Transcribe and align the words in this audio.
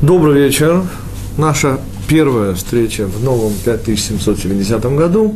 Добрый 0.00 0.44
вечер. 0.44 0.84
Наша 1.36 1.80
первая 2.06 2.54
встреча 2.54 3.06
в 3.08 3.24
новом 3.24 3.52
5770 3.64 4.80
году 4.94 5.34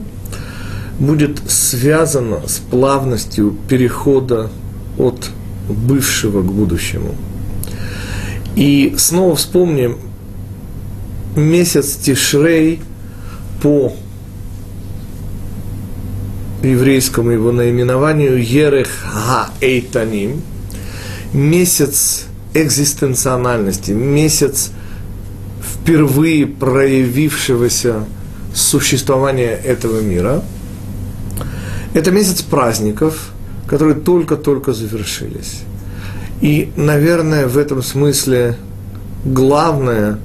будет 1.01 1.41
связана 1.51 2.47
с 2.47 2.59
плавностью 2.59 3.57
перехода 3.69 4.51
от 4.99 5.31
бывшего 5.69 6.43
к 6.43 6.53
будущему. 6.53 7.17
И 8.55 8.95
снова 8.99 9.35
вспомним 9.35 9.99
месяц 11.35 11.97
Тишрей 11.97 12.83
по 13.61 13.93
еврейскому 16.63 17.33
его 17.33 17.51
наименованию 17.51 18.41
Ерех 18.41 18.87
Ха 19.03 19.51
Эйтаним, 19.61 20.41
месяц 21.33 22.27
экзистенциональности, 22.55 23.93
месяц 23.93 24.71
впервые 25.63 26.47
проявившегося 26.47 28.05
существования 28.55 29.51
этого 29.53 30.01
мира. 30.01 30.43
Это 31.95 32.11
месяц 32.11 32.43
праздников, 32.43 33.33
которые 33.67 33.95
только-только 33.95 34.73
завершились. 34.73 35.61
И, 36.41 36.71
наверное, 36.77 37.47
в 37.47 37.57
этом 37.57 37.83
смысле 37.83 38.57
главная 39.25 40.19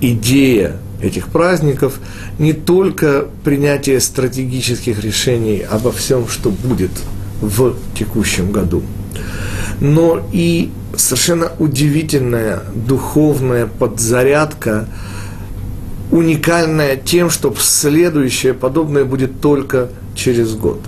идея 0.00 0.76
этих 1.02 1.28
праздников 1.28 2.00
не 2.38 2.52
только 2.52 3.26
принятие 3.44 4.00
стратегических 4.00 5.02
решений 5.02 5.60
обо 5.60 5.92
всем, 5.92 6.26
что 6.28 6.50
будет 6.50 6.90
в 7.40 7.76
текущем 7.94 8.52
году, 8.52 8.82
но 9.80 10.22
и 10.32 10.70
совершенно 10.96 11.52
удивительная 11.58 12.62
духовная 12.74 13.66
подзарядка, 13.66 14.88
уникальная 16.10 16.96
тем, 16.96 17.30
что 17.30 17.54
следующее 17.58 18.54
подобное 18.54 19.04
будет 19.04 19.40
только 19.40 19.88
через 20.14 20.54
год. 20.54 20.80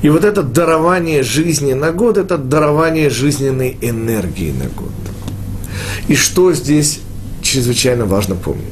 И 0.00 0.08
вот 0.08 0.24
это 0.24 0.42
дарование 0.42 1.22
жизни 1.22 1.74
на 1.74 1.92
год, 1.92 2.16
это 2.16 2.38
дарование 2.38 3.10
жизненной 3.10 3.76
энергии 3.80 4.52
на 4.52 4.68
год. 4.68 4.92
И 6.08 6.16
что 6.16 6.52
здесь 6.52 7.00
чрезвычайно 7.42 8.04
важно 8.04 8.34
помнить? 8.34 8.66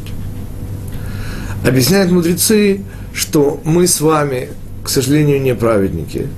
Объясняют 1.66 2.10
мудрецы, 2.10 2.82
что 3.12 3.60
мы 3.64 3.86
с 3.86 4.00
вами, 4.00 4.48
к 4.82 4.88
сожалению, 4.88 5.40
не 5.42 5.54
праведники, 5.54 6.28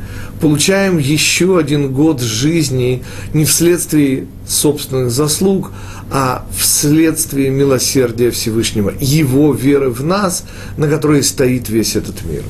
получаем 0.42 0.98
еще 0.98 1.56
один 1.56 1.92
год 1.92 2.20
жизни 2.20 3.04
не 3.32 3.44
вследствие 3.44 4.26
собственных 4.44 5.12
заслуг, 5.12 5.70
а 6.10 6.44
вследствие 6.58 7.48
милосердия 7.50 8.32
Всевышнего, 8.32 8.92
Его 8.98 9.54
веры 9.54 9.90
в 9.90 10.02
нас, 10.02 10.42
на 10.76 10.88
которой 10.88 11.22
стоит 11.22 11.68
весь 11.68 11.94
этот 11.94 12.24
мир. 12.24 12.42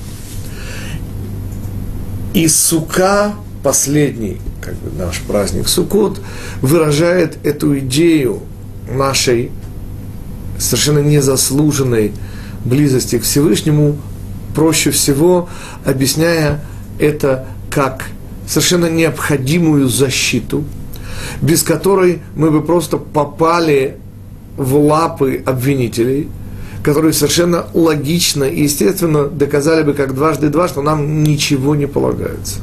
И 2.32 2.48
сука, 2.48 3.34
последний 3.62 4.38
как 4.62 4.74
бы, 4.76 4.90
наш 4.96 5.20
праздник 5.20 5.68
Суккот, 5.68 6.18
выражает 6.62 7.36
эту 7.44 7.78
идею 7.80 8.40
нашей 8.90 9.50
совершенно 10.58 11.00
незаслуженной 11.00 12.12
близости 12.64 13.18
к 13.18 13.24
Всевышнему, 13.24 13.98
проще 14.54 14.92
всего 14.92 15.50
объясняя 15.84 16.64
это 16.98 17.48
как 17.74 18.04
совершенно 18.46 18.86
необходимую 18.86 19.88
защиту, 19.88 20.64
без 21.40 21.62
которой 21.62 22.20
мы 22.34 22.50
бы 22.50 22.62
просто 22.62 22.98
попали 22.98 23.96
в 24.56 24.76
лапы 24.76 25.42
обвинителей, 25.46 26.28
которые 26.82 27.12
совершенно 27.12 27.66
логично 27.74 28.44
и 28.44 28.64
естественно 28.64 29.24
доказали 29.24 29.82
бы 29.82 29.94
как 29.94 30.14
дважды 30.14 30.48
два, 30.48 30.68
что 30.68 30.82
нам 30.82 31.22
ничего 31.22 31.74
не 31.74 31.86
полагается. 31.86 32.60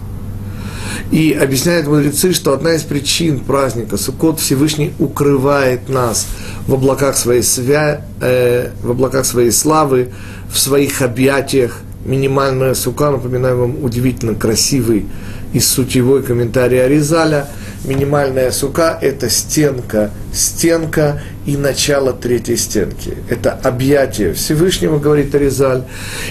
И 1.12 1.32
объясняют 1.32 1.88
мудрецы, 1.88 2.34
что 2.34 2.54
одна 2.54 2.76
из 2.76 2.84
причин 2.84 3.40
праздника 3.40 3.98
Суккот 3.98 4.40
Всевышний 4.40 4.94
укрывает 5.00 5.90
нас 5.90 6.28
в 6.68 6.74
облаках 6.74 7.16
своей, 7.16 7.42
свя... 7.42 8.06
э, 8.22 8.70
в 8.84 8.92
облаках 8.92 9.26
своей 9.26 9.52
славы, 9.52 10.10
в 10.52 10.60
своих 10.60 11.02
объятиях, 11.02 11.82
минимальная 12.06 12.74
сука, 12.74 13.12
напоминаю 13.12 13.58
вам 13.58 13.84
удивительно 13.84 14.36
красивый 14.36 15.06
и 15.54 15.60
сутевой 15.60 16.24
комментарий 16.24 16.84
Аризаля. 16.84 17.48
Минимальная 17.86 18.52
сука– 18.52 18.98
это 19.02 19.30
стенка, 19.30 20.12
стенка 20.34 21.22
и 21.46 21.58
начало 21.58 22.14
третьей 22.14 22.58
стенки. 22.58 23.18
Это 23.30 23.52
объятие 23.52 24.34
Всевышнего, 24.34 25.00
говорит 25.00 25.34
Аризаль. 25.34 25.86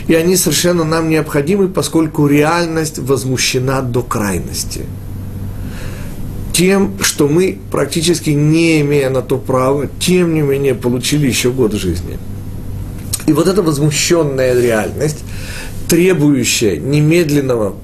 И 0.06 0.14
они 0.14 0.36
совершенно 0.36 0.84
нам 0.84 1.08
необходимы, 1.08 1.68
поскольку 1.68 2.26
реальность 2.26 2.98
возмущена 2.98 3.82
до 3.82 4.02
крайности. 4.02 4.82
Тем, 6.52 6.98
что 7.00 7.28
мы, 7.28 7.58
практически 7.70 8.30
не 8.30 8.80
имея 8.80 9.10
на 9.10 9.22
то 9.22 9.38
права, 9.38 9.88
тем 10.00 10.34
не 10.34 10.42
менее 10.42 10.74
получили 10.74 11.26
еще 11.26 11.50
год 11.50 11.72
жизни. 11.72 12.18
И 13.26 13.32
вот 13.32 13.46
эта 13.46 13.62
возмущенная 13.62 14.60
реальность– 14.60 15.17
требующая 15.88 16.76
немедленного 16.76 17.74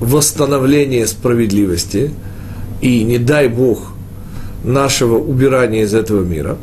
восстановления 0.00 1.06
справедливости 1.06 2.10
и, 2.80 3.04
не 3.04 3.18
дай 3.18 3.48
Бог, 3.48 3.92
нашего 4.64 5.18
убирания 5.18 5.84
из 5.84 5.94
этого 5.94 6.22
мира, 6.22 6.58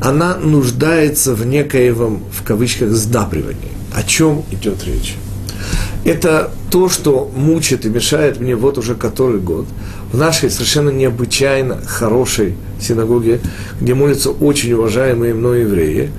она 0.00 0.36
нуждается 0.36 1.34
в 1.34 1.46
некоем, 1.46 2.22
в 2.30 2.42
кавычках, 2.44 2.90
сдабривании. 2.90 3.72
О 3.94 4.02
чем 4.02 4.44
идет 4.50 4.84
речь? 4.84 5.16
Это 6.04 6.50
то, 6.70 6.88
что 6.88 7.30
мучит 7.34 7.84
и 7.84 7.88
мешает 7.88 8.40
мне 8.40 8.54
вот 8.54 8.78
уже 8.78 8.94
который 8.94 9.40
год 9.40 9.66
в 10.12 10.16
нашей 10.16 10.50
совершенно 10.50 10.90
необычайно 10.90 11.80
хорошей 11.84 12.54
синагоге, 12.80 13.40
где 13.80 13.94
молятся 13.94 14.30
очень 14.30 14.72
уважаемые 14.72 15.34
мной 15.34 15.62
евреи, 15.62 16.10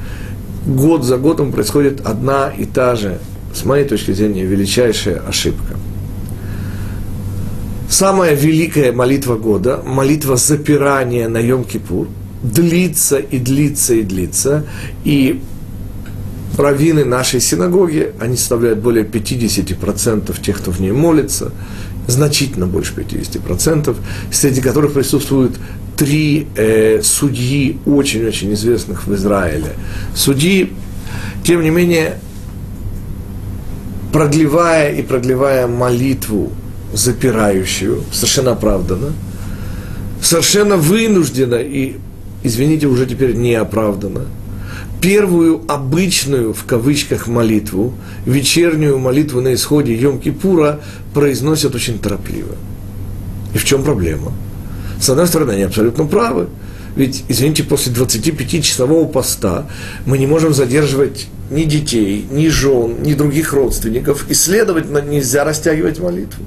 год 0.65 1.03
за 1.03 1.17
годом 1.17 1.51
происходит 1.51 2.01
одна 2.05 2.49
и 2.49 2.65
та 2.65 2.95
же, 2.95 3.19
с 3.53 3.65
моей 3.65 3.85
точки 3.85 4.11
зрения, 4.11 4.43
величайшая 4.43 5.21
ошибка. 5.27 5.75
Самая 7.89 8.35
великая 8.35 8.91
молитва 8.91 9.35
года, 9.35 9.81
молитва 9.83 10.37
запирания 10.37 11.27
на 11.27 11.39
Йом-Кипур, 11.39 12.07
длится 12.43 13.17
и 13.17 13.39
длится 13.39 13.95
и 13.95 14.03
длится, 14.03 14.65
и 15.03 15.41
раввины 16.57 17.03
нашей 17.05 17.41
синагоги, 17.41 18.13
они 18.19 18.37
составляют 18.37 18.79
более 18.79 19.05
50% 19.05 20.41
тех, 20.41 20.57
кто 20.57 20.71
в 20.71 20.79
ней 20.79 20.91
молится, 20.91 21.51
значительно 22.07 22.67
больше 22.67 22.93
50%, 22.93 23.95
среди 24.31 24.61
которых 24.61 24.93
присутствуют 24.93 25.57
три 25.99 26.47
э, 26.55 27.01
судьи, 27.03 27.77
очень-очень 27.85 28.53
известных 28.53 29.05
в 29.05 29.13
Израиле. 29.15 29.73
Судьи, 30.15 30.71
тем 31.43 31.61
не 31.61 31.71
менее, 31.71 32.19
продлевая 34.13 34.95
и 34.95 35.01
продлевая 35.01 35.67
молитву, 35.67 36.53
запирающую, 36.93 38.01
совершенно 38.13 38.51
оправданно, 38.51 39.11
совершенно 40.21 40.77
вынужденно 40.77 41.55
и, 41.55 41.97
извините, 42.43 42.87
уже 42.87 43.05
теперь 43.05 43.35
неоправданно, 43.35 44.21
первую 45.01 45.63
обычную, 45.67 46.53
в 46.53 46.63
кавычках, 46.63 47.27
молитву, 47.27 47.93
вечернюю 48.25 48.99
молитву 48.99 49.41
на 49.41 49.53
исходе 49.53 49.97
Йом-Кипура 49.97 50.79
произносят 51.13 51.75
очень 51.75 51.99
торопливо. 51.99 52.55
И 53.53 53.57
в 53.57 53.65
чем 53.65 53.83
проблема? 53.83 54.31
С 54.99 55.09
одной 55.09 55.27
стороны, 55.27 55.51
они 55.51 55.63
абсолютно 55.63 56.05
правы. 56.05 56.47
Ведь, 56.95 57.23
извините, 57.27 57.63
после 57.63 57.93
25-часового 57.93 59.07
поста 59.07 59.67
мы 60.05 60.17
не 60.17 60.27
можем 60.27 60.53
задерживать 60.53 61.27
ни 61.49 61.63
детей, 61.63 62.25
ни 62.29 62.47
жен, 62.47 63.01
ни 63.03 63.13
других 63.13 63.53
родственников, 63.53 64.25
и, 64.29 64.33
следовательно, 64.33 64.99
нельзя 64.99 65.43
растягивать 65.43 65.99
молитву. 65.99 66.43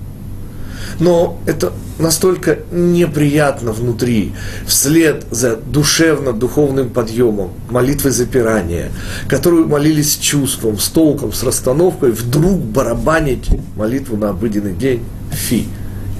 Но 1.00 1.40
это 1.46 1.72
настолько 1.98 2.58
неприятно 2.70 3.72
внутри, 3.72 4.32
вслед 4.66 5.24
за 5.30 5.56
душевно-духовным 5.56 6.90
подъемом, 6.90 7.52
молитвы 7.70 8.10
запирания, 8.10 8.90
которую 9.28 9.68
молились 9.68 10.14
с 10.14 10.18
чувством, 10.18 10.78
с 10.78 10.88
толком, 10.88 11.32
с 11.32 11.42
расстановкой, 11.42 12.10
вдруг 12.10 12.60
барабанить 12.60 13.48
молитву 13.76 14.16
на 14.16 14.30
обыденный 14.30 14.74
день– 14.74 15.02
фи. 15.32 15.66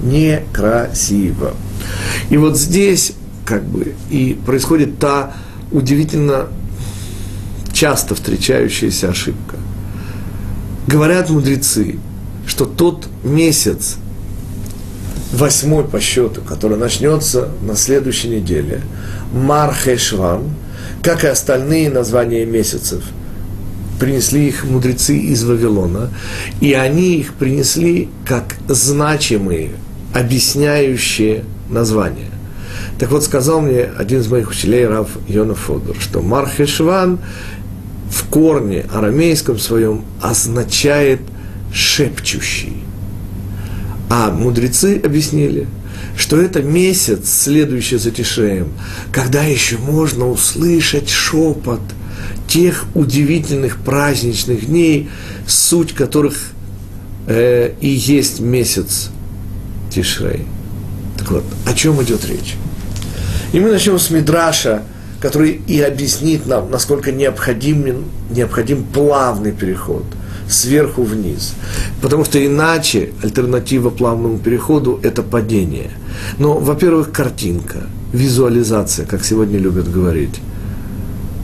Некрасиво. 0.01 1.53
И 2.29 2.37
вот 2.37 2.57
здесь 2.57 3.13
как 3.45 3.63
бы 3.63 3.93
и 4.09 4.37
происходит 4.45 4.99
та 4.99 5.33
удивительно 5.71 6.47
часто 7.73 8.15
встречающаяся 8.15 9.09
ошибка. 9.09 9.57
Говорят 10.87 11.29
мудрецы, 11.29 11.97
что 12.45 12.65
тот 12.65 13.07
месяц 13.23 13.97
восьмой 15.33 15.83
по 15.83 15.99
счету, 15.99 16.41
который 16.41 16.77
начнется 16.77 17.49
на 17.61 17.75
следующей 17.75 18.29
неделе, 18.29 18.81
Мархешван, 19.33 20.43
как 21.01 21.23
и 21.23 21.27
остальные 21.27 21.89
названия 21.89 22.45
месяцев, 22.45 23.03
принесли 23.99 24.47
их 24.47 24.65
мудрецы 24.65 25.17
из 25.17 25.43
Вавилона, 25.43 26.09
и 26.61 26.73
они 26.73 27.15
их 27.15 27.33
принесли 27.33 28.09
как 28.25 28.55
значимые, 28.67 29.71
объясняющие 30.13 31.43
названия. 31.69 32.31
Так 32.99 33.11
вот, 33.11 33.23
сказал 33.23 33.61
мне 33.61 33.83
один 33.83 34.19
из 34.21 34.27
моих 34.27 34.49
учителей, 34.49 34.87
Рав 34.87 35.09
Йона 35.27 35.55
Фодор, 35.55 35.95
что 35.99 36.21
Мархешван 36.21 37.19
в 38.09 38.25
корне 38.29 38.85
арамейском 38.93 39.57
своем 39.57 40.05
означает 40.21 41.21
шепчущий. 41.73 42.83
А 44.09 44.29
мудрецы 44.31 45.01
объяснили, 45.03 45.67
что 46.15 46.39
это 46.39 46.61
месяц, 46.61 47.29
следующий 47.29 47.97
за 47.97 48.11
Тишеем, 48.11 48.69
когда 49.11 49.43
еще 49.43 49.77
можно 49.77 50.29
услышать 50.29 51.09
шепот 51.09 51.81
тех 52.47 52.85
удивительных 52.93 53.77
праздничных 53.77 54.67
дней, 54.67 55.09
суть 55.47 55.93
которых 55.93 56.37
э, 57.25 57.73
и 57.81 57.87
есть 57.87 58.39
месяц 58.39 59.09
Тишрей. 59.89 60.45
Вот, 61.29 61.43
о 61.65 61.73
чем 61.73 62.01
идет 62.03 62.25
речь? 62.25 62.55
И 63.53 63.59
мы 63.59 63.71
начнем 63.71 63.99
с 63.99 64.09
Мидраша, 64.09 64.83
который 65.19 65.61
и 65.67 65.79
объяснит 65.79 66.47
нам, 66.47 66.69
насколько 66.69 67.11
необходим, 67.11 68.05
необходим 68.29 68.83
плавный 68.83 69.51
переход 69.51 70.03
сверху 70.49 71.03
вниз. 71.03 71.53
Потому 72.01 72.25
что 72.25 72.45
иначе 72.45 73.09
альтернатива 73.21 73.89
плавному 73.89 74.37
переходу– 74.37 74.99
это 75.03 75.23
падение. 75.23 75.91
Но, 76.37 76.57
во-первых, 76.57 77.11
картинка, 77.11 77.87
визуализация, 78.11 79.05
как 79.05 79.23
сегодня 79.23 79.57
любят 79.57 79.91
говорить. 79.91 80.39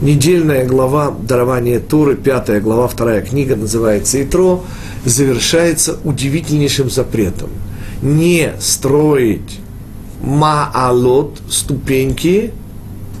Недельная 0.00 0.66
глава 0.66 1.10
дарования 1.10 1.78
Туры, 1.78 2.16
пятая 2.16 2.60
глава, 2.60 2.88
вторая 2.88 3.20
книга, 3.20 3.54
называется 3.56 4.22
«Итро», 4.22 4.64
завершается 5.04 5.98
удивительнейшим 6.04 6.90
запретом. 6.90 7.50
Не 8.00 8.52
строить 8.60 9.60
маалот, 10.22 11.40
ступеньки, 11.48 12.52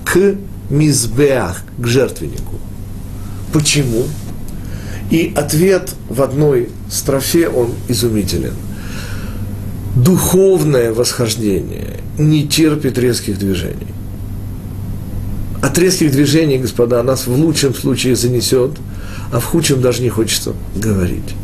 к 0.04 0.36
мизбеах, 0.70 1.62
к 1.78 1.86
жертвеннику. 1.86 2.56
Почему? 3.52 4.04
И 5.10 5.32
ответ 5.34 5.94
в 6.08 6.22
одной 6.22 6.68
строфе, 6.88 7.48
он 7.48 7.72
изумителен. 7.88 8.54
Духовное 9.96 10.92
восхождение 10.92 11.98
не 12.16 12.46
терпит 12.46 12.96
резких 12.96 13.38
движений. 13.38 13.88
От 15.62 15.76
резких 15.78 16.12
движений, 16.12 16.58
господа, 16.58 17.02
нас 17.02 17.26
в 17.26 17.34
лучшем 17.34 17.74
случае 17.74 18.14
занесет, 18.14 18.72
а 19.32 19.40
в 19.40 19.44
худшем 19.44 19.80
даже 19.80 20.02
не 20.02 20.08
хочется 20.08 20.54
говорить. 20.74 21.34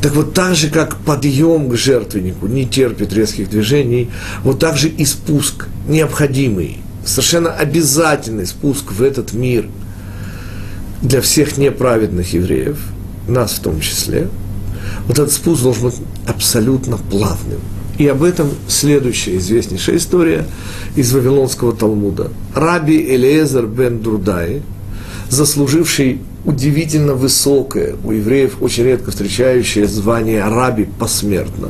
Так 0.00 0.14
вот, 0.14 0.34
так 0.34 0.54
же, 0.54 0.68
как 0.68 0.96
подъем 0.96 1.68
к 1.68 1.76
жертвеннику 1.76 2.46
не 2.46 2.66
терпит 2.66 3.12
резких 3.12 3.50
движений, 3.50 4.10
вот 4.42 4.58
так 4.58 4.76
же 4.76 4.88
и 4.88 5.04
спуск 5.04 5.66
необходимый– 5.88 6.78
совершенно 7.08 7.52
обязательный 7.52 8.46
спуск 8.46 8.92
в 8.92 9.02
этот 9.02 9.32
мир 9.32 9.66
для 11.02 11.20
всех 11.20 11.56
неправедных 11.56 12.32
евреев, 12.32 12.78
нас 13.26 13.52
в 13.52 13.60
том 13.60 13.80
числе, 13.80 14.28
вот 15.06 15.18
этот 15.18 15.32
спуск 15.32 15.62
должен 15.62 15.84
быть 15.84 15.94
абсолютно 16.26 16.96
плавным. 16.96 17.60
И 17.98 18.06
об 18.06 18.22
этом 18.22 18.50
следующая 18.68 19.38
известнейшая 19.38 19.96
история 19.96 20.46
из 20.94 21.12
Вавилонского 21.12 21.74
Талмуда. 21.74 22.30
Раби 22.54 22.96
Элиезер 22.96 23.66
бен 23.66 24.00
Дурдай, 24.00 24.62
заслуживший 25.30 26.20
удивительно 26.44 27.14
высокое, 27.14 27.96
у 28.04 28.12
евреев 28.12 28.58
очень 28.60 28.84
редко 28.84 29.10
встречающее 29.10 29.86
звание 29.86 30.44
раби 30.44 30.84
посмертно, 30.98 31.68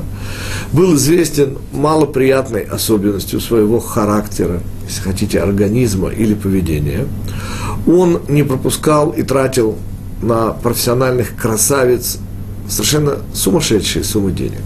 был 0.73 0.95
известен 0.95 1.59
малоприятной 1.73 2.63
особенностью 2.63 3.41
своего 3.41 3.81
характера, 3.81 4.61
если 4.87 5.03
хотите, 5.03 5.41
организма 5.41 6.11
или 6.11 6.35
поведения. 6.35 7.07
Он 7.87 8.21
не 8.29 8.43
пропускал 8.43 9.11
и 9.11 9.23
тратил 9.23 9.77
на 10.23 10.51
профессиональных 10.51 11.37
красавиц 11.37 12.19
совершенно 12.69 13.19
сумасшедшие 13.33 14.05
суммы 14.05 14.33
денег. 14.33 14.63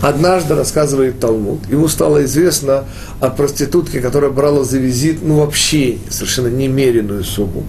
Однажды, 0.00 0.54
рассказывает 0.54 1.20
Талмуд, 1.20 1.60
ему 1.70 1.88
стало 1.88 2.24
известно 2.24 2.84
о 3.20 3.30
проститутке, 3.30 4.00
которая 4.00 4.30
брала 4.30 4.64
за 4.64 4.78
визит, 4.78 5.20
ну, 5.22 5.38
вообще 5.38 5.98
совершенно 6.10 6.48
немеренную 6.48 7.24
сумму. 7.24 7.64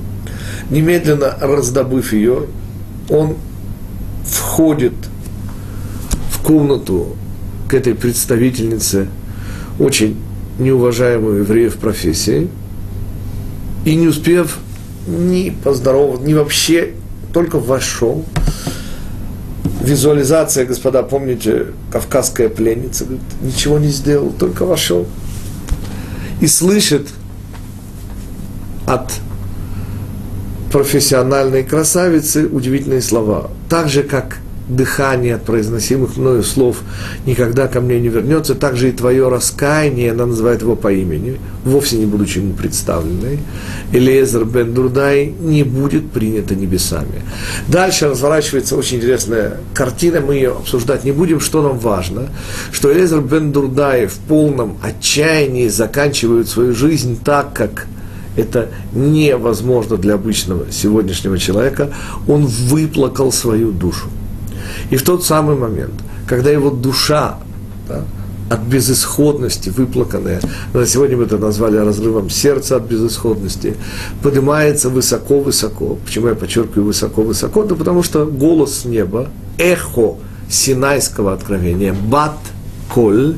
Немедленно 0.69 1.35
раздобыв 1.39 2.13
ее, 2.13 2.47
он 3.09 3.35
входит 4.25 4.93
в 6.31 6.41
комнату 6.41 7.15
к 7.67 7.73
этой 7.73 7.95
представительнице 7.95 9.07
очень 9.79 10.17
неуважаемую 10.59 11.39
евреев 11.39 11.77
профессии, 11.77 12.47
и 13.85 13.95
не 13.95 14.07
успев 14.07 14.59
ни 15.07 15.49
поздороваться, 15.49 16.25
ни 16.25 16.33
вообще, 16.33 16.93
только 17.33 17.59
вошел. 17.59 18.23
Визуализация, 19.81 20.65
господа, 20.65 21.03
помните, 21.03 21.67
кавказская 21.91 22.47
пленница, 22.47 23.05
говорит, 23.05 23.23
ничего 23.41 23.79
не 23.79 23.89
сделал, 23.89 24.31
только 24.31 24.65
вошел. 24.65 25.05
И 26.39 26.47
слышит 26.47 27.09
от 28.85 29.11
профессиональной 30.73 31.63
красавицы 31.63 32.47
удивительные 32.47 33.03
слова. 33.03 33.51
Так 33.69 33.89
же, 33.89 34.01
как 34.01 34.39
дыхание 34.67 35.35
от 35.35 35.43
произносимых 35.43 36.17
мною 36.17 36.41
слов 36.41 36.77
никогда 37.27 37.67
ко 37.67 37.79
мне 37.79 37.99
не 37.99 38.07
вернется, 38.07 38.55
так 38.55 38.75
же 38.75 38.89
и 38.89 38.91
твое 38.91 39.29
раскаяние, 39.29 40.13
она 40.13 40.25
называет 40.25 40.63
его 40.63 40.75
по 40.75 40.91
имени, 40.91 41.37
вовсе 41.63 41.97
не 41.97 42.07
будучи 42.07 42.39
ему 42.39 42.53
представленной, 42.53 43.37
Элиезер 43.91 44.45
бен 44.45 44.73
Дурдай 44.73 45.31
не 45.39 45.61
будет 45.61 46.09
принято 46.09 46.55
небесами. 46.55 47.21
Дальше 47.67 48.09
разворачивается 48.09 48.75
очень 48.75 48.97
интересная 48.97 49.57
картина, 49.75 50.21
мы 50.21 50.33
ее 50.35 50.53
обсуждать 50.53 51.03
не 51.03 51.11
будем, 51.11 51.39
что 51.39 51.61
нам 51.61 51.77
важно, 51.77 52.29
что 52.71 52.91
Элиезер 52.91 53.21
бен 53.21 53.51
Дурдай 53.51 54.07
в 54.07 54.15
полном 54.15 54.77
отчаянии 54.81 55.67
заканчивает 55.67 56.47
свою 56.47 56.73
жизнь 56.73 57.19
так, 57.23 57.53
как 57.53 57.85
это 58.35 58.69
невозможно 58.93 59.97
для 59.97 60.15
обычного 60.15 60.71
сегодняшнего 60.71 61.37
человека, 61.37 61.93
он 62.27 62.45
выплакал 62.45 63.31
свою 63.31 63.71
душу. 63.71 64.07
И 64.89 64.95
в 64.95 65.03
тот 65.03 65.23
самый 65.23 65.55
момент, 65.55 65.93
когда 66.27 66.49
его 66.49 66.69
душа 66.69 67.39
да, 67.87 68.03
от 68.49 68.61
безысходности, 68.61 69.69
выплаканная, 69.69 70.39
на 70.73 70.85
сегодня 70.85 71.17
мы 71.17 71.23
это 71.23 71.37
назвали 71.37 71.77
разрывом 71.77 72.29
сердца 72.29 72.77
от 72.77 72.83
безысходности, 72.83 73.75
поднимается 74.21 74.89
высоко-высоко. 74.89 75.97
Почему 76.05 76.27
я 76.27 76.35
подчеркиваю 76.35 76.85
высоко-высоко? 76.85 77.63
Да 77.63 77.75
потому 77.75 78.03
что 78.03 78.25
голос 78.25 78.85
неба, 78.85 79.29
эхо 79.57 80.15
Синайского 80.49 81.33
откровения, 81.33 81.93
бат 81.93 82.37
коль, 82.93 83.37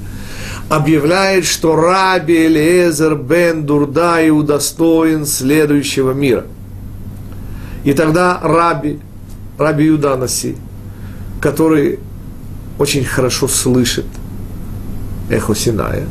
объявляет, 0.70 1.46
что 1.46 1.76
раби 1.76 2.48
Элиезер 2.48 3.16
бен 3.16 3.66
Дурдай 3.66 4.30
удостоен 4.30 5.26
следующего 5.26 6.12
мира. 6.12 6.46
И 7.84 7.94
тогда 7.94 8.40
раби, 8.42 9.00
раби 9.58 9.86
Юданаси, 9.86 10.56
который 11.40 12.00
очень 12.80 13.06
хорошо 13.06 13.48
слышит 13.48 14.06
эхо 15.30 15.56
Синая, 15.56 16.06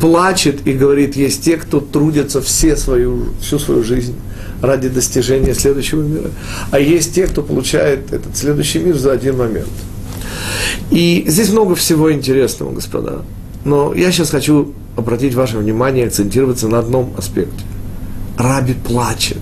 плачет 0.00 0.66
и 0.66 0.72
говорит, 0.72 1.16
есть 1.16 1.44
те, 1.44 1.56
кто 1.56 1.80
трудятся 1.80 2.40
все 2.40 2.76
свою, 2.76 3.26
всю 3.40 3.58
свою 3.58 3.82
жизнь 3.84 4.16
ради 4.60 4.88
достижения 4.88 5.54
следующего 5.54 6.02
мира, 6.02 6.30
а 6.70 6.78
есть 6.78 7.14
те, 7.14 7.26
кто 7.26 7.42
получает 7.42 8.12
этот 8.12 8.36
следующий 8.36 8.78
мир 8.78 8.96
за 8.96 9.12
один 9.12 9.38
момент. 9.38 9.68
И 10.90 11.24
здесь 11.26 11.50
много 11.50 11.74
всего 11.74 12.12
интересного, 12.12 12.72
господа. 12.72 13.22
Но 13.64 13.94
я 13.94 14.12
сейчас 14.12 14.30
хочу 14.30 14.74
обратить 14.96 15.34
ваше 15.34 15.58
внимание, 15.58 16.06
акцентироваться 16.06 16.68
на 16.68 16.78
одном 16.78 17.14
аспекте. 17.16 17.64
Раби 18.36 18.74
плачет. 18.74 19.38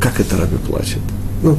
Как 0.00 0.20
это 0.20 0.36
Раби 0.36 0.56
плачет? 0.56 1.00
Ну, 1.42 1.56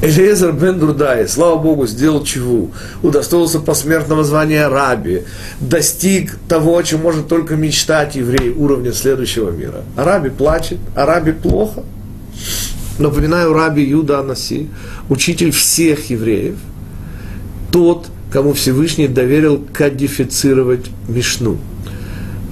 Элиезер 0.00 0.52
бен 0.52 0.78
Дурдай, 0.78 1.26
слава 1.26 1.58
Богу, 1.58 1.86
сделал 1.88 2.22
чего? 2.22 2.70
Удостоился 3.02 3.58
посмертного 3.58 4.22
звания 4.22 4.68
раби, 4.68 5.24
достиг 5.58 6.38
того, 6.48 6.76
о 6.76 6.82
чем 6.84 7.02
может 7.02 7.26
только 7.26 7.56
мечтать 7.56 8.14
еврей, 8.14 8.50
уровня 8.50 8.92
следующего 8.92 9.50
мира. 9.50 9.82
А 9.96 10.04
раби 10.04 10.30
плачет, 10.30 10.78
а 10.94 11.04
раби 11.04 11.32
плохо. 11.32 11.82
Напоминаю, 13.00 13.52
раби 13.52 13.82
Юда 13.82 14.20
Анаси, 14.20 14.68
учитель 15.08 15.50
всех 15.50 16.10
евреев, 16.10 16.56
тот, 17.72 18.06
кому 18.30 18.52
Всевышний 18.52 19.08
доверил 19.08 19.64
кодифицировать 19.72 20.86
Мишну, 21.08 21.58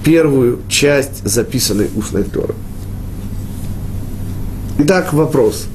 первую 0.03 0.59
часть 0.69 1.27
записанной 1.27 1.89
устной 1.95 2.23
Торы. 2.23 2.55
Итак, 4.79 5.13
вопрос. 5.13 5.67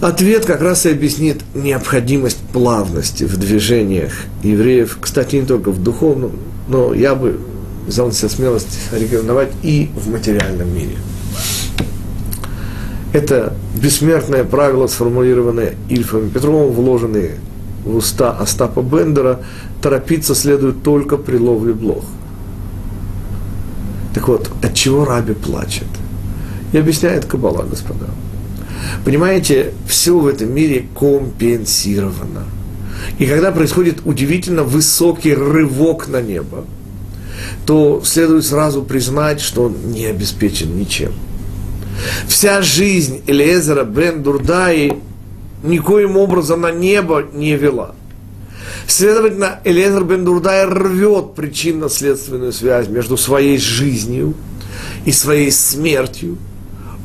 Ответ 0.00 0.44
как 0.44 0.62
раз 0.62 0.84
и 0.84 0.90
объяснит 0.90 1.42
необходимость 1.54 2.38
плавности 2.52 3.24
в 3.24 3.36
движениях 3.36 4.12
евреев, 4.42 4.98
кстати, 5.00 5.36
не 5.36 5.46
только 5.46 5.70
в 5.70 5.82
духовном, 5.82 6.32
но 6.68 6.92
я 6.92 7.14
бы 7.14 7.38
взял 7.86 8.06
на 8.06 8.12
себя 8.12 8.28
смелость 8.28 8.78
рекомендовать 8.92 9.52
и 9.62 9.90
в 9.94 10.10
материальном 10.10 10.74
мире. 10.74 10.96
Это 13.12 13.54
бессмертное 13.80 14.44
правило, 14.44 14.86
сформулированное 14.86 15.74
Ильфом 15.88 16.30
Петровым, 16.30 16.72
вложенное 16.72 17.32
в 17.84 17.96
уста 17.96 18.32
Остапа 18.32 18.80
Бендера, 18.80 19.40
торопиться 19.80 20.34
следует 20.34 20.82
только 20.82 21.16
при 21.16 21.36
ловле 21.36 21.72
блох. 21.72 22.04
Так 24.14 24.28
вот, 24.28 24.50
от 24.62 24.74
чего 24.74 25.04
Раби 25.04 25.34
плачет? 25.34 25.86
И 26.72 26.78
объясняет 26.78 27.24
Кабала, 27.24 27.62
господа. 27.62 28.06
Понимаете, 29.04 29.72
все 29.86 30.18
в 30.18 30.26
этом 30.26 30.54
мире 30.54 30.86
компенсировано. 30.98 32.44
И 33.18 33.26
когда 33.26 33.50
происходит 33.52 34.02
удивительно 34.04 34.62
высокий 34.62 35.34
рывок 35.34 36.08
на 36.08 36.20
небо, 36.20 36.64
то 37.66 38.02
следует 38.04 38.44
сразу 38.44 38.82
признать, 38.82 39.40
что 39.40 39.64
он 39.64 39.76
не 39.92 40.06
обеспечен 40.06 40.76
ничем. 40.78 41.12
Вся 42.26 42.62
жизнь 42.62 43.22
Элиезера 43.26 43.84
бен 43.84 44.22
Дурдаи 44.22 44.98
никоим 45.62 46.16
образом 46.16 46.62
на 46.62 46.70
небо 46.70 47.24
не 47.32 47.56
вела. 47.56 47.94
Следовательно, 48.86 49.60
Элиезер 49.64 50.04
бен 50.04 50.24
Дурдай 50.24 50.64
рвет 50.66 51.34
причинно-следственную 51.34 52.52
связь 52.52 52.88
между 52.88 53.16
своей 53.16 53.58
жизнью 53.58 54.34
и 55.04 55.12
своей 55.12 55.50
смертью– 55.50 56.38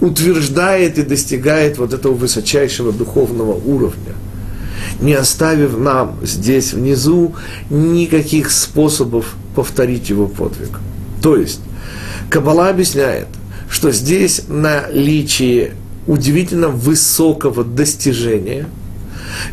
утверждает 0.02 0.98
и 0.98 1.04
достигает 1.04 1.78
вот 1.78 1.94
этого 1.94 2.14
высочайшего 2.14 2.92
духовного 2.92 3.54
уровня, 3.54 4.14
не 5.00 5.14
оставив 5.14 5.78
нам 5.78 6.18
здесь 6.24 6.74
внизу 6.74 7.36
никаких 7.70 8.52
способов 8.52 9.36
повторить 9.56 10.10
его 10.10 10.28
подвиг. 10.28 10.80
То 11.22 11.36
есть, 11.36 11.62
Каббала 12.30 12.70
объясняет, 12.70 13.28
что 13.70 13.92
здесь 13.92 14.44
наличие 14.48 15.74
удивительно 16.08 16.70
высокого 16.70 17.64
достижения, 17.64 18.68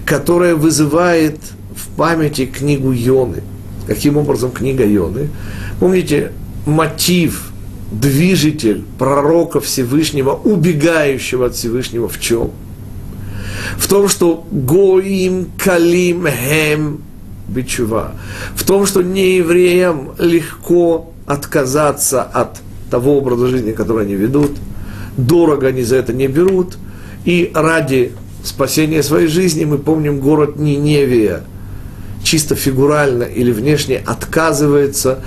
которое 0.06 0.54
вызывает 0.54 1.38
в 1.74 1.88
памяти 1.96 2.46
книгу 2.46 2.92
Йоны. 2.92 3.42
Каким 3.86 4.16
образом 4.16 4.50
книга 4.50 4.86
Йоны? 4.86 5.28
Помните, 5.80 6.32
мотив– 6.64 7.50
движитель 7.92 8.84
пророка 8.98 9.60
Всевышнего, 9.60 10.32
убегающего 10.32 11.46
от 11.46 11.54
Всевышнего 11.54 12.08
в 12.08 12.20
чем? 12.20 12.50
В 13.76 13.86
том, 13.88 14.08
что 14.08 14.46
Гоим 14.50 15.48
Калим 15.58 16.26
Хем 16.26 17.00
Бичува. 17.48 18.12
В 18.54 18.64
том, 18.64 18.86
что 18.86 19.02
неевреям 19.02 20.12
легко 20.18 21.12
отказаться 21.26 22.22
от 22.22 22.58
того 22.90 23.18
образа 23.18 23.48
жизни, 23.48 23.72
который 23.72 24.04
они 24.04 24.14
ведут, 24.14 24.52
дорого 25.16 25.68
они 25.68 25.82
за 25.82 25.96
это 25.96 26.12
не 26.12 26.28
берут, 26.28 26.78
и 27.24 27.50
ради 27.54 28.12
спасения 28.42 29.02
своей 29.02 29.28
жизни 29.28 29.64
мы 29.64 29.78
помним 29.78 30.20
город 30.20 30.58
Ниневия, 30.58 31.42
чисто 32.22 32.54
фигурально 32.54 33.24
или 33.24 33.50
внешне 33.50 34.02
отказывается, 34.04 35.20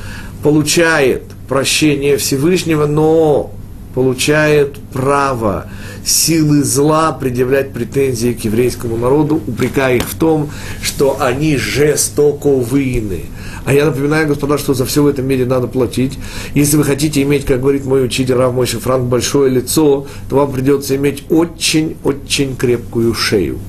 получает 0.44 1.24
прощение 1.48 2.18
Всевышнего, 2.18 2.86
но 2.86 3.52
получает 3.94 4.78
право 4.94 5.66
силы 6.06 6.64
зла 6.64 7.12
предъявлять 7.14 7.74
претензии 7.74 8.34
к 8.34 8.46
еврейскому 8.46 8.96
народу, 8.96 9.42
упрекая 9.48 9.96
их 9.98 10.08
в 10.08 10.16
том, 10.16 10.52
что 10.84 11.18
они 11.20 11.58
жестоковыны. 11.58 13.24
А 13.68 13.74
я 13.74 13.86
напоминаю, 13.86 14.30
господа, 14.30 14.58
что 14.58 14.74
за 14.74 14.86
все 14.86 15.04
в 15.04 15.08
этом 15.08 15.28
мире 15.28 15.46
надо 15.46 15.68
платить. 15.68 16.18
Если 16.54 16.78
вы 16.78 16.86
хотите 16.86 17.22
иметь, 17.24 17.44
как 17.46 17.60
говорит 17.60 17.84
мой 17.84 18.06
учитель 18.06 18.36
Рав 18.36 18.54
Мойши 18.54 18.80
Франк, 18.80 19.10
большое 19.10 19.52
лицо, 19.52 20.08
то 20.30 20.38
вам 20.38 20.54
придется 20.54 20.96
иметь 20.96 21.26
очень-очень 21.28 22.56
крепкую 22.56 23.14
шею. 23.14 23.60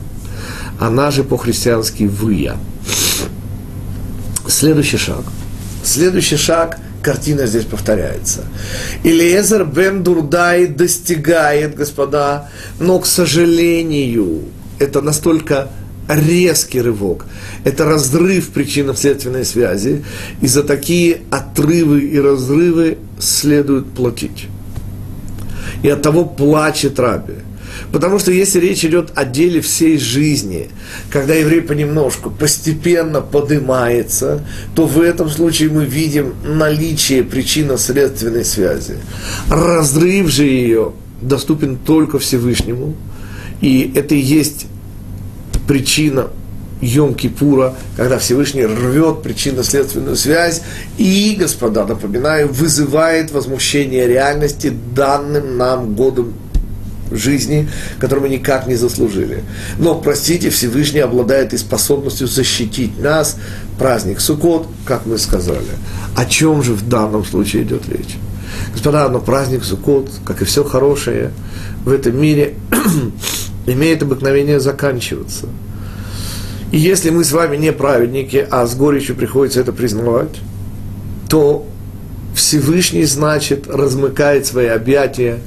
Она 0.78 1.10
же 1.10 1.24
по-христиански 1.24 2.04
выя. 2.04 2.56
Следующий 4.46 4.98
шаг. 4.98 5.24
Следующий 5.82 6.36
шаг– 6.36 6.78
картина 7.02 7.46
здесь 7.46 7.64
повторяется. 7.64 8.44
Илиезер 9.02 9.64
бен 9.64 10.04
Дурдай 10.04 10.68
достигает, 10.68 11.74
господа, 11.74 12.50
но, 12.78 13.00
к 13.00 13.06
сожалению, 13.06 14.44
это 14.78 15.00
настолько 15.00 15.70
резкий 16.08 16.80
рывок, 16.80 17.26
это 17.64 17.84
разрыв 17.84 18.50
причинно-следственной 18.50 19.44
связи, 19.44 20.04
и 20.40 20.46
за 20.46 20.62
такие 20.62 21.22
отрывы 21.30 22.00
и 22.00 22.18
разрывы 22.18 22.98
следует 23.18 23.86
платить. 23.86 24.46
И 25.82 25.88
от 25.88 26.02
того 26.02 26.24
плачет 26.24 26.98
Раби– 26.98 27.34
Потому 27.92 28.18
что 28.18 28.32
если 28.32 28.60
речь 28.60 28.84
идет 28.84 29.12
о 29.14 29.24
деле 29.24 29.60
всей 29.60 29.98
жизни, 29.98 30.68
когда 31.10 31.34
еврей 31.34 31.62
понемножку, 31.62 32.30
постепенно 32.30 33.20
поднимается, 33.20 34.44
то 34.74 34.86
в 34.86 35.00
этом 35.00 35.28
случае 35.30 35.70
мы 35.70 35.84
видим 35.84 36.34
наличие 36.44 37.24
причинно-следственной 37.24 38.44
связи. 38.44 38.96
Разрыв 39.48 40.28
же 40.28 40.44
ее 40.44 40.92
доступен 41.22 41.76
только 41.76 42.18
Всевышнему, 42.18 42.94
и 43.60 43.90
это 43.94 44.14
и 44.14 44.20
есть 44.20 44.66
причина 45.68 46.28
Йом-Кипура, 46.80 47.74
когда 47.96 48.18
Всевышний 48.18 48.64
рвет 48.64 49.22
причинно-следственную 49.22 50.16
связь 50.16 50.62
и, 50.96 51.36
господа, 51.38 51.86
напоминаю, 51.86 52.48
вызывает 52.52 53.30
возмущение 53.32 54.06
реальности 54.06 54.72
данным 54.94 55.56
нам 55.56 55.94
годом 55.94 56.34
жизни, 57.10 57.68
которую 57.98 58.28
мы 58.28 58.34
никак 58.34 58.66
не 58.66 58.76
заслужили. 58.76 59.44
Но, 59.78 59.94
простите, 59.94 60.50
Всевышний 60.50 61.00
обладает 61.00 61.54
и 61.54 61.58
способностью 61.58 62.26
защитить 62.26 62.98
нас. 63.00 63.36
Праздник 63.78 64.20
Суккот, 64.20 64.68
как 64.84 65.06
мы 65.06 65.18
сказали. 65.18 65.62
О 66.16 66.24
чем 66.26 66.62
же 66.62 66.74
в 66.74 66.88
данном 66.88 67.24
случае 67.24 67.62
идет 67.62 67.88
речь? 67.88 68.16
Господа, 68.72 69.08
но 69.08 69.20
праздник 69.20 69.64
Суккот, 69.64 70.10
как 70.24 70.42
и 70.42 70.44
все 70.44 70.64
хорошее 70.64 71.32
в 71.84 71.92
этом 71.92 72.20
мире, 72.20 72.54
имеет 73.72 74.02
обыкновение 74.02 74.60
заканчиваться. 74.60 75.46
И 76.70 76.78
если 76.78 77.10
мы 77.10 77.24
с 77.24 77.32
вами 77.32 77.56
не 77.56 77.72
праведники, 77.72 78.46
а 78.50 78.66
с 78.66 78.74
горечью 78.74 79.16
приходится 79.16 79.60
это 79.60 79.72
признавать, 79.72 80.36
то 81.28 81.66
Всевышний, 82.34 83.04
значит, 83.04 83.68
размыкает 83.68 84.46
свои 84.46 84.66
объятия, 84.66 85.38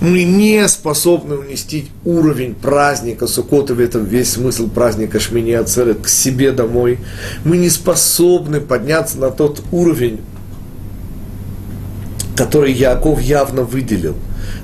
мы 0.00 0.24
не 0.24 0.66
способны 0.68 1.36
унести 1.36 1.88
уровень 2.04 2.54
праздника 2.54 3.26
Сукота, 3.26 3.74
в 3.74 3.80
этом 3.80 4.04
весь 4.04 4.32
смысл 4.32 4.68
праздника 4.68 5.20
Шмини 5.20 5.52
Ацерет, 5.52 6.02
к 6.02 6.08
себе 6.08 6.52
домой. 6.52 6.98
Мы 7.44 7.56
не 7.56 7.70
способны 7.70 8.60
подняться 8.60 9.18
на 9.18 9.30
тот 9.30 9.62
уровень, 9.72 10.20
который 12.36 12.72
Яков 12.72 13.20
явно 13.20 13.62
выделил. 13.62 14.16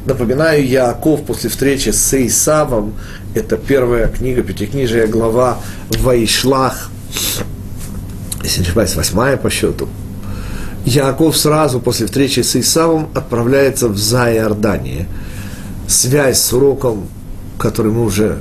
Напоминаю, 0.04 0.66
Яков 0.66 1.24
после 1.24 1.48
встречи 1.48 1.90
с 1.90 2.14
Исавом, 2.14 2.94
это 3.34 3.56
первая 3.56 4.08
книга, 4.08 4.42
пятикнижия, 4.42 5.06
глава 5.06 5.58
Вайшлах, 5.90 6.90
если 8.42 8.60
не 8.60 8.66
ошибаюсь, 8.66 8.96
восьмая 8.96 9.36
по 9.36 9.48
счету, 9.48 9.88
Яков 10.84 11.36
сразу 11.36 11.78
после 11.78 12.06
встречи 12.06 12.40
с 12.40 12.56
Исавом 12.56 13.08
отправляется 13.14 13.88
в 13.88 13.96
Зайордание. 13.96 15.06
Связь 15.86 16.40
с 16.40 16.52
уроком, 16.52 17.06
который 17.58 17.92
мы 17.92 18.02
уже 18.04 18.38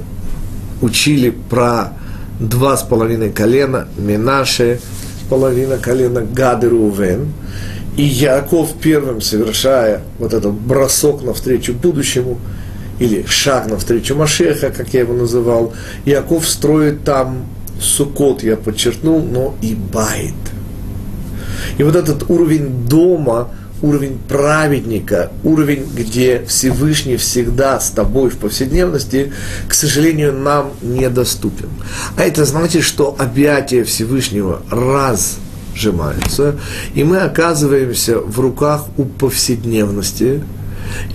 учили 0.81 1.29
про 1.29 1.93
два 2.39 2.75
с 2.75 2.81
половиной 2.81 3.31
колена, 3.31 3.87
Минаше, 3.97 4.79
половина 5.29 5.77
колена 5.77 6.21
Гады 6.21 6.69
Рувен. 6.69 7.33
И 7.97 8.03
Яков 8.03 8.73
первым, 8.81 9.21
совершая 9.21 10.01
вот 10.17 10.33
этот 10.33 10.53
бросок 10.53 11.23
навстречу 11.23 11.73
будущему, 11.73 12.39
или 12.99 13.25
шаг 13.25 13.67
навстречу 13.67 14.15
Машеха, 14.15 14.69
как 14.69 14.93
я 14.93 15.01
его 15.01 15.13
называл, 15.13 15.73
Яков 16.05 16.47
строит 16.47 17.03
там 17.03 17.45
Сукот, 17.79 18.43
я 18.43 18.55
подчеркнул, 18.57 19.21
но 19.21 19.55
и 19.61 19.75
Байт– 19.75 20.33
и 21.77 21.83
вот 21.83 21.95
этот 21.95 22.29
уровень 22.29 22.87
дома, 22.87 23.49
уровень 23.81 24.19
праведника, 24.27 25.31
уровень, 25.43 25.85
где 25.95 26.43
Всевышний 26.47 27.17
всегда 27.17 27.79
с 27.79 27.89
тобой 27.89 28.29
в 28.29 28.37
повседневности, 28.37 29.33
к 29.67 29.73
сожалению, 29.73 30.33
нам 30.33 30.71
недоступен. 30.81 31.69
А 32.17 32.23
это 32.23 32.45
значит, 32.45 32.83
что 32.83 33.15
объятия 33.17 33.83
Всевышнего 33.83 34.61
раз 34.69 35.37
сжимаются, 35.75 36.55
и 36.93 37.03
мы 37.03 37.17
оказываемся 37.17 38.19
в 38.19 38.39
руках 38.39 38.85
у 38.97 39.05
повседневности, 39.05 40.43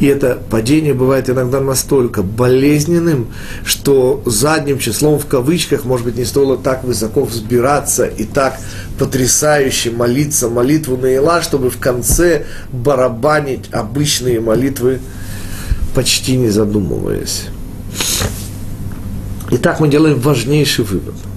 и 0.00 0.06
это 0.06 0.38
падение 0.50 0.94
бывает 0.94 1.28
иногда 1.28 1.60
настолько 1.60 2.22
болезненным, 2.22 3.28
что 3.64 4.22
задним 4.24 4.78
числом 4.78 5.18
в 5.18 5.26
кавычках, 5.26 5.84
может 5.84 6.06
быть, 6.06 6.16
не 6.16 6.24
стоило 6.24 6.56
так 6.56 6.84
высоко 6.84 7.24
взбираться 7.24 8.06
и 8.06 8.24
так 8.24 8.58
потрясающе 8.98 9.90
молиться 9.90 10.48
молитву 10.48 10.96
на 10.96 11.06
Ила, 11.06 11.42
чтобы 11.42 11.70
в 11.70 11.78
конце 11.78 12.46
барабанить 12.72 13.68
обычные 13.72 14.40
молитвы, 14.40 15.00
почти 15.94 16.36
не 16.36 16.48
задумываясь. 16.48 17.46
Итак, 19.50 19.80
мы 19.80 19.88
делаем 19.88 20.18
важнейший 20.18 20.84
вывод– 20.84 21.14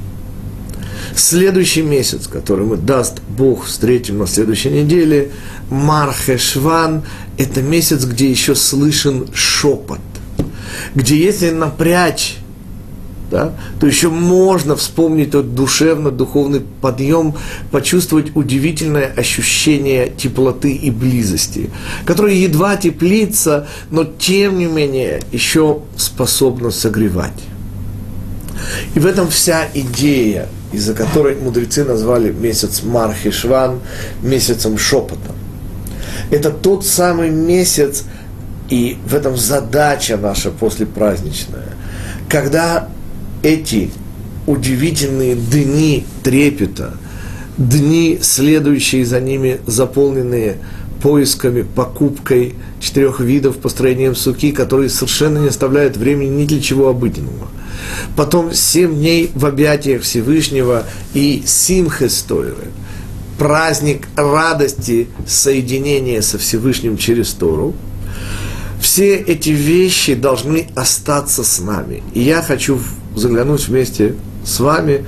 Следующий 1.15 1.81
месяц, 1.81 2.27
который 2.27 2.65
мы 2.65 2.77
даст 2.77 3.21
Бог, 3.29 3.65
встретим 3.65 4.19
на 4.19 4.27
следующей 4.27 4.69
неделе, 4.69 5.31
Мархешван, 5.69 7.03
это 7.37 7.61
месяц, 7.61 8.05
где 8.05 8.29
еще 8.29 8.55
слышен 8.55 9.27
шепот, 9.33 9.99
где 10.95 11.17
если 11.17 11.51
напрячь 11.51 12.37
да, 13.29 13.53
то 13.79 13.87
еще 13.87 14.09
можно 14.09 14.75
вспомнить 14.75 15.31
тот 15.31 15.53
душевно-духовный 15.53 16.61
подъем, 16.81 17.35
почувствовать 17.71 18.35
удивительное 18.35 19.13
ощущение 19.15 20.11
теплоты 20.15 20.73
и 20.73 20.89
близости, 20.89 21.69
которое 22.05 22.35
едва 22.35 22.75
теплится, 22.75 23.67
но 23.91 24.03
тем 24.03 24.57
не 24.57 24.65
менее 24.65 25.21
еще 25.31 25.81
способно 25.95 26.71
согревать. 26.71 27.39
И 28.95 28.99
в 28.99 29.05
этом 29.05 29.29
вся 29.29 29.67
идея 29.73 30.49
из-за 30.71 30.93
которой 30.93 31.35
мудрецы 31.35 31.83
назвали 31.83 32.31
месяц 32.31 32.83
Мархишван 32.83 33.79
месяцем 34.21 34.77
шепота. 34.77 35.33
Это 36.31 36.51
тот 36.51 36.85
самый 36.85 37.29
месяц, 37.29 38.03
и 38.69 38.97
в 39.05 39.15
этом 39.15 39.35
задача 39.35 40.17
наша 40.17 40.51
послепраздничная, 40.51 41.73
когда 42.27 42.89
эти 43.41 43.91
удивительные 44.45 45.35
дни 45.35 46.05
трепета, 46.23 46.93
дни, 47.57 48.19
следующие 48.21 49.05
за 49.05 49.19
ними, 49.19 49.59
заполненные 49.65 50.57
поисками, 51.01 51.63
покупкой 51.63 52.55
четырех 52.79 53.19
видов, 53.19 53.57
построением 53.57 54.15
суки, 54.15 54.51
которые 54.51 54.89
совершенно 54.89 55.39
не 55.39 55.47
оставляют 55.47 55.97
времени 55.97 56.41
ни 56.41 56.45
для 56.45 56.61
чего 56.61 56.89
обыденного– 56.89 57.47
потом 58.15 58.53
семь 58.53 58.95
дней 58.95 59.31
в 59.33 59.45
объятиях 59.45 60.03
Всевышнего 60.03 60.85
и 61.13 61.43
Симхестойры, 61.45 62.71
праздник 63.37 64.07
радости 64.15 65.07
соединения 65.27 66.21
со 66.21 66.37
Всевышним 66.37 66.97
через 66.97 67.31
Тору, 67.31 67.73
все 68.81 69.15
эти 69.15 69.49
вещи 69.49 70.13
должны 70.13 70.67
остаться 70.75 71.43
с 71.43 71.59
нами. 71.59 72.01
И 72.13 72.21
я 72.21 72.41
хочу 72.41 72.79
заглянуть 73.15 73.67
вместе 73.67 74.15
с 74.45 74.59
вами, 74.59 75.05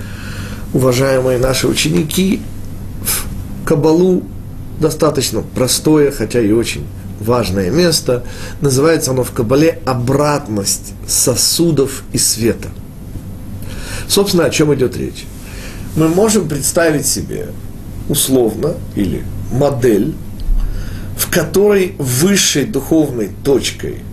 уважаемые 0.74 1.38
наши 1.38 1.68
ученики, 1.68 2.42
в 3.02 3.26
Кабалу 3.66 4.24
достаточно 4.82 5.42
простое, 5.42 6.12
хотя 6.12 6.42
и 6.42 6.52
очень 6.52 6.86
важное 7.20 7.70
место. 7.70 8.24
Называется 8.60 9.12
оно 9.12 9.24
в 9.24 9.32
Кабале 9.32 9.80
«Обратность 9.86 10.94
сосудов 11.08 12.04
и 12.12 12.18
света». 12.18 12.70
Собственно, 14.08 14.46
о 14.46 14.50
чем 14.50 14.74
идет 14.74 14.98
речь? 14.98 15.26
Мы 15.96 16.10
можем 16.10 16.50
представить 16.50 17.06
себе 17.06 17.48
условно 18.10 18.74
или 18.96 19.24
модель, 19.54 20.14
в 21.18 21.30
которой 21.32 21.96
высшей 21.98 22.66
духовной 22.66 23.30
точкой 23.44 24.04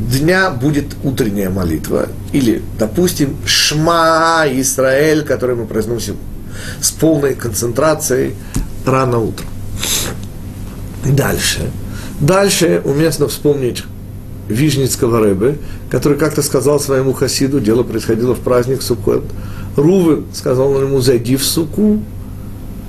дня 0.00 0.50
будет 0.50 0.96
утренняя 1.04 1.50
молитва, 1.50 2.08
или, 2.32 2.62
допустим, 2.78 3.36
Шма 3.44 4.44
Израиль, 4.50 5.24
который 5.24 5.56
мы 5.56 5.66
произносим 5.66 6.16
с 6.80 6.90
полной 6.90 7.34
концентрацией 7.34 8.34
рано 8.86 9.18
утром. 9.18 9.48
Дальше. 11.04 11.70
Дальше 12.20 12.82
уместно 12.84 13.28
вспомнить 13.28 13.84
Вижницкого 14.48 15.20
Рэбе, 15.20 15.58
который 15.90 16.18
как-то 16.18 16.42
сказал 16.42 16.80
своему 16.80 17.12
хасиду, 17.12 17.60
дело 17.60 17.82
происходило 17.82 18.34
в 18.34 18.40
праздник 18.40 18.82
Суккот, 18.82 19.24
Рувен 19.76 20.24
сказал 20.32 20.80
ему, 20.80 21.00
зайди 21.00 21.36
в 21.36 21.44
суку. 21.44 22.02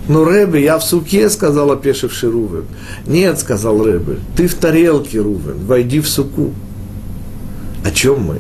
Но 0.08 0.26
Рэбе, 0.26 0.64
я 0.64 0.80
в 0.80 0.84
суке, 0.84 1.30
сказал 1.30 1.72
опешивший 1.72 2.30
Рувен. 2.30 2.66
Нет, 3.06 3.40
сказал 3.40 3.84
Рэбе, 3.84 4.18
ты 4.36 4.48
в 4.48 4.56
тарелке, 4.56 5.20
Рувен, 5.20 5.66
войди 5.66 6.00
в 6.00 6.10
суку. 6.10 6.52
О 7.86 7.92
чем 7.92 8.22
мы? 8.24 8.40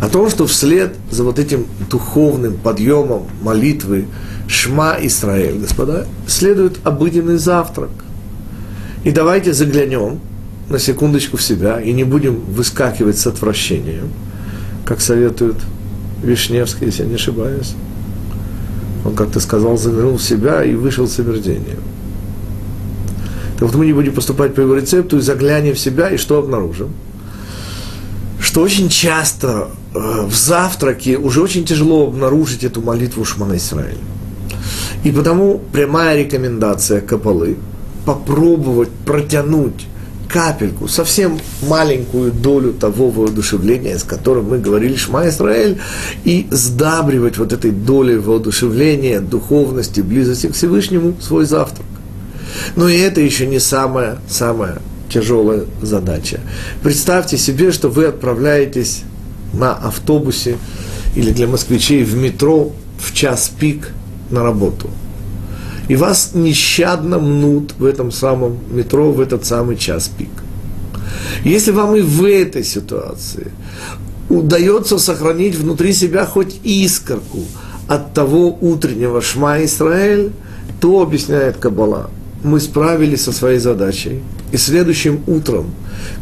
О 0.00 0.08
том, 0.08 0.28
что 0.28 0.46
вслед 0.46 0.94
за 1.10 1.22
вот 1.22 1.38
этим 1.38 1.66
духовным 1.88 2.56
подъемом 2.56 3.28
молитвы 3.40 4.06
Шма 4.50 4.96
Исраэль, 5.00 5.58
господа, 5.58 6.06
следует 6.26 6.80
обыденный 6.82 7.38
завтрак. 7.38 7.90
И 9.04 9.12
давайте 9.12 9.52
заглянем 9.52 10.18
на 10.68 10.80
секундочку 10.80 11.36
в 11.36 11.42
себя 11.42 11.80
и 11.80 11.92
не 11.92 12.02
будем 12.02 12.40
выскакивать 12.40 13.16
с 13.16 13.28
отвращением, 13.28 14.10
как 14.84 15.00
советует 15.00 15.54
Вишневский, 16.24 16.86
если 16.86 17.04
я 17.04 17.08
не 17.08 17.14
ошибаюсь. 17.14 17.74
Он 19.04 19.14
как-то 19.14 19.38
сказал, 19.38 19.78
заглянул 19.78 20.16
в 20.16 20.22
себя 20.22 20.64
и 20.64 20.74
вышел 20.74 21.06
с 21.06 21.20
омерзением. 21.20 21.78
Так 23.54 23.68
вот 23.68 23.74
мы 23.76 23.86
не 23.86 23.92
будем 23.92 24.14
поступать 24.14 24.56
по 24.56 24.60
его 24.60 24.74
рецепту 24.74 25.18
и 25.18 25.20
заглянем 25.20 25.74
в 25.74 25.78
себя, 25.78 26.10
и 26.10 26.16
что 26.16 26.38
обнаружим? 26.38 26.90
Что 28.40 28.62
очень 28.62 28.88
часто 28.88 29.68
э, 29.94 30.26
в 30.26 30.34
завтраке 30.34 31.18
уже 31.18 31.40
очень 31.40 31.64
тяжело 31.64 32.08
обнаружить 32.08 32.64
эту 32.64 32.82
молитву 32.82 33.24
Шмана 33.24 33.56
Исраиля. 33.56 33.98
И 35.04 35.12
потому 35.12 35.60
прямая 35.72 36.18
рекомендация 36.18 37.00
Капалы– 37.00 37.56
попробовать 38.04 38.90
протянуть 39.06 39.86
капельку, 40.28 40.86
совсем 40.86 41.38
маленькую 41.62 42.32
долю 42.32 42.72
того 42.72 43.10
воодушевления, 43.10 43.98
с 43.98 44.04
которым 44.04 44.50
мы 44.50 44.58
говорили 44.58 44.94
Шма 44.94 45.28
Исраэль, 45.28 45.78
и 46.24 46.46
сдабривать 46.50 47.36
вот 47.38 47.52
этой 47.52 47.72
долей 47.72 48.16
воодушевления, 48.16 49.20
духовности, 49.20 50.00
близости 50.00 50.46
к 50.46 50.54
Всевышнему 50.54 51.14
свой 51.20 51.46
завтрак. 51.46 51.86
Но 52.76 52.88
и 52.88 52.96
это 52.96 53.20
еще 53.20 53.46
не 53.46 53.58
самая, 53.58 54.18
самая 54.28 54.78
тяжелая 55.08 55.64
задача. 55.82 56.40
Представьте 56.82 57.36
себе, 57.36 57.72
что 57.72 57.88
вы 57.88 58.06
отправляетесь 58.06 59.02
на 59.52 59.72
автобусе 59.72 60.56
или 61.16 61.32
для 61.32 61.48
москвичей 61.48 62.04
в 62.04 62.16
метро 62.16 62.72
в 62.98 63.12
час 63.12 63.50
пик 63.58 63.90
на 64.30 64.42
работу– 64.42 64.88
и 65.90 65.96
вас 65.96 66.30
нещадно 66.34 67.18
мнут 67.18 67.74
в 67.76 67.84
этом 67.84 68.12
самом 68.12 68.58
метро 68.70 69.10
в 69.10 69.18
этот 69.18 69.44
самый 69.44 69.76
час 69.76 70.08
пик. 70.16 70.28
Если 71.42 71.72
вам 71.72 71.96
и 71.96 72.00
в 72.00 72.24
этой 72.24 72.62
ситуации 72.62 73.48
удается 74.28 74.98
сохранить 74.98 75.56
внутри 75.56 75.92
себя 75.92 76.26
хоть 76.26 76.60
искорку 76.62 77.40
от 77.88 78.14
того 78.14 78.56
утреннего 78.60 79.20
Шма 79.20 79.64
Исраэль, 79.64 80.30
то, 80.80 81.02
объясняет 81.02 81.56
Каббала, 81.56 82.08
мы 82.44 82.60
справились 82.60 83.22
со 83.22 83.32
своей 83.32 83.58
задачей. 83.58 84.20
И 84.52 84.58
следующим 84.58 85.24
утром, 85.26 85.72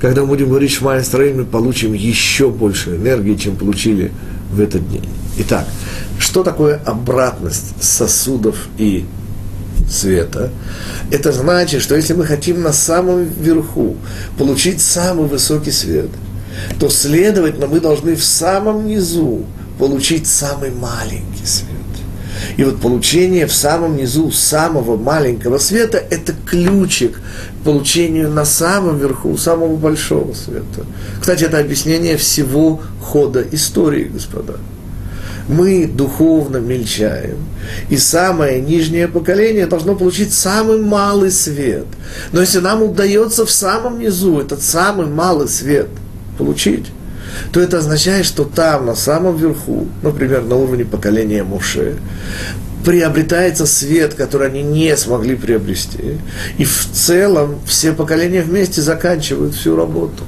когда 0.00 0.22
мы 0.22 0.28
будем 0.28 0.48
говорить 0.48 0.72
Шма 0.72 0.98
Исраэль, 1.00 1.34
мы 1.34 1.44
получим 1.44 1.92
еще 1.92 2.48
больше 2.48 2.96
энергии, 2.96 3.34
чем 3.34 3.54
получили 3.54 4.12
в 4.50 4.60
этот 4.60 4.88
день. 4.90 5.04
Итак, 5.40 5.68
что 6.18 6.42
такое 6.42 6.80
обратность 6.84 7.82
сосудов 7.82 8.68
и 8.76 9.06
света, 9.88 10.50
это 11.10 11.32
значит, 11.32 11.82
что 11.82 11.96
если 11.96 12.14
мы 12.14 12.24
хотим 12.26 12.62
на 12.62 12.72
самом 12.72 13.24
верху 13.24 13.96
получить 14.36 14.80
самый 14.80 15.26
высокий 15.26 15.70
свет, 15.70 16.10
то, 16.78 16.88
следовательно, 16.88 17.66
мы 17.66 17.80
должны 17.80 18.16
в 18.16 18.24
самом 18.24 18.86
низу 18.86 19.44
получить 19.78 20.26
самый 20.26 20.70
маленький 20.70 21.46
свет. 21.46 21.68
И 22.56 22.64
вот 22.64 22.80
получение 22.80 23.46
в 23.46 23.54
самом 23.54 23.96
низу 23.96 24.30
самого 24.30 24.96
маленького 24.96 25.58
света– 25.58 26.02
это 26.10 26.32
ключик 26.46 27.20
к 27.60 27.64
получению 27.64 28.30
на 28.30 28.44
самом 28.44 28.98
верху 28.98 29.36
самого 29.36 29.76
большого 29.76 30.32
света. 30.34 30.84
Кстати, 31.20 31.44
это 31.44 31.58
объяснение 31.58 32.16
всего 32.16 32.80
хода 33.00 33.44
истории, 33.52 34.04
господа. 34.04 34.56
Мы 35.48 35.86
духовно 35.86 36.58
мельчаем. 36.58 37.38
И 37.88 37.96
самое 37.96 38.60
нижнее 38.60 39.08
поколение 39.08 39.66
должно 39.66 39.94
получить 39.94 40.32
самый 40.32 40.78
малый 40.78 41.30
свет. 41.30 41.86
Но 42.32 42.40
если 42.40 42.58
нам 42.58 42.82
удается 42.82 43.46
в 43.46 43.50
самом 43.50 43.98
низу 43.98 44.38
этот 44.38 44.62
самый 44.62 45.06
малый 45.06 45.48
свет 45.48 45.88
получить, 46.36 46.86
то 47.52 47.60
это 47.60 47.78
означает, 47.78 48.26
что 48.26 48.44
там, 48.44 48.86
на 48.86 48.94
самом 48.94 49.36
верху, 49.36 49.88
например, 50.02 50.44
на 50.44 50.56
уровне 50.56 50.84
поколения 50.84 51.42
Муше, 51.42 51.96
приобретается 52.84 53.66
свет, 53.66 54.14
который 54.14 54.48
они 54.48 54.62
не 54.62 54.96
смогли 54.96 55.34
приобрести. 55.34 56.18
И 56.58 56.64
в 56.64 56.88
целом 56.92 57.58
все 57.66 57.92
поколения 57.92 58.42
вместе 58.42 58.82
заканчивают 58.82 59.54
всю 59.54 59.76
работу. 59.76 60.24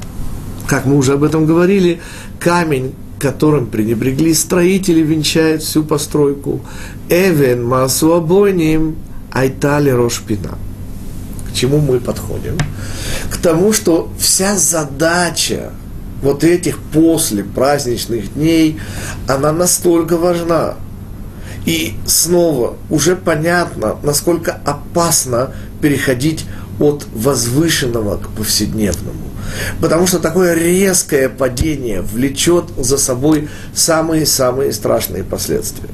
Как 0.67 0.87
мы 0.87 0.97
уже 0.97 1.15
об 1.15 1.25
этом 1.25 1.47
говорили, 1.47 2.01
камень, 2.39 2.95
которым 3.21 3.67
пренебрегли 3.67 4.35
строители, 4.35 5.03
венчает 5.03 5.63
всю 5.63 5.85
постройку. 5.85 6.61
Эвен 7.09 7.65
масу 7.65 8.15
обойним 8.15 8.97
айтали 9.31 9.91
рошпина. 9.91 10.59
К 11.49 11.55
чему 11.55 11.79
мы 11.79 12.01
подходим? 12.01 12.57
К 13.31 13.37
тому, 13.37 13.73
что 13.73 14.11
вся 14.19 14.57
задача 14.57 15.71
вот 16.23 16.45
этих 16.45 16.79
после 16.79 17.45
праздничных 17.45 18.35
дней, 18.35 18.79
она 19.29 19.53
настолько 19.53 20.17
важна. 20.17 20.75
И 21.67 21.95
снова 22.07 22.77
уже 22.89 23.17
понятно, 23.17 23.97
насколько 24.03 24.53
опасно 24.65 25.53
переходить 25.81 26.47
от 26.79 27.07
возвышенного 27.15 28.17
к 28.17 28.29
повседневному. 28.31 29.30
Потому 29.81 30.07
что 30.07 30.19
такое 30.19 30.55
резкое 30.55 31.29
падение 31.29 32.03
влечет 32.03 32.67
за 32.79 32.99
собой 32.99 33.49
самые-самые 33.75 34.73
страшные 34.73 35.25
последствия. 35.25 35.89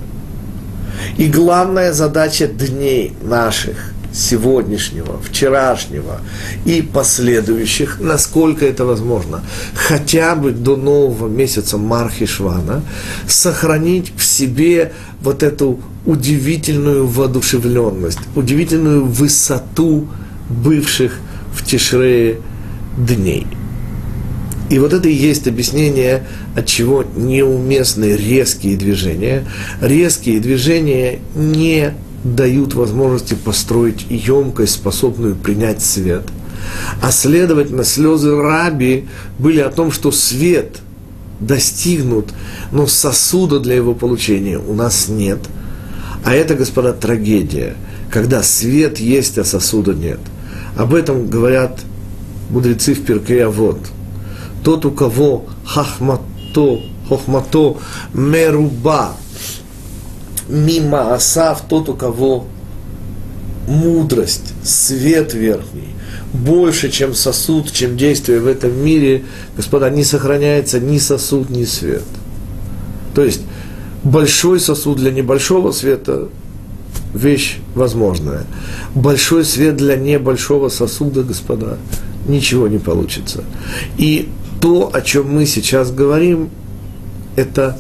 И 1.17 1.29
главная 1.29 1.93
задача 1.93 2.47
дней 2.47 3.15
наших 3.23 3.93
сегодняшнего, 4.17 5.21
вчерашнего 5.23 6.21
и 6.65 6.81
последующих, 6.81 8.01
насколько 8.01 8.65
это 8.65 8.85
возможно, 8.85 9.43
хотя 9.75 10.35
бы 10.35 10.53
до 10.53 10.77
нового 10.77 11.29
месяца 11.29 11.77
Мархишвана, 11.77 12.83
сохранить 13.29 14.13
в 14.17 14.25
себе 14.25 14.93
вот 15.21 15.43
эту 15.43 15.81
удивительную 16.07 17.07
воодушевленность, 17.07 18.21
удивительную 18.35 19.05
высоту 19.05 20.09
бывших 20.49 21.19
в 21.55 21.65
Тишрее 21.65 22.39
дней. 22.97 23.47
И 24.69 24.79
вот 24.79 24.93
это 24.93 25.09
и 25.09 25.15
есть 25.15 25.47
объяснение, 25.47 26.27
от 26.57 26.67
чего 26.67 27.05
неуместны 27.15 28.17
резкие 28.17 28.77
движения. 28.77 29.45
Резкие 29.81 30.41
движения 30.41 31.21
не 31.35 31.95
дают 32.25 32.75
возможности 32.75 33.35
построить 33.35 34.07
емкость, 34.11 34.75
способную 34.75 35.37
принять 35.37 35.83
свет. 35.83 36.25
А 37.01 37.13
следовательно, 37.13 37.85
слезы 37.85 38.35
раби 38.35 39.07
были 39.39 39.61
о 39.61 39.71
том, 39.71 39.93
что 39.93 40.11
свет 40.11 40.79
достигнут, 41.39 42.31
но 42.73 42.87
сосуда 42.87 43.61
для 43.61 43.77
его 43.77 43.95
получения 43.95 44.59
у 44.59 44.75
нас 44.75 45.09
нет. 45.09 45.39
А 46.25 46.35
это, 46.35 46.55
господа, 46.55 46.93
трагедия, 46.93 47.77
когда 48.11 48.43
свет 48.43 48.99
есть, 48.99 49.39
а 49.39 49.45
сосуда 49.45 49.95
нет. 49.95 50.19
Об 50.77 50.93
этом 50.93 51.29
говорят 51.29 51.79
мудрецы 52.51 52.95
в 52.95 53.05
Перке 53.05 53.47
вот. 53.47 53.79
Тот, 54.63 54.85
у 54.85 54.91
кого 54.91 55.45
хахмато, 55.65 56.81
хохмато 57.09 57.77
меруба, 58.15 59.13
мимо 60.49 61.15
Асав, 61.15 61.63
тот, 61.69 61.89
у 61.89 61.95
кого 61.95 62.47
мудрость, 63.69 64.55
свет 64.65 65.35
верхний, 65.35 65.95
больше, 66.33 66.91
чем 66.91 67.15
сосуд, 67.15 67.73
чем 67.73 67.97
действие 67.97 68.41
в 68.41 68.47
этом 68.47 68.73
мире, 68.85 69.25
господа, 69.57 69.91
не 69.91 70.05
сохраняется 70.05 70.81
ни 70.81 70.99
сосуд, 70.99 71.51
ни 71.51 71.65
свет. 71.65 72.05
То 73.15 73.25
есть, 73.25 73.43
большой 74.03 74.61
сосуд 74.61 74.99
для 74.99 75.11
небольшого 75.11 75.73
света– 75.73 76.29
вещь 77.17 77.59
возможная. 77.75 78.45
Большой 78.95 79.45
свет 79.45 79.77
для 79.77 79.97
небольшого 79.97 80.69
сосуда, 80.69 81.23
господа, 81.23 81.79
ничего 82.29 82.69
не 82.69 82.79
получится. 82.79 83.45
И 83.97 84.29
то, 84.61 84.91
о 84.93 85.01
чем 85.01 85.35
мы 85.35 85.47
сейчас 85.47 85.91
говорим, 85.91 86.51
это 87.37 87.79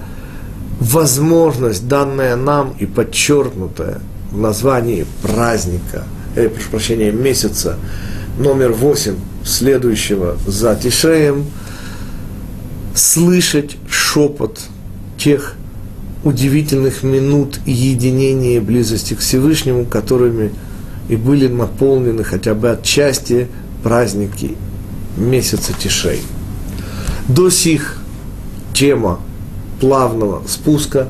возможность, 0.80 1.88
данная 1.88 2.36
нам 2.36 2.74
и 2.78 2.86
подчеркнутая 2.86 4.00
в 4.30 4.38
названии 4.38 5.06
праздника, 5.22 6.04
э, 6.34 6.48
прошу 6.48 6.70
прощения, 6.70 7.10
месяца 7.10 7.78
номер 8.38 8.72
восемь 8.72 9.16
следующего 9.44 10.36
за 10.46 10.76
Тишеем, 10.76 11.46
слышать 12.94 13.76
шепот 13.88 14.60
тех 15.18 15.54
удивительных 16.24 17.02
минут 17.02 17.60
единения 17.66 18.56
и 18.56 18.60
близости 18.60 19.14
к 19.14 19.20
Всевышнему, 19.20 19.84
которыми 19.84 20.52
и 21.08 21.16
были 21.16 21.46
наполнены 21.46 22.24
хотя 22.24 22.54
бы 22.54 22.70
отчасти 22.70 23.46
праздники 23.86 24.56
месяца 25.16 25.72
Тишей. 25.72 26.20
До 27.28 27.50
сих 27.50 27.98
тема 28.74 29.20
плавного 29.80 30.42
спуска. 30.48 31.06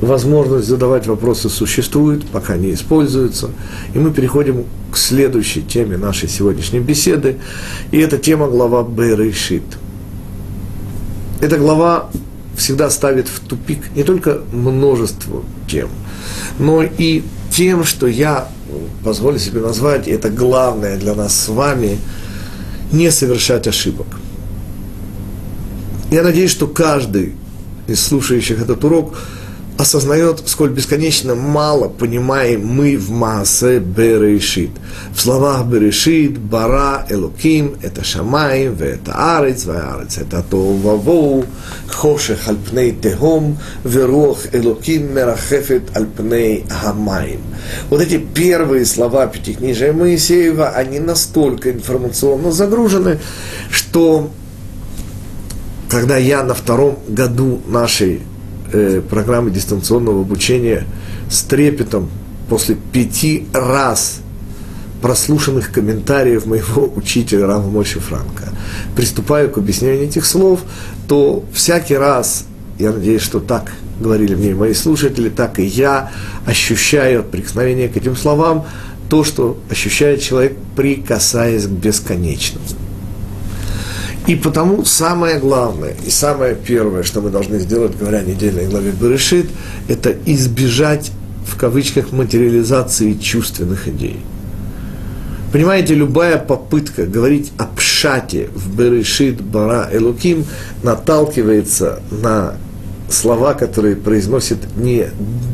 Возможность 0.00 0.68
задавать 0.68 1.08
вопросы 1.08 1.48
существует, 1.48 2.24
пока 2.28 2.56
не 2.56 2.74
используется. 2.74 3.50
И 3.92 3.98
мы 3.98 4.12
переходим 4.12 4.66
к 4.92 4.96
следующей 4.96 5.62
теме 5.62 5.96
нашей 5.96 6.28
сегодняшней 6.28 6.78
беседы. 6.78 7.38
И 7.90 7.98
это 7.98 8.18
тема 8.18 8.46
глава 8.46 8.84
Берешит. 8.84 9.64
Эта 11.40 11.58
глава 11.58 12.08
всегда 12.56 12.88
ставит 12.88 13.26
в 13.26 13.40
тупик 13.40 13.80
не 13.96 14.04
только 14.04 14.42
множество 14.52 15.42
тем, 15.66 15.88
но 16.60 16.84
и 16.84 17.24
тем, 17.50 17.82
что 17.82 18.06
я 18.06 18.46
позволю 19.04 19.38
себе 19.38 19.60
назвать, 19.60 20.08
и 20.08 20.10
это 20.10 20.30
главное 20.30 20.96
для 20.96 21.14
нас 21.14 21.34
с 21.34 21.48
вами, 21.48 21.98
не 22.92 23.10
совершать 23.10 23.66
ошибок. 23.66 24.06
Я 26.10 26.22
надеюсь, 26.22 26.50
что 26.50 26.66
каждый 26.66 27.34
из 27.86 28.00
слушающих 28.00 28.60
этот 28.60 28.84
урок 28.84 29.14
осознает, 29.76 30.42
сколь 30.46 30.70
бесконечно 30.70 31.34
мало 31.34 31.88
понимаем 31.88 32.66
мы 32.66 32.96
в 32.96 33.10
Маасе 33.10 33.80
Берешит. 33.80 34.70
В 35.12 35.20
словах 35.20 35.66
Берешит, 35.66 36.38
Бара, 36.38 37.06
Элоким, 37.10 37.76
это 37.82 38.04
Шамай, 38.04 38.66
это 38.66 39.38
Арец, 39.38 39.66
Арец, 39.66 40.18
это 40.18 40.42
Товавоу, 40.42 41.44
Хошех 41.88 42.48
Альпней 42.48 42.92
Техом, 42.92 43.58
Верух 43.84 44.38
Элоким 44.52 45.12
Мерахефет 45.14 45.96
Альпней 45.96 46.64
Хамаим. 46.68 47.40
Вот 47.90 48.00
эти 48.00 48.18
первые 48.18 48.84
слова 48.84 49.26
Пятикнижия 49.26 49.92
Моисеева, 49.92 50.68
они 50.68 51.00
настолько 51.00 51.72
информационно 51.72 52.52
загружены, 52.52 53.18
что 53.70 54.30
когда 55.88 56.16
я 56.16 56.42
на 56.42 56.54
втором 56.54 56.98
году 57.08 57.60
нашей 57.66 58.22
э, 58.74 59.00
программы 59.00 59.50
дистанционного 59.50 60.20
обучения 60.20 60.84
с 61.30 61.42
трепетом 61.42 62.10
после 62.48 62.76
пяти 62.92 63.46
раз 63.52 64.20
прослушанных 65.00 65.70
комментариев 65.70 66.46
моего 66.46 66.90
учителя 66.96 67.46
Рама 67.46 67.68
Мойши 67.68 68.00
Франка 68.00 68.48
приступаю 68.96 69.50
к 69.50 69.58
объяснению 69.58 70.04
этих 70.04 70.24
слов, 70.26 70.60
то 71.08 71.44
всякий 71.52 71.96
раз, 71.96 72.46
я 72.78 72.92
надеюсь, 72.92 73.22
что 73.22 73.40
так 73.40 73.72
говорили 74.00 74.34
мне 74.34 74.54
мои 74.54 74.74
слушатели, 74.74 75.28
так 75.28 75.58
и 75.58 75.64
я 75.64 76.10
ощущаю 76.46 77.20
от 77.20 77.30
прикосновения 77.30 77.88
к 77.88 77.96
этим 77.96 78.16
словам 78.16 78.66
то, 79.08 79.22
что 79.24 79.58
ощущает 79.70 80.22
человек, 80.22 80.56
прикасаясь 80.74 81.66
к 81.66 81.70
бесконечному. 81.70 82.64
И 84.26 84.36
потому 84.36 84.84
самое 84.84 85.38
главное 85.38 85.94
и 86.06 86.10
самое 86.10 86.54
первое, 86.54 87.02
что 87.02 87.20
мы 87.20 87.30
должны 87.30 87.58
сделать, 87.58 87.96
говоря 87.96 88.18
о 88.18 88.22
недельной 88.22 88.66
главе 88.66 88.90
Берешит, 88.90 89.46
это 89.86 90.14
избежать, 90.24 91.12
в 91.46 91.58
кавычках, 91.58 92.10
материализации 92.12 93.12
чувственных 93.14 93.86
идей. 93.88 94.20
Понимаете, 95.52 95.94
любая 95.94 96.38
попытка 96.38 97.06
говорить 97.06 97.52
о 97.58 97.66
пшате 97.66 98.48
в 98.54 98.76
Берешит, 98.76 99.40
Бара, 99.40 99.88
Элуким 99.92 100.46
наталкивается 100.82 102.00
на 102.10 102.54
слова, 103.10 103.52
которые 103.52 103.94
произносит 103.94 104.58
не 104.76 105.06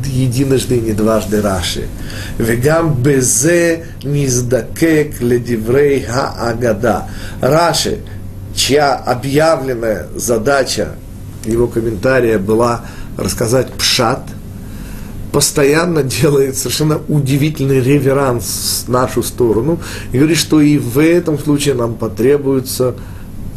единожды, 0.05 0.79
не 0.79 0.93
дважды 0.93 1.41
Раши. 1.41 1.87
Вегам 2.37 2.95
безе 2.95 3.85
низдакек 4.03 5.21
ледиврей 5.21 6.03
ха-агада. 6.03 7.07
Раши 7.41 7.99
чья 8.55 8.95
объявленная 8.95 10.07
задача 10.15 10.95
его 11.45 11.67
комментария 11.67 12.37
была 12.37 12.85
рассказать 13.17 13.71
пшат, 13.73 14.21
постоянно 15.31 16.03
делает 16.03 16.57
совершенно 16.57 16.99
удивительный 17.07 17.81
реверанс 17.81 18.83
в 18.85 18.91
нашу 18.91 19.23
сторону 19.23 19.79
и 20.11 20.17
говорит, 20.17 20.37
что 20.37 20.61
и 20.61 20.77
в 20.77 20.99
этом 20.99 21.39
случае 21.39 21.75
нам 21.75 21.95
потребуются 21.95 22.95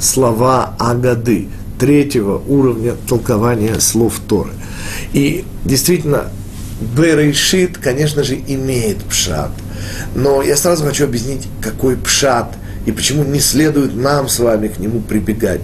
слова 0.00 0.74
Агады, 0.78 1.48
третьего 1.78 2.38
уровня 2.46 2.94
толкования 3.08 3.80
слов 3.80 4.20
Торы. 4.28 4.52
И 5.12 5.44
действительно, 5.64 6.30
Берешит, 6.96 7.78
конечно 7.78 8.24
же, 8.24 8.34
имеет 8.46 9.02
пшат. 9.04 9.50
Но 10.14 10.42
я 10.42 10.56
сразу 10.56 10.84
хочу 10.84 11.04
объяснить, 11.04 11.46
какой 11.60 11.96
пшат 11.96 12.54
и 12.86 12.92
почему 12.92 13.24
не 13.24 13.40
следует 13.40 13.94
нам 13.96 14.28
с 14.28 14.38
вами 14.38 14.68
к 14.68 14.78
нему 14.78 15.00
прибегать. 15.00 15.60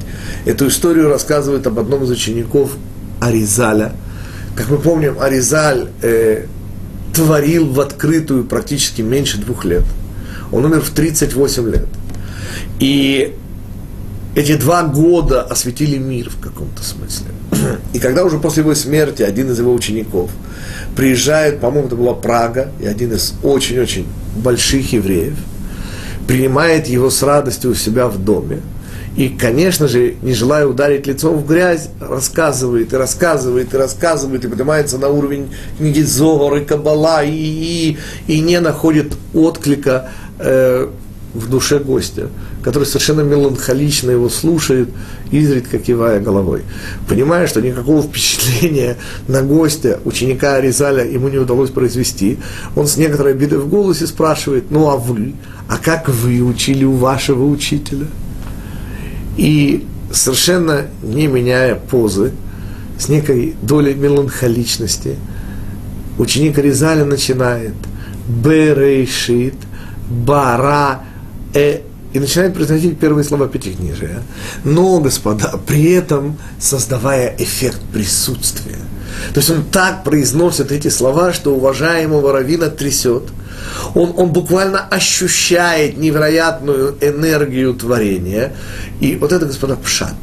Эту 0.46 0.68
историю 0.68 1.08
рассказывает 1.08 1.66
об 1.66 1.78
одном 1.78 2.04
из 2.04 2.10
учеников 2.10 2.72
Аризаля. 3.20 3.92
Как 4.56 4.68
мы 4.70 4.78
помним, 4.78 5.20
Аризаль 5.20 5.88
э, 6.02 6.46
творил 7.14 7.72
в 7.72 7.80
открытую 7.80 8.44
практически 8.44 9.02
меньше 9.02 9.38
двух 9.38 9.64
лет. 9.64 9.84
Он 10.52 10.64
умер 10.64 10.80
в 10.80 10.90
38 10.90 11.70
лет. 11.70 11.86
И 12.78 13.34
эти 14.34 14.56
два 14.56 14.84
года 14.84 15.42
осветили 15.42 15.98
мир 15.98 16.30
в 16.30 16.40
каком-то 16.40 16.82
смысле. 16.82 17.26
И 17.92 17.98
когда 17.98 18.24
уже 18.24 18.38
после 18.38 18.62
его 18.62 18.74
смерти 18.74 19.22
один 19.22 19.50
из 19.50 19.58
его 19.58 19.72
учеников 19.72 20.30
приезжает, 20.96 21.60
по-моему, 21.60 21.88
это 21.88 21.96
была 21.96 22.14
Прага, 22.14 22.70
и 22.80 22.86
один 22.86 23.12
из 23.12 23.34
очень-очень 23.42 24.06
больших 24.36 24.92
евреев, 24.92 25.36
принимает 26.30 26.86
его 26.86 27.10
с 27.10 27.24
радостью 27.24 27.72
у 27.72 27.74
себя 27.74 28.06
в 28.06 28.16
доме. 28.16 28.60
И, 29.16 29.30
конечно 29.30 29.88
же, 29.88 30.14
не 30.22 30.32
желая 30.32 30.64
ударить 30.64 31.08
лицом 31.08 31.36
в 31.36 31.44
грязь, 31.44 31.88
рассказывает 31.98 32.92
и 32.92 32.96
рассказывает 32.96 33.74
и 33.74 33.76
рассказывает, 33.76 34.44
и 34.44 34.48
поднимается 34.48 34.96
на 34.98 35.08
уровень 35.08 35.52
книги 35.76 36.02
Зогор 36.02 36.58
и 36.58 36.64
Кабала, 36.64 37.24
и, 37.24 37.32
и, 37.32 37.98
и 38.28 38.40
не 38.40 38.60
находит 38.60 39.12
отклика 39.34 40.10
э, 40.38 40.88
в 41.34 41.48
душе 41.48 41.78
гостя, 41.78 42.28
который 42.62 42.84
совершенно 42.84 43.20
меланхолично 43.20 44.10
его 44.10 44.28
слушает, 44.28 44.88
изредка 45.30 45.78
кивая 45.78 46.20
головой. 46.20 46.62
Понимая, 47.08 47.46
что 47.46 47.60
никакого 47.60 48.02
впечатления 48.08 48.96
на 49.28 49.42
гостя, 49.42 50.00
ученика 50.04 50.56
Аризаля, 50.56 51.04
ему 51.04 51.28
не 51.28 51.38
удалось 51.38 51.70
произвести, 51.70 52.38
он 52.74 52.86
с 52.86 52.96
некоторой 52.96 53.32
обидой 53.32 53.58
в 53.58 53.68
голосе 53.68 54.06
спрашивает, 54.06 54.70
ну 54.70 54.90
а 54.90 54.96
вы, 54.96 55.34
а 55.68 55.78
как 55.78 56.08
вы 56.08 56.42
учили 56.42 56.84
у 56.84 56.94
вашего 56.94 57.44
учителя? 57.44 58.06
И 59.36 59.86
совершенно 60.12 60.86
не 61.02 61.28
меняя 61.28 61.76
позы, 61.76 62.32
с 62.98 63.08
некой 63.08 63.54
долей 63.62 63.94
меланхоличности, 63.94 65.16
ученик 66.18 66.58
Аризаля 66.58 67.04
начинает 67.04 67.72
Берейшит, 68.28 69.54
Бара, 70.10 71.00
э, 71.54 71.80
и 72.12 72.18
начинает 72.18 72.54
произносить 72.54 72.98
первые 72.98 73.24
слова 73.24 73.48
пятикнижия. 73.48 74.22
Но, 74.64 75.00
господа, 75.00 75.54
при 75.66 75.92
этом 75.92 76.38
создавая 76.58 77.34
эффект 77.38 77.80
присутствия. 77.92 78.78
То 79.32 79.40
есть 79.40 79.50
он 79.50 79.64
так 79.64 80.02
произносит 80.04 80.72
эти 80.72 80.88
слова, 80.88 81.32
что 81.32 81.54
уважаемого 81.54 82.32
равина 82.32 82.68
трясет. 82.68 83.24
Он, 83.94 84.12
он 84.16 84.32
буквально 84.32 84.80
ощущает 84.80 85.98
невероятную 85.98 86.96
энергию 87.00 87.74
творения. 87.74 88.54
И 89.00 89.16
вот 89.16 89.32
это, 89.32 89.46
господа, 89.46 89.76
пшат. 89.76 90.14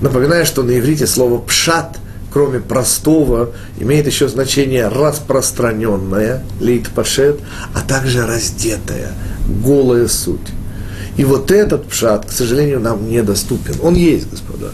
Напоминаю, 0.00 0.46
что 0.46 0.62
на 0.62 0.78
иврите 0.78 1.06
слово 1.06 1.38
пшат 1.38 1.98
кроме 2.32 2.60
простого, 2.60 3.50
имеет 3.78 4.06
еще 4.06 4.28
значение 4.28 4.88
распространенное, 4.88 6.42
лейт 6.60 6.88
пашет, 6.88 7.40
а 7.74 7.80
также 7.80 8.26
раздетая, 8.26 9.12
голая 9.64 10.08
суть. 10.08 10.40
И 11.16 11.24
вот 11.24 11.50
этот 11.50 11.86
пшат, 11.88 12.26
к 12.26 12.32
сожалению, 12.32 12.80
нам 12.80 13.08
недоступен. 13.08 13.74
Он 13.82 13.94
есть, 13.94 14.30
господа, 14.30 14.70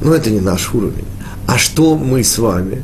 но 0.00 0.14
это 0.14 0.30
не 0.30 0.40
наш 0.40 0.74
уровень. 0.74 1.04
А 1.46 1.58
что 1.58 1.96
мы 1.96 2.24
с 2.24 2.38
вами? 2.38 2.82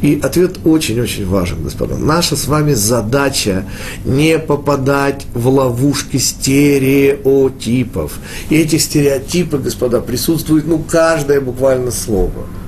И 0.00 0.18
ответ 0.22 0.60
очень-очень 0.64 1.26
важен, 1.26 1.62
господа. 1.62 1.98
Наша 1.98 2.36
с 2.36 2.46
вами 2.46 2.72
задача 2.72 3.66
не 4.06 4.38
попадать 4.38 5.26
в 5.34 5.48
ловушки 5.48 6.16
стереотипов. 6.16 8.12
И 8.48 8.56
эти 8.56 8.76
стереотипы, 8.78 9.58
господа, 9.58 10.00
присутствуют, 10.00 10.66
ну, 10.66 10.78
каждое 10.78 11.42
буквально 11.42 11.90
слово– 11.90 12.46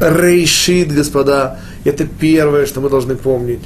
Рейшит, 0.00 0.92
господа, 0.92 1.58
это 1.84 2.06
первое, 2.06 2.66
что 2.66 2.80
мы 2.80 2.90
должны 2.90 3.16
помнить. 3.16 3.60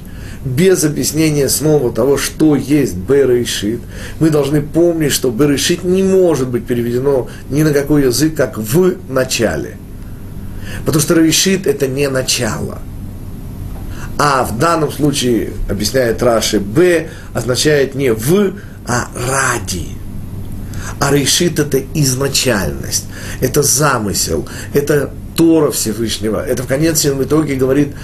Без 0.45 0.85
объяснения 0.85 1.49
снова 1.49 1.93
того, 1.93 2.17
что 2.17 2.57
есть 2.57 2.97
Берешит, 2.97 3.81
мы 4.21 4.31
должны 4.31 4.63
помнить, 4.63 5.13
что 5.13 5.31
Берешит 5.31 5.85
не 5.85 6.03
может 6.03 6.49
быть 6.49 6.67
переведено 6.67 7.29
ни 7.51 7.63
на 7.63 7.73
какой 7.73 8.05
язык, 8.05 8.37
как 8.37 8.57
в 8.57 8.95
начале. 9.09 9.77
Потому 10.87 11.03
что 11.03 11.15
Рейшит– 11.15 11.67
это 11.69 11.87
не 11.89 12.09
начало. 12.09 12.79
А 14.19 14.45
в 14.45 14.59
данном 14.59 14.93
случае, 14.93 15.53
объясняет 15.69 16.23
Раши, 16.23 16.61
Б 16.61 17.09
означает 17.33 17.95
не 17.95 18.13
в, 18.13 18.53
а 18.87 19.09
ради. 19.15 19.89
А 20.99 21.13
решит 21.15 21.59
это 21.59 21.81
изначальность, 21.95 23.07
это 23.41 23.63
замысел, 23.63 24.47
это 24.75 25.11
Тора 25.41 25.71
Всевышнего. 25.71 26.45
Это 26.47 26.65
в 26.65 26.67
конечном 26.67 27.23
итоге 27.23 27.55
говорит 27.55 27.95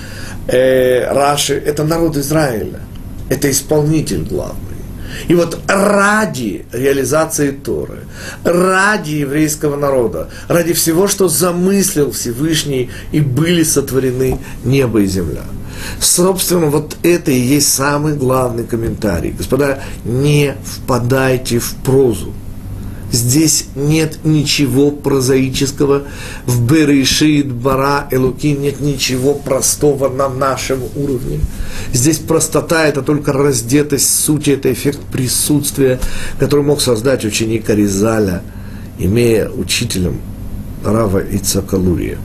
э, 0.46 1.06
Раши, 1.12 1.52
это 1.52 1.84
народ 1.84 2.16
Израиля, 2.16 2.80
это 3.28 3.50
исполнитель 3.50 4.22
главный. 4.22 4.76
И 5.28 5.34
вот 5.34 5.58
ради 5.66 6.64
реализации 6.72 7.50
Торы, 7.50 8.04
ради 8.42 9.10
еврейского 9.10 9.76
народа, 9.76 10.30
ради 10.48 10.72
всего, 10.72 11.08
что 11.08 11.28
замыслил 11.28 12.10
Всевышний, 12.10 12.88
и 13.12 13.20
были 13.20 13.64
сотворены 13.64 14.38
небо 14.64 15.02
и 15.02 15.06
земля. 15.06 15.44
Собственно, 16.00 16.68
вот 16.68 16.96
это 17.02 17.32
и 17.32 17.38
есть 17.38 17.70
самый 17.70 18.14
главный 18.14 18.64
комментарий. 18.64 19.32
Господа, 19.32 19.80
не 20.06 20.54
впадайте 20.64 21.58
в 21.58 21.74
прозу. 21.84 22.32
Здесь 23.12 23.66
нет 23.76 24.18
ничего 24.24 24.90
прозаического. 24.90 26.02
В 26.44 26.66
Берешит, 26.66 27.52
Бара, 27.52 28.08
Элуким 28.10 28.60
нет 28.62 28.80
ничего 28.80 29.34
простого 29.34 30.08
на 30.08 30.28
нашем 30.28 30.80
уровне. 30.96 31.40
Здесь 31.92 32.18
простота– 32.18 32.86
это 32.88 33.02
только 33.02 33.32
раздетость 33.32 34.12
сути, 34.12 34.50
это 34.50 34.72
эффект 34.72 35.00
присутствия, 35.12 36.00
который 36.40 36.64
мог 36.64 36.80
создать 36.80 37.24
ученик 37.24 37.70
Аризаля, 37.70 38.42
имея 38.98 39.48
учителем 39.50 40.20
Рава 40.84 41.20
Ицакалурия. 41.20 42.18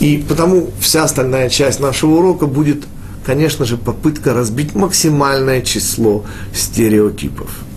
И 0.00 0.24
потому 0.28 0.70
вся 0.80 1.04
остальная 1.04 1.48
часть 1.48 1.78
нашего 1.78 2.16
урока 2.16 2.46
будет, 2.46 2.84
конечно 3.24 3.64
же, 3.64 3.76
попытка 3.76 4.34
разбить 4.34 4.74
максимальное 4.74 5.62
число 5.62 6.24
стереотипов– 6.52 7.50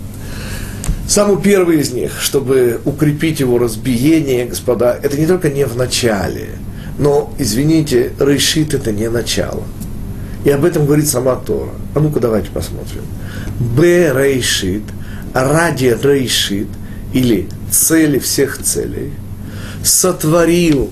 Самый 1.08 1.42
первый 1.42 1.82
из 1.82 1.92
них, 1.92 2.22
чтобы 2.22 2.80
укрепить 2.86 3.42
его 3.42 3.58
разбиение, 3.58 4.46
господа, 4.46 4.98
это 5.02 5.18
не 5.18 5.26
только 5.26 5.50
не 5.50 5.66
в 5.66 5.76
начале, 5.76 6.50
но, 6.98 7.34
извините, 7.38 8.13
решит 8.20 8.74
это 8.74 8.92
не 8.92 9.10
начало. 9.10 9.63
И 10.46 10.50
об 10.50 10.63
этом 10.66 10.86
говорит 10.86 11.08
сама 11.08 11.36
Тора. 11.36 11.72
А 11.96 12.00
ну-ка 12.00 12.20
давайте 12.20 12.50
посмотрим. 12.52 13.04
Б 13.60 14.13
рейшит, 14.13 14.84
ради 15.34 15.98
рейшит, 16.02 16.68
или 17.13 17.48
цели 17.72 18.20
всех 18.20 18.58
целей, 18.60 19.12
сотворил 19.84 20.89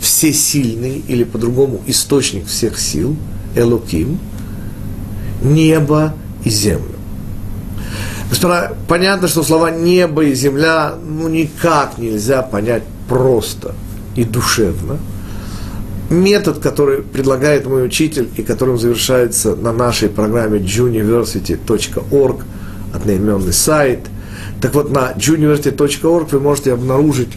всесильный, 0.00 1.02
или 1.06 1.24
по-другому 1.24 1.80
источник 1.86 2.46
всех 2.46 2.78
сил, 2.78 3.16
Элоким, 3.56 4.18
небо 5.42 6.14
и 6.44 6.50
землю. 6.50 6.96
Понятно, 8.88 9.28
что 9.28 9.42
слова 9.42 9.70
небо 9.70 10.24
и 10.24 10.34
земля 10.34 10.94
ну, 11.02 11.28
никак 11.28 11.98
нельзя 11.98 12.42
понять 12.42 12.82
просто 13.08 13.74
и 14.16 14.24
душевно. 14.24 14.98
Метод, 16.10 16.58
который 16.58 17.02
предлагает 17.02 17.66
мой 17.66 17.86
учитель 17.86 18.28
и 18.36 18.42
которым 18.42 18.78
завершается 18.78 19.56
на 19.56 19.72
нашей 19.72 20.08
программе 20.08 20.58
juniversity.org, 20.58 22.44
одноименный 22.92 23.52
сайт. 23.52 24.00
Так 24.60 24.74
вот, 24.74 24.90
на 24.90 25.12
juniversity.org 25.12 26.32
вы 26.32 26.40
можете 26.40 26.72
обнаружить 26.72 27.30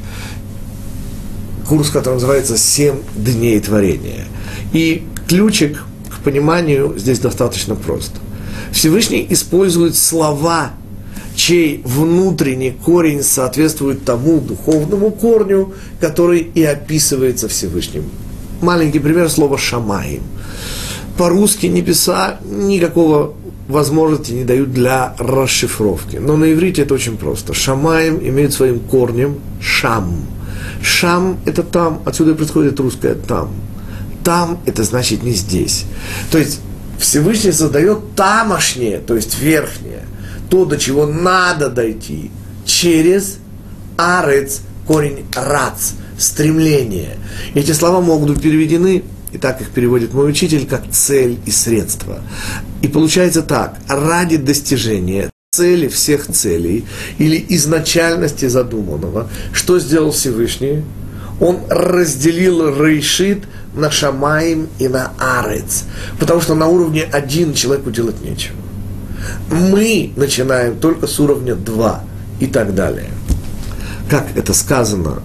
курс, 1.68 1.90
который 1.90 2.16
называется 2.16 2.56
«7 2.56 3.04
дней 3.16 3.60
творения». 3.60 4.26
И 4.74 5.06
ключик 5.28 5.84
к 6.10 6.24
пониманию 6.24 6.94
здесь 6.98 7.20
достаточно 7.20 7.76
прост. 7.76 8.14
Всевышний 8.72 9.26
использует 9.30 9.96
слова 9.96 10.72
чей 11.38 11.82
внутренний 11.86 12.72
корень 12.72 13.22
соответствует 13.22 14.04
тому 14.04 14.40
духовному 14.42 15.12
корню, 15.12 15.74
который 16.02 16.40
и 16.40 16.64
описывается 16.64 17.48
Всевышним. 17.48 18.06
Маленький 18.62 19.00
пример 19.00 19.30
слова 19.30 19.58
«шамаим». 19.58 20.24
По-русски 21.16 21.68
небеса 21.68 22.40
никакого 22.44 23.34
возможности 23.68 24.32
не 24.34 24.44
дают 24.44 24.72
для 24.74 25.16
расшифровки. 25.20 26.18
Но 26.18 26.38
на 26.38 26.52
иврите 26.52 26.84
это 26.84 26.94
очень 26.94 27.18
просто. 27.18 27.54
Шамаем 27.54 28.20
имеет 28.20 28.54
своим 28.54 28.80
корнем 28.80 29.40
шам. 29.62 30.26
Шам– 30.82 31.38
это 31.46 31.64
там, 31.64 32.02
отсюда 32.06 32.34
происходит 32.34 32.80
русское 32.80 33.14
там. 33.14 33.50
Там– 34.24 34.60
это 34.66 34.84
значит 34.84 35.24
не 35.24 35.34
здесь. 35.34 35.86
То 36.32 36.38
есть 36.38 36.62
Всевышний 37.00 37.52
создает 37.52 38.16
тамошнее, 38.16 39.00
то 39.00 39.16
есть 39.16 39.40
верхнее, 39.40 40.04
то, 40.50 40.66
до 40.66 40.78
чего 40.78 41.06
надо 41.06 41.70
дойти, 41.70 42.32
через 42.66 43.38
арец, 43.98 44.62
корень 44.86 45.26
рац, 45.36 45.92
стремление. 46.18 47.18
Эти 47.54 47.72
слова 47.72 48.02
могут 48.02 48.32
быть 48.32 48.42
переведены 48.42 49.04
и 49.32 49.38
так 49.38 49.62
их 49.62 49.70
переводит 49.70 50.14
мой 50.14 50.30
учитель, 50.30 50.66
как 50.66 50.90
цель 50.92 51.38
и 51.46 51.52
средство. 51.52 52.22
И 52.82 52.88
получается 52.88 53.42
так, 53.42 53.78
ради 53.88 54.38
достижения 54.38 55.30
цели 55.52 55.88
всех 55.88 56.28
целей 56.28 56.86
или 57.18 57.44
изначальности 57.50 58.48
задуманного, 58.48 59.30
что 59.54 59.80
сделал 59.80 60.12
Всевышний? 60.12 60.84
Он 61.40 61.60
разделил 61.70 62.76
Рейшит 62.84 63.44
на 63.78 63.92
Шамаим 63.92 64.68
и 64.80 64.88
на 64.88 65.12
Арец, 65.18 65.86
потому 66.20 66.42
что 66.42 66.56
на 66.56 66.68
уровне 66.68 67.04
один 67.04 67.54
человеку 67.54 67.92
делать 67.92 68.22
нечего. 68.22 68.56
Мы 69.50 70.12
начинаем 70.16 70.78
только 70.78 71.08
с 71.08 71.20
уровня 71.20 71.56
два 71.56 72.04
и 72.40 72.48
так 72.48 72.76
далее. 72.76 73.10
Как 74.10 74.26
это 74.36 74.54
сказано 74.54 75.22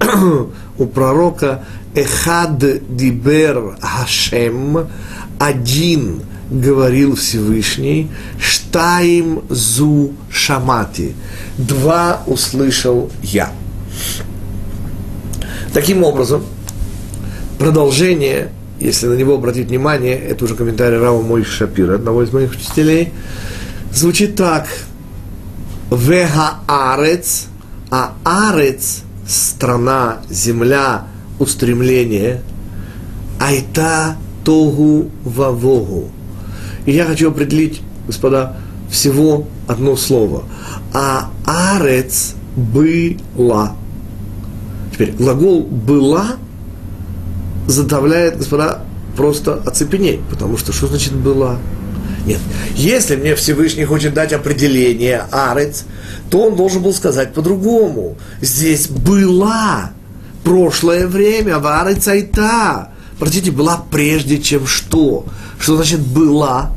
у 0.78 0.86
пророка 0.86 1.64
Эхад 1.94 2.58
дибер 2.96 3.76
Хашем, 3.80 4.88
один 5.38 6.22
говорил 6.50 7.16
Всевышний, 7.16 8.10
штаим 8.38 9.42
зу 9.48 10.12
шамати, 10.30 11.14
два 11.56 12.22
услышал 12.26 13.10
я. 13.22 13.50
Таким 15.72 16.04
образом, 16.04 16.44
продолжение, 17.58 18.50
если 18.80 19.06
на 19.06 19.14
него 19.14 19.34
обратить 19.34 19.68
внимание, 19.68 20.18
это 20.18 20.44
уже 20.44 20.54
комментарий 20.54 20.98
Рава 20.98 21.22
Мой 21.22 21.44
Шапира, 21.44 21.94
одного 21.94 22.22
из 22.22 22.32
моих 22.32 22.52
учителей, 22.52 23.12
звучит 23.92 24.36
так. 24.36 24.66
Вега 25.90 26.54
арец, 26.66 27.46
а 27.90 28.14
арец, 28.24 29.02
страна, 29.26 30.18
земля, 30.28 31.06
устремление, 31.38 32.42
айта 33.40 34.16
тогу 34.44 35.10
вавогу. 35.24 36.10
И 36.86 36.92
я 36.92 37.04
хочу 37.04 37.30
определить, 37.30 37.80
господа, 38.06 38.56
всего 38.90 39.46
одно 39.66 39.96
слово. 39.96 40.44
А 40.92 41.30
арец 41.46 42.34
была. 42.56 43.76
Теперь 44.92 45.12
глагол 45.12 45.62
была 45.62 46.36
заставляет, 47.66 48.38
господа, 48.38 48.82
просто 49.16 49.62
оцепенеть, 49.64 50.20
потому 50.30 50.56
что 50.56 50.72
что 50.72 50.86
значит 50.86 51.14
была? 51.14 51.58
Нет. 52.26 52.40
Если 52.74 53.16
мне 53.16 53.34
Всевышний 53.34 53.84
хочет 53.84 54.14
дать 54.14 54.32
определение 54.32 55.24
арец, 55.30 55.84
то 56.30 56.40
он 56.46 56.56
должен 56.56 56.82
был 56.82 56.94
сказать 56.94 57.34
по-другому. 57.34 58.16
Здесь 58.40 58.88
была 58.88 59.90
прошлое 60.42 61.06
время, 61.06 61.58
вары 61.58 61.94
цайта. 61.94 62.90
Простите, 63.18 63.50
была 63.50 63.84
прежде, 63.90 64.40
чем 64.40 64.66
что? 64.66 65.26
Что 65.58 65.76
значит 65.76 66.00
была? 66.00 66.72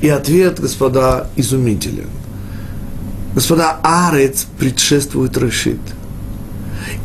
И 0.00 0.08
ответ, 0.08 0.60
господа, 0.60 1.28
изумителен. 1.36 2.08
Господа, 3.34 3.78
арец 3.82 4.46
предшествует 4.58 5.36
решит. 5.36 5.80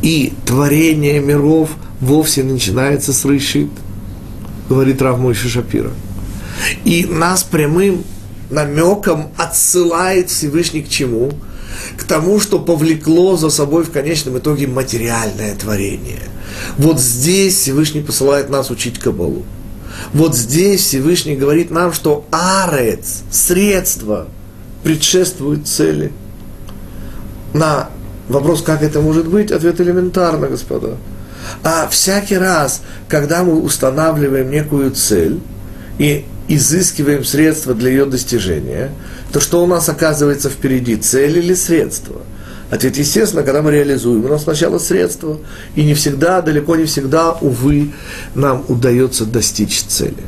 И 0.01 0.33
творение 0.45 1.19
миров 1.19 1.69
вовсе 2.01 2.43
начинается 2.43 3.13
с 3.13 3.25
решит, 3.25 3.69
говорит 4.69 5.01
Рав 5.01 5.19
Мойши 5.19 5.49
Шапира. 5.49 5.91
И 6.85 7.05
нас 7.05 7.43
прямым 7.43 8.03
намеком 8.49 9.29
отсылает 9.37 10.29
Всевышний 10.29 10.81
к 10.81 10.89
чему? 10.89 11.31
к 11.97 12.03
тому, 12.03 12.39
что 12.39 12.59
повлекло 12.59 13.37
за 13.37 13.49
собой 13.49 13.83
в 13.83 13.91
конечном 13.91 14.37
итоге 14.37 14.67
материальное 14.67 15.55
творение. 15.55 16.21
Вот 16.77 16.99
здесь 16.99 17.55
Всевышний 17.55 18.01
посылает 18.01 18.49
нас 18.49 18.69
учить 18.69 18.99
Кабалу. 18.99 19.45
Вот 20.13 20.35
здесь 20.35 20.81
Всевышний 20.81 21.35
говорит 21.35 21.71
нам, 21.71 21.93
что 21.93 22.25
арец, 22.31 23.23
средство, 23.31 24.27
предшествует 24.83 25.67
цели. 25.67 26.11
На 27.53 27.89
вопрос, 28.27 28.61
как 28.61 28.81
это 28.81 29.01
может 29.01 29.27
быть, 29.27 29.51
ответ 29.51 29.81
элементарно, 29.81 30.47
господа. 30.47 30.97
А 31.63 31.87
всякий 31.87 32.37
раз, 32.37 32.81
когда 33.07 33.43
мы 33.43 33.61
устанавливаем 33.61 34.49
некую 34.49 34.91
цель, 34.91 35.39
и 35.99 36.25
изыскиваем 36.47 37.23
средства 37.23 37.75
для 37.75 37.91
ее 37.91 38.05
достижения, 38.05 38.89
то 39.31 39.39
что 39.39 39.63
у 39.63 39.67
нас 39.67 39.87
оказывается 39.87 40.49
впереди, 40.49 40.95
цель 40.95 41.37
или 41.37 41.53
средство? 41.53 42.21
Ответ, 42.71 42.97
естественно, 42.97 43.43
когда 43.43 43.61
мы 43.61 43.71
реализуем, 43.71 44.25
у 44.25 44.27
нас 44.27 44.43
сначала 44.43 44.79
средства, 44.79 45.39
и 45.75 45.83
не 45.83 45.93
всегда, 45.93 46.41
далеко 46.41 46.75
не 46.75 46.85
всегда, 46.85 47.33
увы, 47.33 47.91
нам 48.35 48.63
удается 48.67 49.25
достичь 49.25 49.81
цели. 49.83 50.23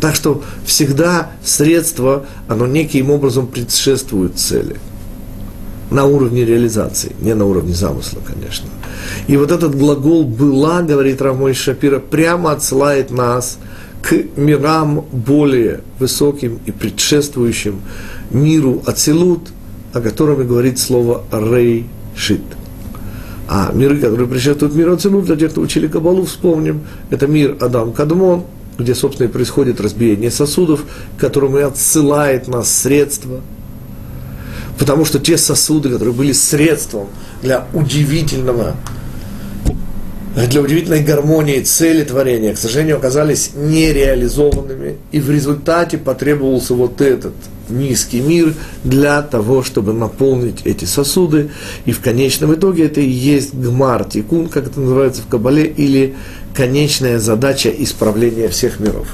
Так 0.00 0.14
что 0.14 0.42
всегда 0.64 1.30
средство, 1.44 2.26
оно 2.48 2.66
неким 2.66 3.10
образом 3.10 3.46
предшествует 3.46 4.38
цели. 4.38 4.76
На 5.90 6.04
уровне 6.04 6.44
реализации, 6.44 7.12
не 7.20 7.34
на 7.34 7.44
уровне 7.44 7.72
замысла, 7.72 8.20
конечно. 8.26 8.68
И 9.28 9.36
вот 9.36 9.52
этот 9.52 9.76
глагол 9.76 10.24
«была», 10.24 10.82
говорит 10.82 11.22
Рамой 11.22 11.54
Шапира, 11.54 12.00
прямо 12.00 12.52
отсылает 12.52 13.10
нас– 13.10 13.58
к 14.06 14.14
мирам 14.36 15.04
более 15.10 15.80
высоким 15.98 16.60
и 16.64 16.70
предшествующим 16.70 17.80
миру 18.30 18.80
Ацилут, 18.86 19.48
о 19.92 20.00
котором 20.00 20.42
и 20.42 20.44
говорит 20.44 20.78
слово 20.78 21.24
Рейшит. 21.32 22.42
А 23.48 23.72
миры, 23.72 23.98
которые 23.98 24.28
предшествуют 24.28 24.76
миру 24.76 24.92
Ацилут, 24.92 25.24
для 25.24 25.34
тех, 25.34 25.50
кто 25.50 25.60
учили 25.60 25.88
Кабалу, 25.88 26.24
вспомним, 26.24 26.82
это 27.10 27.26
мир 27.26 27.56
Адам 27.60 27.92
Кадмон, 27.92 28.44
где, 28.78 28.94
собственно, 28.94 29.26
и 29.26 29.30
происходит 29.30 29.80
разбиение 29.80 30.30
сосудов, 30.30 30.84
к 31.16 31.20
которому 31.20 31.58
и 31.58 31.62
отсылает 31.62 32.46
нас 32.46 32.72
средства. 32.72 33.40
Потому 34.78 35.04
что 35.04 35.18
те 35.18 35.38
сосуды, 35.38 35.90
которые 35.90 36.14
были 36.14 36.32
средством 36.32 37.08
для 37.42 37.66
удивительного 37.72 38.76
для 40.44 40.60
удивительной 40.60 41.02
гармонии 41.02 41.60
цели 41.62 42.04
творения, 42.04 42.52
к 42.52 42.58
сожалению, 42.58 42.98
оказались 42.98 43.52
нереализованными, 43.54 44.96
и 45.10 45.18
в 45.18 45.30
результате 45.30 45.96
потребовался 45.96 46.74
вот 46.74 47.00
этот 47.00 47.32
низкий 47.70 48.20
мир 48.20 48.52
для 48.84 49.22
того, 49.22 49.62
чтобы 49.62 49.94
наполнить 49.94 50.60
эти 50.64 50.84
сосуды, 50.84 51.48
и 51.86 51.92
в 51.92 52.00
конечном 52.00 52.54
итоге 52.54 52.84
это 52.84 53.00
и 53.00 53.08
есть 53.08 53.54
гмар, 53.54 54.04
тикун, 54.04 54.48
как 54.48 54.66
это 54.66 54.78
называется 54.78 55.22
в 55.22 55.26
Кабале, 55.26 55.64
или 55.64 56.14
конечная 56.54 57.18
задача 57.18 57.70
исправления 57.70 58.48
всех 58.48 58.78
миров. 58.78 59.08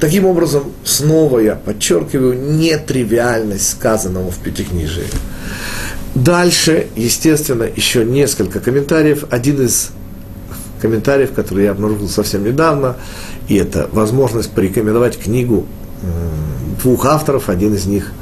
Таким 0.00 0.24
образом, 0.24 0.64
снова 0.82 1.40
я 1.40 1.54
подчеркиваю 1.54 2.56
нетривиальность 2.56 3.70
сказанного 3.70 4.30
в 4.30 4.38
Пятикнижии. 4.38 5.04
Дальше, 6.14 6.86
естественно, 6.96 7.64
еще 7.64 8.04
несколько 8.04 8.60
комментариев. 8.60 9.26
Один 9.30 9.62
из 9.62 9.90
комментариев, 10.80 11.32
которые 11.32 11.66
я 11.66 11.72
обнаружил 11.72 12.08
совсем 12.08 12.44
недавно, 12.44 12.96
и 13.48 13.56
это 13.56 13.90
возможность 13.92 14.50
порекомендовать 14.50 15.18
книгу 15.18 15.66
двух 16.82 17.04
авторов, 17.04 17.50
один 17.50 17.74
из 17.74 17.84
них 17.84 18.12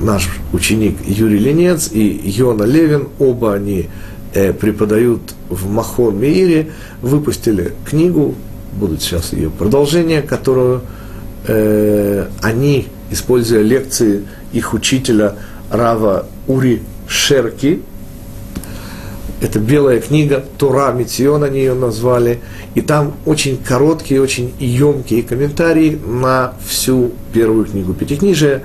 наш 0.00 0.28
ученик 0.52 0.98
Юрий 1.06 1.38
Ленец 1.38 1.88
и 1.90 2.02
Йона 2.02 2.64
Левин, 2.64 3.08
оба 3.18 3.54
они 3.54 3.88
э, 4.34 4.52
преподают 4.52 5.34
в 5.48 5.70
Махон 5.70 6.18
Миире, 6.18 6.72
выпустили 7.00 7.72
книгу, 7.86 8.34
будут 8.74 9.02
сейчас 9.02 9.32
ее 9.32 9.50
продолжение, 9.50 10.22
которую 10.22 10.82
э, 11.46 12.26
они, 12.42 12.88
используя 13.10 13.62
лекции 13.62 14.24
их 14.52 14.74
учителя 14.74 15.36
Рава 15.70 16.26
Ури 16.46 16.82
Шерки, 17.08 17.82
это 19.40 19.58
белая 19.58 20.00
книга, 20.00 20.42
Тура 20.56 20.92
Митион 20.92 21.44
они 21.44 21.58
ее 21.58 21.74
назвали, 21.74 22.40
и 22.74 22.80
там 22.80 23.14
очень 23.26 23.58
короткие, 23.58 24.22
очень 24.22 24.54
емкие 24.58 25.22
комментарии 25.22 26.00
на 26.06 26.54
всю 26.66 27.12
первую 27.32 27.66
книгу 27.66 27.92
Пятикнижия. 27.92 28.62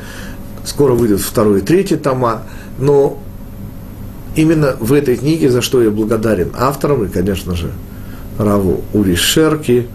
скоро 0.64 0.93
выйдут 0.93 1.22
второй 1.22 1.60
и 1.60 1.62
третий 1.62 1.97
тома, 1.97 2.43
но 2.78 3.20
именно 4.36 4.78
в 4.80 4.93
этой 4.93 5.18
книге, 5.18 5.49
за 5.49 5.62
что 5.62 5.82
я 5.82 5.89
благодарен 5.89 6.51
авторам 6.57 7.03
и, 7.03 7.10
конечно 7.10 7.55
же, 7.55 7.72
Раву 8.40 8.84
Ури 8.94 9.16
Шерки, 9.16 9.88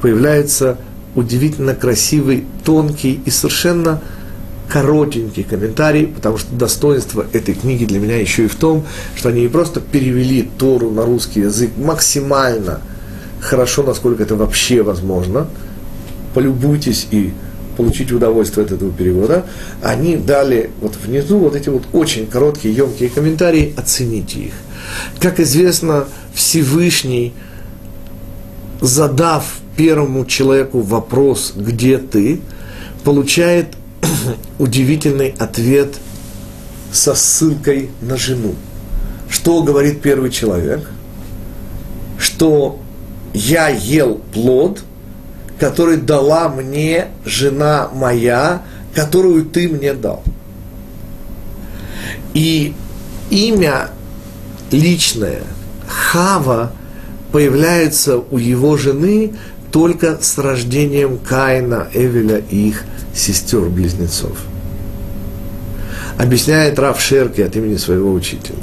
появляется 0.00 0.78
удивительно 1.14 1.74
красивый, 1.74 2.46
тонкий 2.64 3.20
и 3.24 3.30
совершенно 3.30 4.00
коротенький 4.68 5.42
комментарий, 5.42 6.06
потому 6.06 6.38
что 6.38 6.54
достоинство 6.54 7.26
этой 7.32 7.54
книги 7.54 7.84
для 7.84 7.98
меня 7.98 8.16
еще 8.16 8.44
и 8.44 8.48
в 8.48 8.54
том, 8.54 8.86
что 9.16 9.28
они 9.28 9.42
не 9.42 9.48
просто 9.48 9.80
перевели 9.80 10.48
Тору 10.58 10.90
на 10.90 11.04
русский 11.04 11.40
язык 11.40 11.70
максимально 11.76 12.80
хорошо, 13.40 13.82
насколько 13.82 14.22
это 14.22 14.36
вообще 14.36 14.82
возможно. 14.82 15.48
Полюбуйтесь 16.34 17.08
и 17.10 17.32
получить 17.76 18.12
удовольствие 18.12 18.66
от 18.66 18.72
этого 18.72 18.92
перевода. 18.92 19.46
Они 19.82 20.16
дали 20.16 20.70
вот 20.80 20.96
внизу 21.04 21.38
вот 21.38 21.56
эти 21.56 21.68
вот 21.68 21.82
очень 21.92 22.26
короткие, 22.26 22.74
емкие 22.74 23.08
комментарии, 23.08 23.74
оцените 23.76 24.38
их. 24.38 24.52
Как 25.18 25.40
известно, 25.40 26.04
Всевышний, 26.32 27.32
задав 28.80 29.44
первому 29.76 30.24
человеку 30.24 30.80
вопрос 30.80 31.52
«Где 31.56 31.98
ты?», 31.98 32.40
получает 33.04 33.74
удивительный 34.58 35.34
ответ 35.38 35.94
со 36.92 37.14
ссылкой 37.14 37.90
на 38.00 38.16
жену. 38.16 38.54
Что 39.28 39.62
говорит 39.62 40.02
первый 40.02 40.30
человек? 40.30 40.88
Что 42.18 42.78
я 43.32 43.68
ел 43.68 44.20
плод, 44.34 44.82
который 45.58 45.98
дала 45.98 46.48
мне 46.48 47.08
жена 47.24 47.88
моя, 47.94 48.62
которую 48.94 49.44
ты 49.44 49.68
мне 49.68 49.94
дал. 49.94 50.22
И 52.34 52.74
имя 53.30 53.88
личное 54.70 55.42
Хава 55.86 56.72
появляется 57.32 58.18
у 58.18 58.38
его 58.38 58.76
жены 58.76 59.32
только 59.70 60.18
с 60.20 60.38
рождением 60.38 61.18
Каина, 61.18 61.88
Эвеля 61.94 62.42
и 62.50 62.68
их 62.68 62.84
сестер-близнецов. 63.14 64.36
Объясняет 66.18 66.78
Раф 66.78 67.00
Шерки 67.00 67.40
от 67.40 67.56
имени 67.56 67.76
своего 67.76 68.12
учителя, 68.12 68.58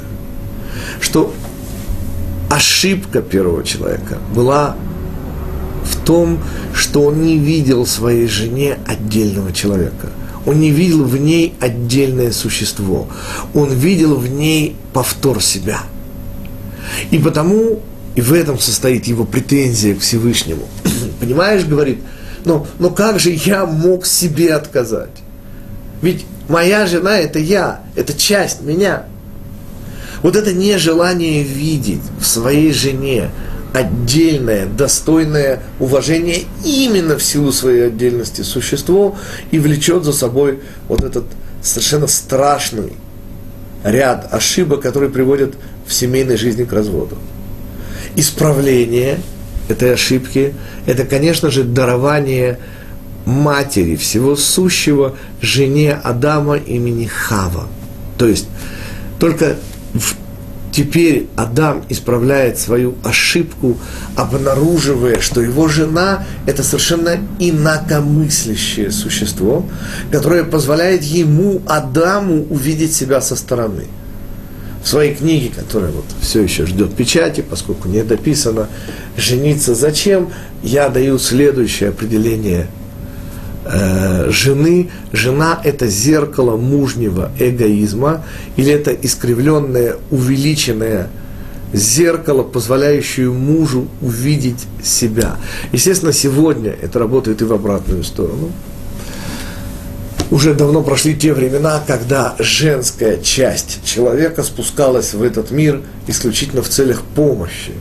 что 1.00 1.32
ошибка 2.50 3.20
первого 3.20 3.64
человека 3.64 4.18
была 4.34 4.76
в 5.84 5.96
том, 6.04 6.38
что 6.74 7.02
он 7.02 7.22
не 7.22 7.38
видел 7.38 7.86
своей 7.86 8.28
жене 8.28 8.78
отдельного 8.86 9.52
человека. 9.52 10.10
Он 10.46 10.60
не 10.60 10.70
видел 10.70 11.04
в 11.04 11.16
ней 11.18 11.54
отдельное 11.60 12.30
существо. 12.32 13.08
Он 13.54 13.70
видел 13.70 14.14
в 14.14 14.28
ней 14.28 14.76
повтор 14.92 15.42
себя. 15.42 15.80
И 17.10 17.18
потому 17.18 17.80
и 18.18 18.20
в 18.20 18.32
этом 18.32 18.58
состоит 18.58 19.06
его 19.06 19.24
претензия 19.24 19.94
к 19.94 20.00
Всевышнему. 20.00 20.66
Понимаешь, 21.20 21.64
говорит, 21.64 22.00
но, 22.44 22.66
но 22.80 22.90
как 22.90 23.20
же 23.20 23.30
я 23.30 23.64
мог 23.64 24.06
себе 24.06 24.54
отказать? 24.54 25.22
Ведь 26.02 26.26
моя 26.48 26.84
жена– 26.86 27.16
это 27.20 27.38
я, 27.38 27.80
это 27.94 28.12
часть 28.14 28.62
меня. 28.62 29.04
Вот 30.24 30.34
это 30.34 30.52
нежелание 30.52 31.44
видеть 31.44 32.00
в 32.18 32.26
своей 32.26 32.72
жене 32.72 33.30
отдельное, 33.72 34.66
достойное 34.66 35.62
уважение 35.78 36.40
именно 36.64 37.18
в 37.18 37.22
силу 37.22 37.52
своей 37.52 37.86
отдельности 37.86 38.42
существо 38.42 39.16
и 39.52 39.60
влечет 39.60 40.02
за 40.02 40.12
собой 40.12 40.58
вот 40.88 41.04
этот 41.04 41.26
совершенно 41.62 42.08
страшный 42.08 42.94
ряд 43.84 44.34
ошибок, 44.34 44.80
которые 44.80 45.08
приводят 45.08 45.54
в 45.86 45.92
семейной 45.92 46.36
жизни 46.36 46.64
к 46.64 46.72
разводу. 46.72 47.16
Исправление 48.18 49.20
этой 49.68 49.94
ошибки– 49.94 50.52
это, 50.86 51.04
конечно 51.04 51.52
же, 51.52 51.62
дарование 51.62 52.58
матери 53.24 53.94
всего 53.94 54.34
сущего 54.34 55.14
жене 55.40 55.92
Адама 55.94 56.56
имени 56.56 57.06
Хава. 57.06 57.68
То 58.18 58.26
есть 58.26 58.48
только 59.20 59.56
в 59.94 60.16
Теперь 60.78 61.26
Адам 61.34 61.82
исправляет 61.88 62.58
свою 62.58 62.94
ошибку, 63.02 63.76
обнаруживая, 64.14 65.20
что 65.20 65.40
его 65.40 65.66
жена– 65.66 66.24
это 66.46 66.62
совершенно 66.62 67.18
инакомыслящее 67.40 68.92
существо, 68.92 69.64
которое 70.12 70.44
позволяет 70.44 71.02
ему, 71.02 71.62
Адаму, 71.66 72.46
увидеть 72.48 72.94
себя 72.94 73.20
со 73.20 73.34
стороны. 73.34 73.86
Своей 74.88 75.14
книге, 75.14 75.50
которая 75.54 75.90
вот 75.90 76.06
все 76.22 76.40
еще 76.42 76.64
ждет 76.64 76.94
печати, 76.94 77.42
поскольку 77.42 77.88
не 77.88 78.02
дописано 78.02 78.68
«Жениться 79.18 79.74
зачем?», 79.74 80.30
я 80.62 80.88
даю 80.88 81.18
следующее 81.18 81.90
определение 81.90 82.68
э, 83.66 84.30
жены. 84.30 84.88
Жена– 85.12 85.60
это 85.64 85.88
зеркало 85.88 86.56
мужнего 86.56 87.30
эгоизма, 87.38 88.24
или 88.56 88.72
это 88.72 88.90
искривленное, 88.92 89.96
увеличенное 90.10 91.10
зеркало, 91.74 92.42
позволяющее 92.42 93.30
мужу 93.30 93.88
увидеть 94.00 94.64
себя. 94.82 95.36
Естественно, 95.70 96.14
сегодня 96.14 96.70
это 96.70 96.98
работает 96.98 97.42
и 97.42 97.44
в 97.44 97.52
обратную 97.52 98.04
сторону. 98.04 98.52
Уже 100.30 100.52
давно 100.52 100.82
прошли 100.82 101.14
те 101.14 101.32
времена, 101.32 101.82
когда 101.86 102.36
женская 102.38 103.16
часть 103.18 103.82
человека 103.84 104.42
спускалась 104.42 105.14
в 105.14 105.22
этот 105.22 105.50
мир 105.50 105.80
исключительно 106.06 106.62
в 106.62 106.68
целях 106.68 107.02
помощи. 107.02 107.72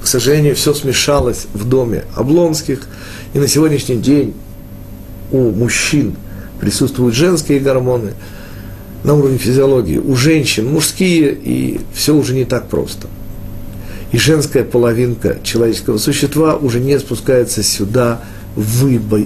К 0.00 0.06
сожалению, 0.06 0.54
все 0.54 0.72
смешалось 0.72 1.46
в 1.52 1.68
доме 1.68 2.04
Облонских, 2.14 2.86
и 3.34 3.38
на 3.40 3.48
сегодняшний 3.48 3.96
день 3.96 4.34
у 5.32 5.50
мужчин 5.50 6.14
присутствуют 6.60 7.14
женские 7.14 7.58
гормоны 7.58 8.12
на 9.02 9.14
уровне 9.14 9.38
физиологии, 9.38 9.98
у 9.98 10.14
женщин 10.14 10.72
мужские, 10.72 11.32
и 11.32 11.80
все 11.92 12.14
уже 12.14 12.34
не 12.34 12.44
так 12.44 12.68
просто. 12.68 13.08
И 14.12 14.18
женская 14.18 14.62
половинка 14.62 15.38
человеческого 15.42 15.98
существа 15.98 16.56
уже 16.56 16.78
не 16.78 16.98
спускается 16.98 17.62
сюда 17.62 18.20
выбор, 18.54 19.22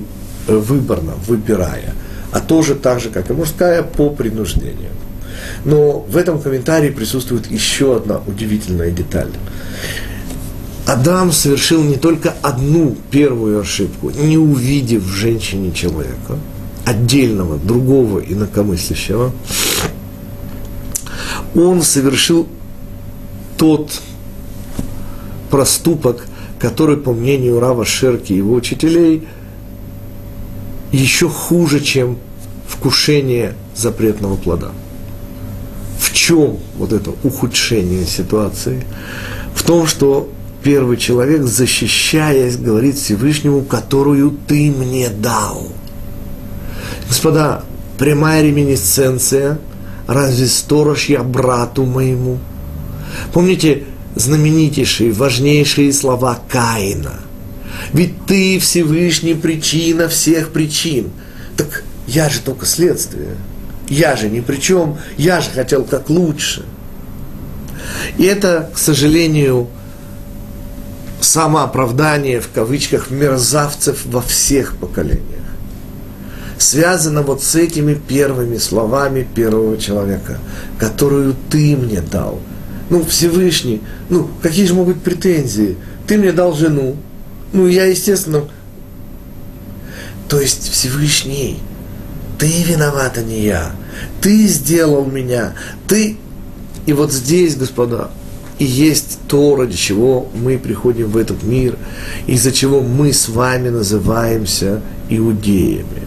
выборно, 0.46 1.14
выбирая, 1.26 1.94
а 2.34 2.40
тоже 2.40 2.74
так 2.74 2.98
же, 2.98 3.10
как 3.10 3.30
и 3.30 3.32
мужская, 3.32 3.84
по 3.84 4.10
принуждению. 4.10 4.90
Но 5.64 6.00
в 6.00 6.16
этом 6.16 6.42
комментарии 6.42 6.90
присутствует 6.90 7.48
еще 7.48 7.96
одна 7.96 8.20
удивительная 8.26 8.90
деталь. 8.90 9.30
Адам 10.84 11.30
совершил 11.30 11.84
не 11.84 11.94
только 11.94 12.34
одну 12.42 12.96
первую 13.12 13.60
ошибку, 13.60 14.10
не 14.10 14.36
увидев 14.36 15.04
в 15.04 15.12
женщине 15.12 15.70
человека, 15.70 16.36
отдельного, 16.84 17.56
другого 17.56 18.18
инакомыслящего, 18.18 19.32
он 21.54 21.82
совершил 21.82 22.48
тот 23.56 23.92
проступок, 25.50 26.26
который, 26.58 26.96
по 26.96 27.12
мнению 27.12 27.60
Рава 27.60 27.84
Шерки 27.84 28.32
и 28.32 28.38
его 28.38 28.54
учителей, 28.54 29.22
еще 30.94 31.28
хуже, 31.28 31.80
чем 31.80 32.18
вкушение 32.68 33.54
запретного 33.74 34.36
плода. 34.36 34.70
В 35.98 36.12
чем 36.12 36.58
вот 36.76 36.92
это 36.92 37.12
ухудшение 37.22 38.06
ситуации? 38.06 38.84
В 39.54 39.62
том, 39.62 39.86
что 39.86 40.28
первый 40.62 40.96
человек, 40.96 41.42
защищаясь, 41.42 42.56
говорит 42.56 42.96
Всевышнему, 42.96 43.62
которую 43.62 44.36
ты 44.46 44.70
мне 44.70 45.08
дал. 45.08 45.68
Господа, 47.08 47.64
прямая 47.98 48.42
реминисценция, 48.42 49.58
разве 50.06 50.46
сторож 50.46 51.06
я 51.06 51.22
брату 51.22 51.84
моему? 51.84 52.38
Помните 53.32 53.84
знаменитейшие, 54.14 55.12
важнейшие 55.12 55.92
слова 55.92 56.38
Каина? 56.48 57.23
Ведь 57.92 58.26
ты 58.26 58.58
Всевышний 58.58 59.34
причина 59.34 60.08
всех 60.08 60.50
причин. 60.50 61.10
Так 61.56 61.84
я 62.06 62.28
же 62.28 62.40
только 62.40 62.66
следствие. 62.66 63.36
Я 63.88 64.16
же 64.16 64.28
ни 64.28 64.40
при 64.40 64.56
чем, 64.56 64.98
я 65.16 65.40
же 65.40 65.50
хотел 65.50 65.84
как 65.84 66.08
лучше. 66.08 66.64
И 68.16 68.24
это, 68.24 68.70
к 68.72 68.78
сожалению, 68.78 69.68
самооправдание, 71.20 72.40
в 72.40 72.48
кавычках, 72.50 73.10
мерзавцев 73.10 74.06
во 74.06 74.22
всех 74.22 74.76
поколениях. 74.76 75.22
Связано 76.56 77.22
вот 77.22 77.42
с 77.42 77.56
этими 77.56 77.94
первыми 77.94 78.56
словами 78.58 79.26
первого 79.34 79.76
человека, 79.76 80.38
которую 80.78 81.34
ты 81.50 81.76
мне 81.76 82.00
дал. 82.00 82.40
Ну, 82.90 83.04
Всевышний, 83.04 83.82
ну, 84.08 84.30
какие 84.42 84.66
же 84.66 84.74
могут 84.74 84.96
быть 84.96 85.04
претензии? 85.04 85.76
Ты 86.06 86.16
мне 86.16 86.32
дал 86.32 86.54
жену, 86.54 86.96
ну, 87.54 87.66
я, 87.66 87.86
естественно, 87.86 88.44
то 90.28 90.40
есть 90.40 90.70
Всевышний 90.70 91.58
ты 92.38 92.62
виноват, 92.64 93.16
а 93.16 93.22
не 93.22 93.42
я. 93.42 93.72
Ты 94.20 94.46
сделал 94.48 95.06
меня. 95.06 95.54
Ты... 95.86 96.18
И 96.86 96.92
вот 96.92 97.12
здесь, 97.12 97.56
господа, 97.56 98.10
и 98.58 98.64
есть 98.64 99.20
то, 99.26 99.56
ради 99.56 99.76
чего 99.76 100.28
мы 100.34 100.58
приходим 100.58 101.08
в 101.08 101.16
этот 101.16 101.42
мир, 101.42 101.76
из-за 102.26 102.52
чего 102.52 102.80
мы 102.80 103.12
с 103.12 103.28
вами 103.28 103.70
называемся 103.70 104.82
иудеями. 105.08 106.02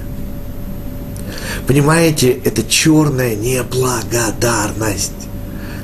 Понимаете, 1.65 2.31
это 2.43 2.61
черная 2.63 3.35
неблагодарность, 3.35 5.13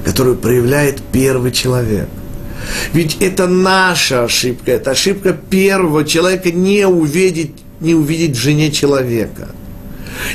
которую 0.06 0.38
проявляет 0.38 1.02
первый 1.12 1.52
человек. 1.52 2.10
Ведь 2.94 3.18
это 3.22 3.48
наша 3.48 4.26
ошибка, 4.26 4.72
это 4.72 4.92
ошибка 4.92 5.34
первого 5.34 6.06
человека 6.06 6.52
не 6.52 6.88
увидеть, 6.88 7.52
не 7.80 7.94
увидеть 7.94 8.38
в 8.38 8.40
жене 8.40 8.72
человека. 8.72 9.50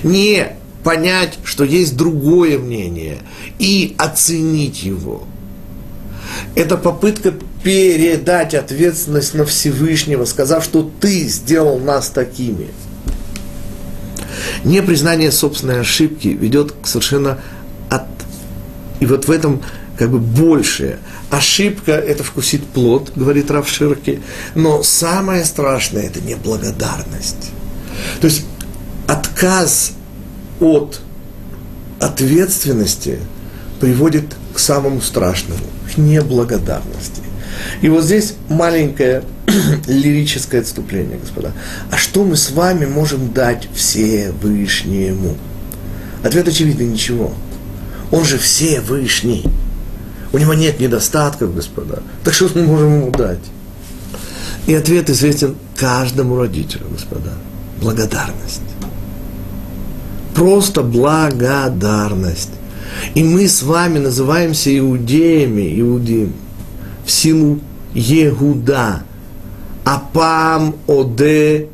Не 0.02 0.48
понять, 0.84 1.38
что 1.44 1.64
есть 1.64 1.96
другое 1.96 2.58
мнение 2.58 3.18
и 3.58 3.94
оценить 3.98 4.82
его. 4.82 5.24
Это 6.54 6.76
попытка 6.76 7.32
передать 7.62 8.54
ответственность 8.54 9.34
на 9.34 9.44
Всевышнего, 9.44 10.24
сказав, 10.24 10.64
что 10.64 10.90
ты 11.00 11.26
сделал 11.28 11.78
нас 11.78 12.08
такими– 12.08 12.68
Непризнание 14.64 15.30
собственной 15.30 15.80
ошибки 15.80 16.28
ведет 16.28 16.72
к 16.72 16.86
совершенно 16.86 17.38
от... 17.88 18.02
И 19.00 19.06
вот 19.06 19.26
в 19.26 19.30
этом 19.30 19.62
как 19.98 20.10
бы 20.10 20.18
большее. 20.18 20.98
Ошибка– 21.30 21.92
это 21.92 22.22
вкусить 22.22 22.64
плод, 22.66 23.12
говорит 23.16 23.50
Рав 23.50 23.68
Ширки, 23.68 24.20
но 24.54 24.82
самое 24.82 25.44
страшное– 25.44 26.02
это 26.06 26.20
неблагодарность. 26.20 27.50
То 28.20 28.28
есть 28.28 28.44
отказ 29.06 29.92
от 30.60 31.00
ответственности 32.00 33.18
приводит 33.80 34.36
к 34.54 34.58
самому 34.58 35.00
страшному, 35.00 35.60
к 35.92 35.98
неблагодарности. 35.98 37.22
И 37.82 37.88
вот 37.88 38.04
здесь 38.04 38.34
маленькое 38.48 39.24
лирическое 39.88 40.60
отступление, 40.60 41.18
господа. 41.18 41.52
А 41.90 41.96
что 41.96 42.24
мы 42.24 42.36
с 42.36 42.50
вами 42.50 42.86
можем 42.86 43.32
дать 43.32 43.68
Всевышнему? 43.74 45.36
Ответ 46.22 46.46
очевидный– 46.46 46.86
ничего. 46.88 47.32
Он 48.10 48.24
же 48.24 48.38
Всевышний. 48.38 49.44
У 50.32 50.38
него 50.38 50.54
нет 50.54 50.80
недостатков, 50.80 51.54
господа. 51.54 52.02
Так 52.24 52.34
что 52.34 52.50
мы 52.54 52.64
можем 52.64 53.00
ему 53.00 53.10
дать? 53.10 53.38
И 54.66 54.74
ответ 54.74 55.08
известен 55.08 55.56
каждому 55.76 56.36
родителю, 56.36 56.86
господа. 56.90 57.32
Благодарность. 57.80 58.60
Просто 60.34 60.82
благодарность. 60.82 62.50
И 63.14 63.22
мы 63.24 63.48
с 63.48 63.62
вами 63.62 63.98
называемся 63.98 64.76
иудеями, 64.76 65.80
иудеями 65.80 66.32
в 67.04 67.10
силу 67.10 67.60
Егуда, 67.94 69.02
Апам 69.84 70.76
Оде 70.86 71.68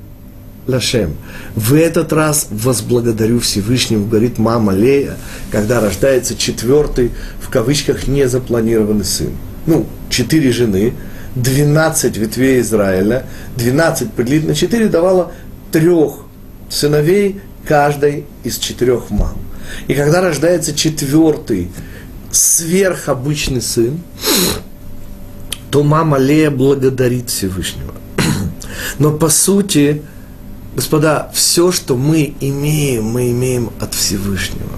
Лашем. 0.66 1.16
В 1.54 1.74
этот 1.74 2.12
раз 2.12 2.48
возблагодарю 2.50 3.40
Всевышнему, 3.40 4.06
говорит 4.06 4.38
мама 4.38 4.72
Лея, 4.72 5.16
когда 5.50 5.80
рождается 5.80 6.36
четвертый, 6.36 7.10
в 7.40 7.50
кавычках, 7.50 8.06
незапланированный 8.06 9.04
сын. 9.04 9.30
Ну, 9.66 9.86
четыре 10.08 10.52
жены, 10.52 10.94
двенадцать 11.34 12.16
ветвей 12.16 12.60
Израиля, 12.60 13.26
двенадцать 13.56 14.12
поделить 14.12 14.46
на 14.46 14.54
четыре 14.54 14.88
давала 14.88 15.32
трех 15.70 16.20
сыновей 16.70 17.40
каждой 17.66 18.24
из 18.42 18.58
четырех 18.58 19.10
мам. 19.10 19.36
И 19.86 19.94
когда 19.94 20.20
рождается 20.20 20.74
четвертый, 20.74 21.70
сверхобычный 22.30 23.62
сын, 23.62 24.00
то 25.70 25.82
мама 25.82 26.18
Лея 26.18 26.50
благодарит 26.50 27.30
Всевышнего. 27.30 27.94
Но 28.98 29.12
по 29.12 29.28
сути, 29.28 30.02
господа, 30.74 31.30
все, 31.32 31.72
что 31.72 31.96
мы 31.96 32.34
имеем, 32.40 33.04
мы 33.04 33.30
имеем 33.30 33.70
от 33.80 33.94
Всевышнего. 33.94 34.70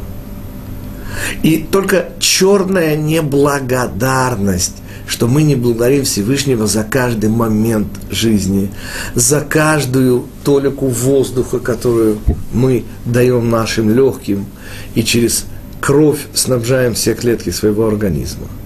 И 1.43 1.59
только 1.71 2.11
черная 2.19 2.97
неблагодарность, 2.97 4.77
что 5.07 5.29
мы 5.29 5.43
не 5.43 5.55
благодарим 5.55 6.05
Всевышнего 6.05 6.67
за 6.67 6.85
каждый 6.85 7.31
момент 7.31 7.89
жизни, 8.11 8.71
за 9.15 9.41
каждую 9.41 10.27
толику 10.45 10.89
воздуха, 10.89 11.59
которую 11.59 12.19
мы 12.53 12.85
даем 13.05 13.49
нашим 13.49 13.89
легким, 13.95 14.47
и 14.95 15.03
через 15.03 15.47
кровь 15.81 16.27
снабжаем 16.35 16.95
все 16.95 17.15
клетки 17.15 17.51
своего 17.51 17.87
организма– 17.87 18.47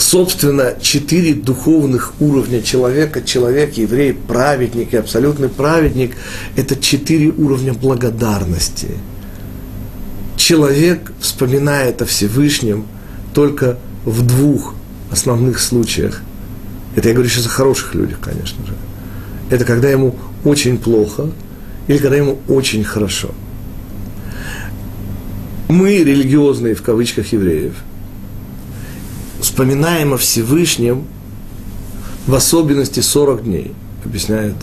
собственно, 0.00 0.74
четыре 0.80 1.34
духовных 1.34 2.14
уровня 2.20 2.62
человека, 2.62 3.22
человек, 3.22 3.74
еврей, 3.74 4.14
праведник 4.14 4.94
и 4.94 4.96
абсолютный 4.96 5.48
праведник, 5.48 6.16
это 6.56 6.74
четыре 6.74 7.28
уровня 7.28 7.74
благодарности. 7.74 8.88
Человек 10.36 11.12
вспоминает 11.20 12.00
о 12.02 12.06
Всевышнем 12.06 12.86
только 13.34 13.78
в 14.04 14.26
двух 14.26 14.74
основных 15.10 15.60
случаях. 15.60 16.22
Это 16.96 17.08
я 17.08 17.14
говорю 17.14 17.28
сейчас 17.28 17.46
о 17.46 17.50
хороших 17.50 17.94
людях, 17.94 18.18
конечно 18.20 18.64
же. 18.66 18.72
Это 19.50 19.64
когда 19.64 19.90
ему 19.90 20.16
очень 20.44 20.78
плохо 20.78 21.30
или 21.88 21.98
когда 21.98 22.16
ему 22.16 22.38
очень 22.48 22.84
хорошо. 22.84 23.30
Мы, 25.68 25.98
религиозные 25.98 26.74
в 26.74 26.82
кавычках 26.82 27.32
евреев– 27.32 27.74
вспоминаем 29.60 30.14
о 30.14 30.16
Всевышнем 30.16 31.04
в 32.26 32.34
особенности 32.34 33.00
40 33.00 33.44
дней, 33.44 33.72
объясняет 34.06 34.54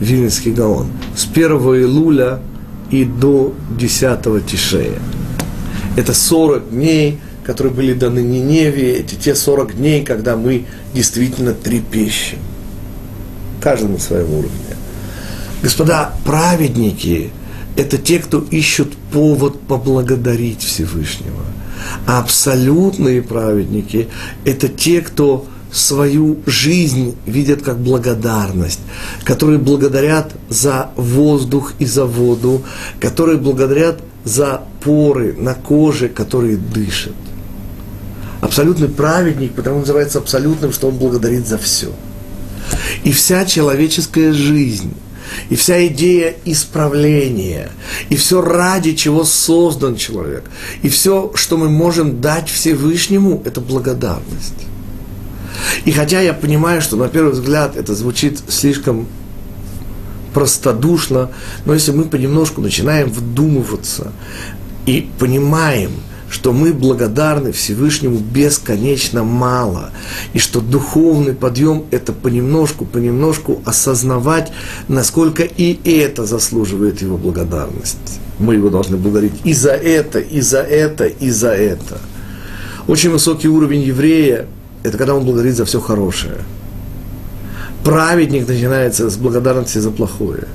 Вильнинский 0.00 0.50
Гаон. 0.50 0.88
С 1.14 1.26
1 1.26 1.52
Илуля 1.84 2.40
и 2.90 3.04
до 3.04 3.54
10 3.78 4.44
Тишея. 4.44 4.98
Это 5.96 6.12
40 6.12 6.70
дней, 6.70 7.20
которые 7.44 7.72
были 7.72 7.94
даны 7.94 8.18
Ниневе, 8.18 8.96
эти 8.96 9.14
те 9.14 9.36
40 9.36 9.76
дней, 9.76 10.04
когда 10.04 10.36
мы 10.36 10.64
действительно 10.92 11.54
трепещем. 11.54 12.38
Каждый 13.60 13.90
на 13.90 14.00
своем 14.00 14.32
уровне. 14.32 14.76
Господа, 15.62 16.16
праведники– 16.24 17.30
это 17.76 17.96
те, 17.96 18.18
кто 18.18 18.40
ищут 18.40 18.92
повод 19.12 19.60
поблагодарить 19.60 20.64
Всевышнего– 20.64 21.44
а 22.06 22.20
абсолютные 22.20 23.20
праведники– 23.20 24.08
это 24.44 24.68
те, 24.68 25.00
кто 25.00 25.46
свою 25.72 26.38
жизнь 26.46 27.16
видят 27.26 27.62
как 27.62 27.78
благодарность, 27.78 28.80
которые 29.24 29.58
благодарят 29.58 30.32
за 30.48 30.90
воздух 30.96 31.74
и 31.78 31.84
за 31.84 32.06
воду, 32.06 32.62
которые 33.00 33.38
благодарят 33.38 34.00
за 34.24 34.62
поры 34.82 35.34
на 35.36 35.54
коже, 35.54 36.08
которые 36.08 36.56
дышат. 36.56 37.12
Абсолютный 38.40 38.88
праведник, 38.88 39.52
потому 39.52 39.80
называется 39.80 40.18
абсолютным, 40.18 40.72
что 40.72 40.88
он 40.88 40.96
благодарит 40.96 41.46
за 41.46 41.58
все. 41.58 41.92
И 43.04 43.12
вся 43.12 43.44
человеческая 43.44 44.32
жизнь 44.32 44.94
и 45.48 45.56
вся 45.56 45.86
идея 45.86 46.34
исправления, 46.44 47.70
и 48.08 48.16
все 48.16 48.40
ради 48.40 48.94
чего 48.94 49.24
создан 49.24 49.96
человек, 49.96 50.44
и 50.82 50.88
все, 50.88 51.32
что 51.34 51.56
мы 51.56 51.68
можем 51.68 52.20
дать 52.20 52.48
Всевышнему, 52.48 53.42
это 53.44 53.60
благодарность. 53.60 54.54
И 55.84 55.92
хотя 55.92 56.20
я 56.20 56.34
понимаю, 56.34 56.82
что 56.82 56.96
на 56.96 57.08
первый 57.08 57.32
взгляд 57.32 57.76
это 57.76 57.94
звучит 57.94 58.40
слишком 58.48 59.06
простодушно, 60.34 61.30
но 61.64 61.72
если 61.72 61.92
мы 61.92 62.04
понемножку 62.04 62.60
начинаем 62.60 63.10
вдумываться 63.10 64.12
и 64.84 65.08
понимаем– 65.18 65.92
что 66.28 66.52
мы 66.52 66.72
благодарны 66.72 67.52
Всевышнему 67.52 68.18
бесконечно 68.18 69.22
мало, 69.22 69.90
и 70.32 70.38
что 70.38 70.60
духовный 70.60 71.34
подъем– 71.34 71.84
это 71.90 72.12
понемножку, 72.12 72.84
понемножку 72.84 73.62
осознавать, 73.64 74.52
насколько 74.88 75.42
и 75.42 75.78
это 75.88 76.26
заслуживает 76.26 77.02
его 77.02 77.16
благодарность. 77.16 78.20
Мы 78.38 78.54
его 78.54 78.68
должны 78.68 78.96
благодарить 78.96 79.34
и 79.44 79.52
за 79.52 79.70
это, 79.70 80.18
и 80.18 80.40
за 80.40 80.60
это, 80.60 81.06
и 81.06 81.30
за 81.30 81.50
это. 81.50 81.98
Очень 82.86 83.10
высокий 83.10 83.48
уровень 83.48 83.82
еврея– 83.82 84.46
это 84.82 84.98
когда 84.98 85.14
он 85.14 85.24
благодарит 85.24 85.56
за 85.56 85.64
все 85.64 85.80
хорошее. 85.80 86.38
Праведник 87.84 88.48
начинается 88.48 89.08
с 89.08 89.16
благодарности 89.16 89.78
за 89.78 89.90
плохое. 89.90 90.48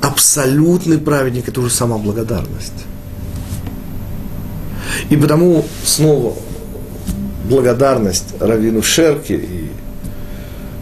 Абсолютный 0.00 0.98
праведник– 0.98 1.48
это 1.48 1.60
уже 1.60 1.70
сама 1.70 1.98
благодарность. 1.98 2.86
И 5.10 5.16
потому 5.16 5.64
снова 5.84 6.34
благодарность 7.48 8.34
Равину 8.40 8.82
Шерке 8.82 9.36
и 9.36 9.70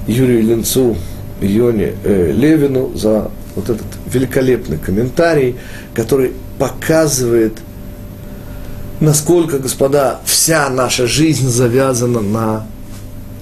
Юрию 0.06 0.42
Ленцу 0.42 0.96
и 1.40 1.46
Йоне 1.46 1.92
э, 2.04 2.32
Левину 2.32 2.92
за 2.94 3.30
вот 3.54 3.70
этот 3.70 3.86
великолепный 4.12 4.78
комментарий, 4.78 5.56
который 5.94 6.32
показывает, 6.58 7.58
насколько, 9.00 9.58
господа, 9.58 10.20
вся 10.24 10.68
наша 10.68 11.06
жизнь 11.06 11.48
завязана 11.48 12.20
на 12.20 12.66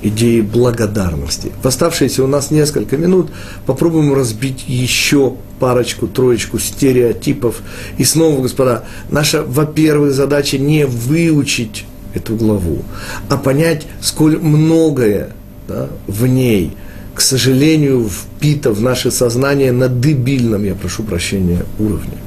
идеи 0.03 0.41
благодарности. 0.41 1.53
В 1.62 1.66
оставшиеся 1.66 2.22
у 2.22 2.26
нас 2.26 2.51
несколько 2.51 2.97
минут 2.97 3.30
попробуем 3.66 4.14
разбить 4.14 4.64
еще 4.68 5.35
парочку, 5.65 6.07
троечку 6.07 6.59
стереотипов. 6.59 7.62
И 7.97 8.05
снова, 8.05 8.43
господа, 8.43 8.85
наша, 9.09 9.43
во-первых, 9.43 10.12
задача 10.12 10.59
не 10.59 10.85
выучить 10.85 11.87
эту 12.12 12.37
главу, 12.37 12.83
а 13.31 13.39
понять, 13.39 13.87
сколь 14.03 14.37
многое 14.39 15.31
да, 15.67 15.89
в 16.07 16.27
ней, 16.27 16.77
к 17.15 17.23
сожалению, 17.23 18.11
впито 18.11 18.73
в 18.73 18.83
наше 18.83 19.11
сознание 19.11 19.73
на 19.73 19.89
дебильном, 19.89 20.65
я 20.65 20.75
прошу 20.75 21.03
прощения, 21.03 21.65
уровне. 21.79 22.19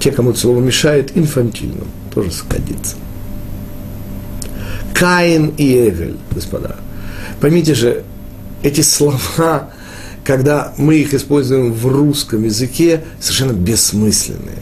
Те, 0.00 0.10
кому 0.10 0.30
это 0.30 0.38
слово 0.38 0.62
мешает, 0.62 1.14
инфантильным, 1.14 1.88
тоже 2.14 2.30
сходится. 2.30 2.96
Каин 4.94 5.52
и 5.58 5.74
Эвель, 5.74 6.16
господа– 6.32 6.76
Поймите 7.44 7.74
же, 7.74 8.04
эти 8.62 8.80
слова, 8.80 9.68
когда 10.24 10.72
мы 10.78 10.96
их 10.96 11.14
используем 11.14 11.72
в 11.72 11.86
русском 11.86 12.44
языке, 12.44 13.04
совершенно 13.20 13.52
бессмысленные. 13.52 14.58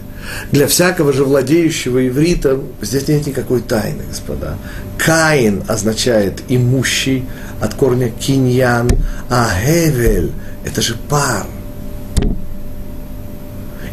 Для 0.51 0.67
всякого 0.67 1.13
же 1.13 1.25
владеющего 1.25 2.07
иврита 2.07 2.61
здесь 2.81 3.09
нет 3.09 3.27
никакой 3.27 3.61
тайны, 3.61 4.03
господа. 4.09 4.57
Каин 4.99 5.63
означает 5.69 6.43
имущий 6.49 7.25
от 7.61 7.75
корня 7.75 8.11
киньян, 8.11 8.91
а 9.29 9.49
Гевель– 9.65 10.33
это 10.65 10.81
же 10.83 10.97
пар. 11.09 11.47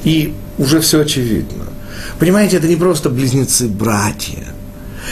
И 0.03 0.33
уже 0.57 0.81
все 0.81 1.01
очевидно. 1.01 1.65
Понимаете, 2.19 2.57
это 2.57 2.67
не 2.67 2.75
просто 2.75 3.09
близнецы-братья. 3.09 4.45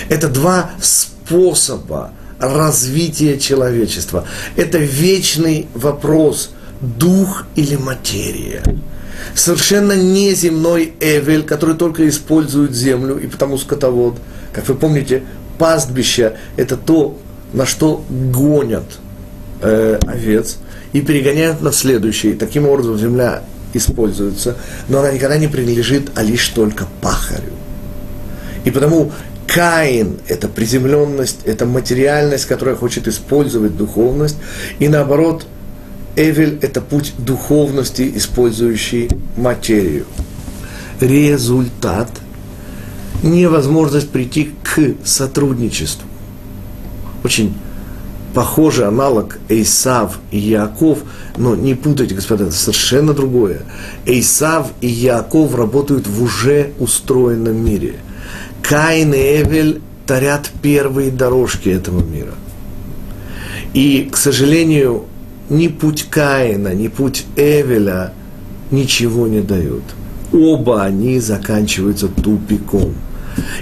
Это 0.09 0.27
два 0.27 0.71
способа 0.79 2.11
развития 2.39 3.37
человечества. 3.37 4.25
Это 4.55 4.77
вечный 4.77 5.67
вопрос, 5.73 6.51
дух 6.81 7.45
или 7.55 7.75
материя. 7.75 8.63
Совершенно 9.33 9.93
неземной 9.93 10.93
Эвель, 10.99 11.43
который 11.43 11.75
только 11.75 12.07
использует 12.07 12.73
землю 12.73 13.17
и 13.17 13.27
потому 13.27 13.57
скотовод. 13.57 14.17
Как 14.53 14.67
вы 14.67 14.75
помните, 14.75 15.23
пастбище– 15.57 16.33
это 16.57 16.77
то, 16.77 17.17
на 17.53 17.65
что 17.65 18.03
гонят 18.09 18.85
э, 19.61 19.99
овец 20.05 20.57
и 20.93 21.01
перегоняют 21.01 21.61
на 21.61 21.71
следующий. 21.71 22.33
Таким 22.33 22.67
образом, 22.67 22.97
земля 22.97 23.43
используется, 23.73 24.57
но 24.87 24.99
она 24.99 25.11
никогда 25.11 25.37
не 25.37 25.47
принадлежит, 25.47 26.11
а 26.15 26.23
лишь 26.23 26.47
только 26.49 26.85
пахарю. 27.01 27.53
И 28.65 28.71
потому 28.71 29.11
Каин– 29.47 30.19
это 30.27 30.49
приземленность, 30.49 31.39
это 31.45 31.65
материальность, 31.65 32.45
которая 32.45 32.75
хочет 32.75 33.07
использовать 33.07 33.77
духовность. 33.77 34.37
И 34.79 34.89
наоборот, 34.89 35.47
Эвель– 36.15 36.59
это 36.61 36.81
путь 36.81 37.13
духовности, 37.17 38.11
использующий 38.15 39.09
материю. 39.37 40.05
Результат– 40.99 42.09
невозможность 43.23 44.09
прийти 44.09 44.51
к 44.63 44.95
сотрудничеству. 45.05 46.07
Очень 47.23 47.55
похожий 48.33 48.85
аналог 48.85 49.39
Эйсав 49.49 50.19
и 50.29 50.37
Яков, 50.37 50.99
но 51.37 51.55
не 51.55 51.73
путайте, 51.73 52.15
господа, 52.15 52.45
это 52.45 52.53
совершенно 52.53 53.13
другое. 53.13 53.61
Эйсав 54.05 54.67
и 54.81 54.87
Яков 54.87 55.55
работают 55.55 56.05
в 56.05 56.21
уже 56.21 56.73
устроенном 56.79 57.55
мире– 57.63 57.95
Каин 58.67 59.13
и 59.13 59.17
Эвель 59.17 59.81
тарят 60.05 60.51
первые 60.61 61.09
дорожки 61.09 61.69
этого 61.69 62.03
мира. 62.03 62.33
И, 63.73 64.09
к 64.11 64.17
сожалению, 64.17 65.05
ни 65.49 65.69
путь 65.69 66.07
Каина, 66.09 66.73
ни 66.73 66.89
путь 66.89 67.25
Эвеля 67.37 68.13
ничего 68.69 69.27
не 69.27 69.41
дают. 69.41 69.83
Оба 70.33 70.83
они 70.83 71.19
заканчиваются 71.19 72.09
тупиком. 72.09 72.93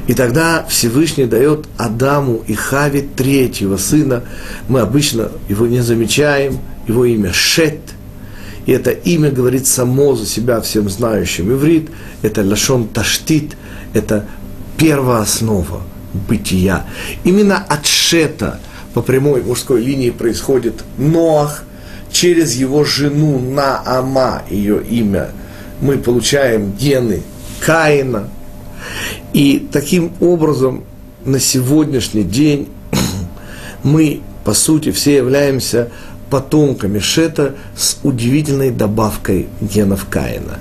И 0.07 0.13
тогда 0.13 0.65
Всевышний 0.67 1.25
дает 1.25 1.67
Адаму 1.77 2.41
и 2.47 2.53
Хаве 2.53 3.01
третьего 3.01 3.77
сына. 3.77 4.23
Мы 4.67 4.79
обычно 4.79 5.29
его 5.49 5.67
не 5.67 5.81
замечаем. 5.81 6.57
Его 6.87 7.05
имя 7.05 7.31
Шет. 7.31 7.81
И 8.65 8.71
это 8.71 8.89
имя 8.89 9.29
говорит 9.29 9.67
само 9.67 10.15
за 10.15 10.25
себя 10.25 10.61
всем 10.61 10.89
знающим 10.89 11.51
иврит. 11.51 11.89
Это 12.23 12.43
Лашон 12.43 12.87
Таштит. 12.87 13.55
Это 13.93 14.25
первооснова 14.77 15.81
бытия. 16.13 16.85
Именно 17.23 17.57
от 17.57 17.85
Шета 17.85 18.59
по 18.93 19.01
прямой 19.01 19.43
мужской 19.43 19.81
линии 19.81 20.09
происходит 20.09 20.83
Ноах, 20.97 21.63
через 22.11 22.55
его 22.55 22.85
жену 22.85 23.39
Наама, 23.39 24.43
ее 24.49 24.81
имя, 24.81 25.31
мы 25.81 25.97
получаем 25.97 26.71
гены 26.71 27.23
Каина. 27.59 28.29
И 29.33 29.67
таким 29.71 30.13
образом 30.21 30.85
на 31.25 31.39
сегодняшний 31.39 32.23
день 32.23 32.69
мы, 33.83 34.21
по 34.45 34.53
сути, 34.53 34.91
все 34.91 35.17
являемся 35.17 35.89
потомками 36.29 36.99
Шета 36.99 37.55
с 37.75 37.97
удивительной 38.03 38.71
добавкой 38.71 39.47
генов 39.59 40.07
Каина. 40.09 40.59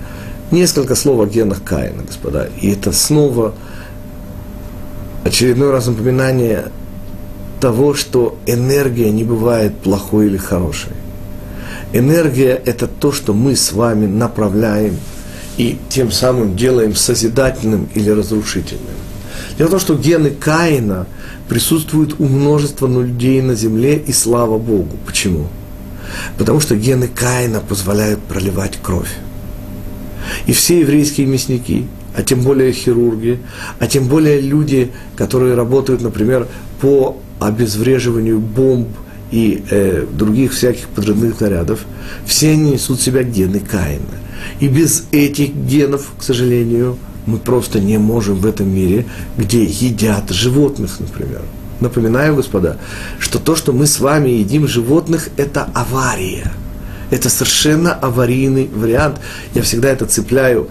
Несколько 0.50 0.96
слов 0.96 1.20
о 1.20 1.26
генах 1.26 1.62
Каина, 1.62 2.02
господа. 2.02 2.48
И 2.60 2.70
это 2.70 2.90
снова 2.92 3.54
очередной 5.24 5.70
раз 5.70 5.86
напоминание 5.86 6.66
того, 7.60 7.94
что 7.94 8.38
энергия 8.46 9.10
не 9.10 9.24
бывает 9.24 9.76
плохой 9.78 10.26
или 10.26 10.36
хорошей. 10.36 10.92
Энергия– 11.92 12.60
это 12.64 12.86
то, 12.86 13.10
что 13.10 13.32
мы 13.32 13.56
с 13.56 13.72
вами 13.72 14.06
направляем 14.06 14.96
и 15.56 15.78
тем 15.88 16.10
самым 16.10 16.56
делаем 16.56 16.94
созидательным 16.94 17.88
или 17.94 18.10
разрушительным. 18.10 18.94
Дело 19.56 19.68
в 19.68 19.70
том, 19.70 19.80
что 19.80 19.94
гены 19.94 20.30
Каина 20.30 21.06
присутствуют 21.48 22.16
у 22.18 22.24
множества 22.24 22.86
людей 22.86 23.40
на 23.40 23.54
земле, 23.54 23.96
и 23.96 24.12
слава 24.12 24.58
Богу. 24.58 24.96
Почему? 25.06 25.46
Потому 26.36 26.60
что 26.60 26.74
гены 26.76 27.08
Каина 27.08 27.60
позволяют 27.60 28.20
проливать 28.20 28.78
кровь. 28.82 29.14
И 30.46 30.52
все 30.52 30.80
еврейские 30.80 31.26
мясники– 31.26 31.86
а 32.14 32.22
тем 32.22 32.42
более 32.42 32.72
хирурги, 32.72 33.40
а 33.78 33.86
тем 33.86 34.06
более 34.06 34.40
люди, 34.40 34.92
которые 35.16 35.54
работают, 35.54 36.00
например, 36.00 36.46
по 36.80 37.20
обезвреживанию 37.40 38.38
бомб 38.38 38.88
и 39.30 39.64
э, 39.70 40.06
других 40.12 40.52
всяких 40.52 40.88
подрывных 40.88 41.38
зарядов, 41.38 41.84
все 42.24 42.52
они 42.52 42.72
несут 42.72 43.00
в 43.00 43.02
себя 43.02 43.22
гены 43.22 43.58
Каина. 43.58 44.04
И 44.60 44.68
без 44.68 45.06
этих 45.10 45.54
генов, 45.54 46.12
к 46.18 46.22
сожалению, 46.22 46.98
мы 47.26 47.38
просто 47.38 47.80
не 47.80 47.98
можем 47.98 48.36
в 48.36 48.46
этом 48.46 48.68
мире, 48.72 49.06
где 49.36 49.64
едят 49.64 50.30
животных, 50.30 51.00
например. 51.00 51.42
Напоминаю, 51.80 52.36
господа, 52.36 52.76
что 53.18 53.38
то, 53.38 53.56
что 53.56 53.72
мы 53.72 53.86
с 53.86 53.98
вами 53.98 54.30
едим 54.30 54.68
животных, 54.68 55.30
это 55.36 55.68
авария. 55.74 56.52
Это 57.10 57.28
совершенно 57.28 57.92
аварийный 57.92 58.68
вариант. 58.72 59.16
Я 59.54 59.62
всегда 59.62 59.88
это 59.88 60.06
цепляю 60.06 60.68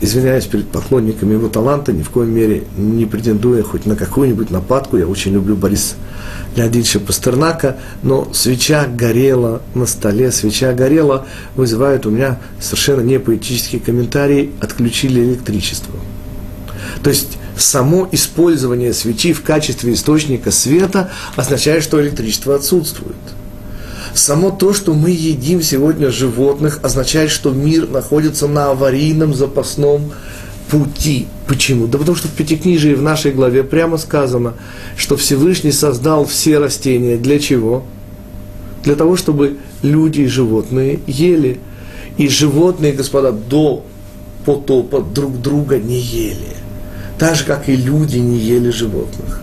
извиняюсь 0.00 0.46
перед 0.46 0.68
поклонниками 0.68 1.34
его 1.34 1.48
таланта, 1.48 1.92
ни 1.92 2.02
в 2.02 2.10
коем 2.10 2.34
мере 2.34 2.64
не 2.76 3.06
претендуя 3.06 3.62
хоть 3.62 3.86
на 3.86 3.96
какую-нибудь 3.96 4.50
нападку. 4.50 4.96
Я 4.96 5.06
очень 5.06 5.32
люблю 5.32 5.56
Бориса 5.56 5.94
Леонидовича 6.56 7.00
Пастернака, 7.00 7.76
но 8.02 8.32
свеча 8.32 8.86
горела 8.86 9.62
на 9.74 9.86
столе, 9.86 10.32
свеча 10.32 10.72
горела, 10.72 11.26
вызывает 11.54 12.06
у 12.06 12.10
меня 12.10 12.40
совершенно 12.60 13.02
не 13.02 13.18
поэтический 13.18 13.78
комментарий, 13.78 14.50
отключили 14.60 15.22
электричество. 15.22 15.94
То 17.02 17.10
есть 17.10 17.38
само 17.56 18.08
использование 18.10 18.94
свечи 18.94 19.32
в 19.32 19.42
качестве 19.42 19.92
источника 19.92 20.50
света 20.50 21.10
означает, 21.36 21.82
что 21.82 22.00
электричество 22.00 22.54
отсутствует– 22.54 23.16
Само 24.14 24.50
то, 24.50 24.72
что 24.72 24.94
мы 24.94 25.10
едим 25.10 25.62
сегодня 25.62 26.10
животных, 26.10 26.80
означает, 26.82 27.30
что 27.30 27.50
мир 27.50 27.88
находится 27.88 28.48
на 28.48 28.70
аварийном 28.70 29.34
запасном 29.34 30.12
пути. 30.70 31.26
Почему? 31.46 31.86
Да 31.86 31.98
потому 31.98 32.16
что 32.16 32.28
в 32.28 32.32
Пятикнижии 32.32 32.94
в 32.94 33.02
нашей 33.02 33.32
главе 33.32 33.62
прямо 33.62 33.98
сказано, 33.98 34.54
что 34.96 35.16
Всевышний 35.16 35.72
создал 35.72 36.24
все 36.24 36.58
растения. 36.58 37.16
Для 37.16 37.38
чего? 37.38 37.84
Для 38.82 38.96
того, 38.96 39.16
чтобы 39.16 39.58
люди 39.82 40.22
и 40.22 40.26
животные 40.26 41.00
ели. 41.06 41.60
И 42.16 42.28
животные, 42.28 42.92
господа, 42.92 43.32
до 43.32 43.84
потопа 44.44 45.00
друг 45.00 45.40
друга 45.40 45.78
не 45.78 45.98
ели. 45.98 46.56
Так 47.18 47.34
же, 47.34 47.44
как 47.44 47.68
и 47.68 47.76
люди 47.76 48.18
не 48.18 48.38
ели 48.38 48.70
животных. 48.70 49.42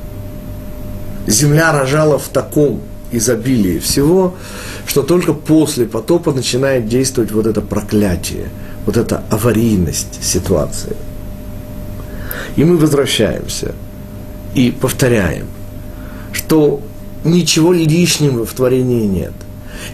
Земля 1.28 1.72
рожала 1.72 2.18
в 2.18 2.28
таком 2.30 2.82
изобилии 3.12 3.80
всего, 3.80 4.36
что 4.86 5.04
только 5.04 5.34
после 5.34 5.86
потопа 5.86 6.32
начинает 6.32 6.88
действовать 6.88 7.32
вот 7.32 7.46
это 7.46 7.62
проклятие, 7.62 8.50
вот 8.86 8.98
эта 8.98 9.24
аварийность 9.30 10.24
ситуации. 10.24 10.96
И 12.56 12.64
мы 12.64 12.78
возвращаемся 12.78 13.74
и 14.56 14.72
повторяем, 14.72 15.46
что 16.34 16.82
ничего 17.24 17.74
лишнего 17.74 18.46
в 18.46 18.54
творении 18.54 19.06
нет. 19.06 19.34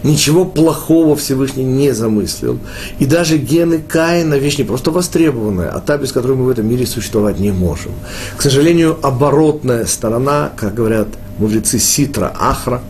Ничего 0.02 0.44
плохого 0.44 1.14
Всевышний 1.14 1.64
не 1.64 1.92
замыслил. 1.92 2.58
И 2.98 3.06
даже 3.06 3.36
гены 3.36 3.82
Каина– 3.86 4.34
вещь 4.38 4.58
не 4.58 4.64
просто 4.64 4.90
востребованная, 4.90 5.70
а 5.70 5.80
та, 5.80 5.98
без 5.98 6.12
которой 6.12 6.36
мы 6.36 6.46
в 6.46 6.48
этом 6.48 6.66
мире 6.66 6.86
существовать 6.86 7.38
не 7.38 7.52
можем. 7.52 7.92
К 8.36 8.42
сожалению, 8.42 8.98
оборотная 9.02 9.84
сторона, 9.86 10.52
как 10.56 10.74
говорят 10.74 11.08
мудрецы 11.38 11.78
Ситра, 11.78 12.34
Ахра, 12.38 12.80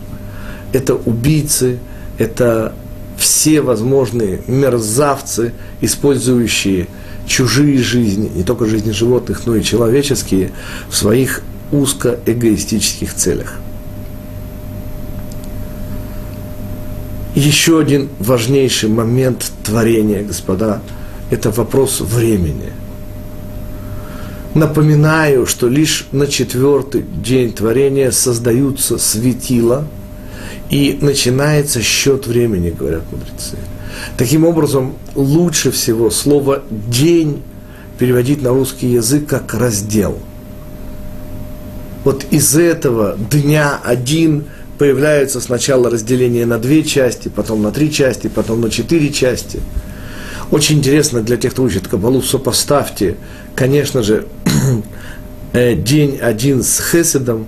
это 0.75 0.95
убийцы, 0.95 1.79
это 2.19 2.75
все 3.17 3.61
возможные 3.61 4.43
мерзавцы, 4.49 5.53
использующие 5.81 6.89
чужие 7.27 7.79
жизни, 7.79 8.31
не 8.35 8.43
только 8.43 8.67
жизни 8.67 8.91
животных, 8.91 9.43
но 9.47 9.55
и 9.55 9.63
человеческие, 9.63 10.51
в 10.89 10.97
своих 10.97 11.43
узкоэгоистических 11.71 13.15
целях. 13.15 13.55
Еще 17.37 17.81
один 17.81 18.09
важнейший 18.19 18.89
момент 18.89 19.51
творения, 19.65 20.23
господа, 20.23 20.83
это 21.31 21.51
вопрос 21.51 22.01
времени. 22.01 22.73
Напоминаю, 24.55 25.47
что 25.47 25.69
лишь 25.69 26.07
на 26.13 26.27
четвертый 26.27 27.03
день 27.03 27.53
творения 27.53 28.13
создаются 28.13 28.99
светила, 28.99 29.85
и 30.71 30.99
начинается 31.01 31.83
счет 31.83 32.27
времени, 32.27 32.71
говорят 32.71 33.03
мудрецы. 33.11 33.57
Таким 34.17 34.45
образом, 34.45 34.95
лучше 35.15 35.71
всего 35.71 36.11
слово 36.11 36.63
«день» 36.71 37.43
переводить 37.99 38.43
на 38.43 38.51
русский 38.51 38.89
язык 38.89 39.27
как 39.27 39.55
«раздел». 39.55 40.19
Вот 42.05 42.27
из 42.31 42.57
этого 42.57 43.17
дня 43.31 43.81
один 43.83 44.45
появляется 44.79 45.41
сначала 45.41 45.89
разделение 45.91 46.45
на 46.45 46.59
две 46.59 46.83
части, 46.83 47.29
потом 47.29 47.63
на 47.63 47.71
три 47.71 47.91
части, 47.91 48.29
потом 48.29 48.61
на 48.61 48.71
четыре 48.71 49.11
части. 49.11 49.61
Очень 50.51 50.79
интересно 50.79 51.23
для 51.23 51.37
тех, 51.37 51.53
кто 51.53 51.63
учит 51.63 51.89
Кабалу, 51.89 52.21
сопоставьте, 52.21 53.17
конечно 53.55 54.03
же, 54.03 54.27
э, 55.53 55.75
день 55.75 56.19
один 56.21 56.63
с 56.63 56.81
Хеседом, 56.81 57.47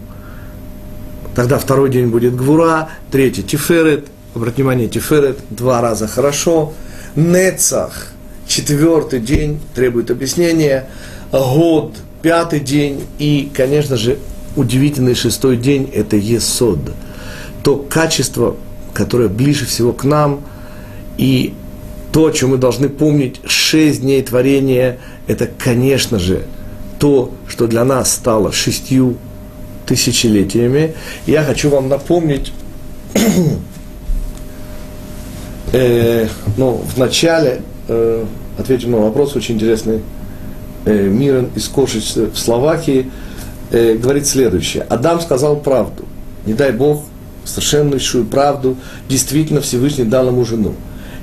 тогда 1.37 1.59
второй 1.59 1.91
день 1.91 2.09
будет 2.09 2.35
Гвура, 2.35 2.89
третий 3.13 3.45
Тиферет, 3.45 4.07
обратите 4.35 4.63
внимание, 4.63 4.89
Тиферет 4.89 5.39
два 5.51 5.81
раза 5.81 6.09
хорошо, 6.09 6.73
Нецах, 7.15 8.09
четвертый 8.49 9.21
день, 9.21 9.61
требует 9.75 10.11
объяснения, 10.11 10.89
Год, 11.31 11.95
пятый 12.23 12.61
день. 12.61 13.05
И, 13.19 13.51
конечно 13.55 13.97
же, 13.97 14.19
удивительный 14.57 15.15
шестой 15.15 15.57
день– 15.57 15.91
это 15.95 16.17
Есод– 16.17 16.81
то 17.63 17.77
качество, 17.77 18.55
которое 18.95 19.29
ближе 19.29 19.67
всего 19.67 19.93
к 19.93 20.05
нам, 20.05 20.43
и 21.19 21.53
то, 22.13 22.27
о 22.27 22.31
чем 22.31 22.51
мы 22.51 22.59
должны 22.59 22.89
помнить, 22.89 23.41
шесть 23.45 24.03
дней 24.03 24.23
творения, 24.23 24.99
это, 25.27 25.49
конечно 25.59 26.21
же, 26.21 26.45
то, 27.01 27.35
что 27.49 27.67
для 27.67 27.85
нас 27.85 28.13
стало 28.15 28.53
шестью 28.53 29.17
тысячелетиями. 29.87 30.95
Я 31.27 31.45
хочу 31.45 31.71
вам 31.71 31.89
напомнить, 31.89 32.53
э, 35.73 36.29
ну, 36.57 36.83
в 36.95 36.99
начале 36.99 37.63
э, 37.89 38.25
ответим 38.59 38.93
на 38.93 38.99
вопрос 38.99 39.37
очень 39.37 39.55
интересный. 39.55 40.01
Э, 40.85 41.09
Мирон 41.09 41.51
из 41.55 41.69
Кошиц 41.69 42.17
в 42.17 42.37
Словакии 42.37 43.11
э, 43.71 43.95
говорит 43.95 44.27
следующее. 44.27 44.85
Адам 44.89 45.21
сказал 45.21 45.57
правду. 45.57 46.05
Не 46.47 46.55
дай 46.55 46.73
Бог, 46.73 47.05
совершеннейшую 47.45 48.27
правду, 48.27 48.77
действительно 49.09 49.61
Всевышний 49.61 50.05
дал 50.05 50.29
ему 50.29 50.45
жену. 50.45 50.75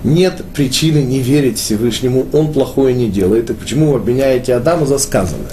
Нет 0.03 0.43
причины 0.53 0.99
не 0.99 1.19
верить 1.19 1.57
Всевышнему, 1.57 2.25
он 2.33 2.51
плохое 2.51 2.93
не 2.93 3.09
делает. 3.09 3.49
И 3.49 3.53
почему 3.53 3.91
вы 3.91 3.97
обменяете 3.97 4.53
Адама 4.53 4.85
за 4.85 4.97
сказанное? 4.97 5.47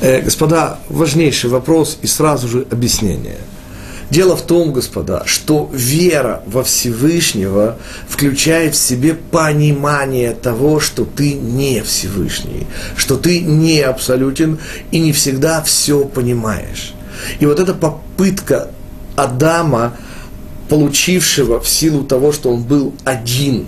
Э, 0.00 0.22
господа, 0.22 0.78
важнейший 0.88 1.50
вопрос 1.50 1.98
и 2.00 2.06
сразу 2.06 2.48
же 2.48 2.66
объяснение. 2.70 3.36
Дело 4.08 4.34
в 4.34 4.42
том, 4.42 4.72
господа, 4.72 5.22
что 5.26 5.70
вера 5.72 6.42
во 6.46 6.64
Всевышнего 6.64 7.76
включает 8.08 8.74
в 8.74 8.78
себе 8.78 9.14
понимание 9.14 10.32
того, 10.32 10.80
что 10.80 11.04
ты 11.04 11.34
не 11.34 11.82
Всевышний, 11.82 12.66
что 12.96 13.16
ты 13.16 13.40
не 13.40 13.80
абсолютен 13.82 14.58
и 14.90 14.98
не 14.98 15.12
всегда 15.12 15.62
все 15.62 16.04
понимаешь. 16.06 16.94
И 17.38 17.46
вот 17.46 17.60
эта 17.60 17.74
попытка 17.74 18.70
Адама, 19.16 19.94
получившего 20.68 21.60
в 21.60 21.68
силу 21.68 22.04
того, 22.04 22.32
что 22.32 22.50
он 22.50 22.62
был 22.62 22.94
один, 23.04 23.66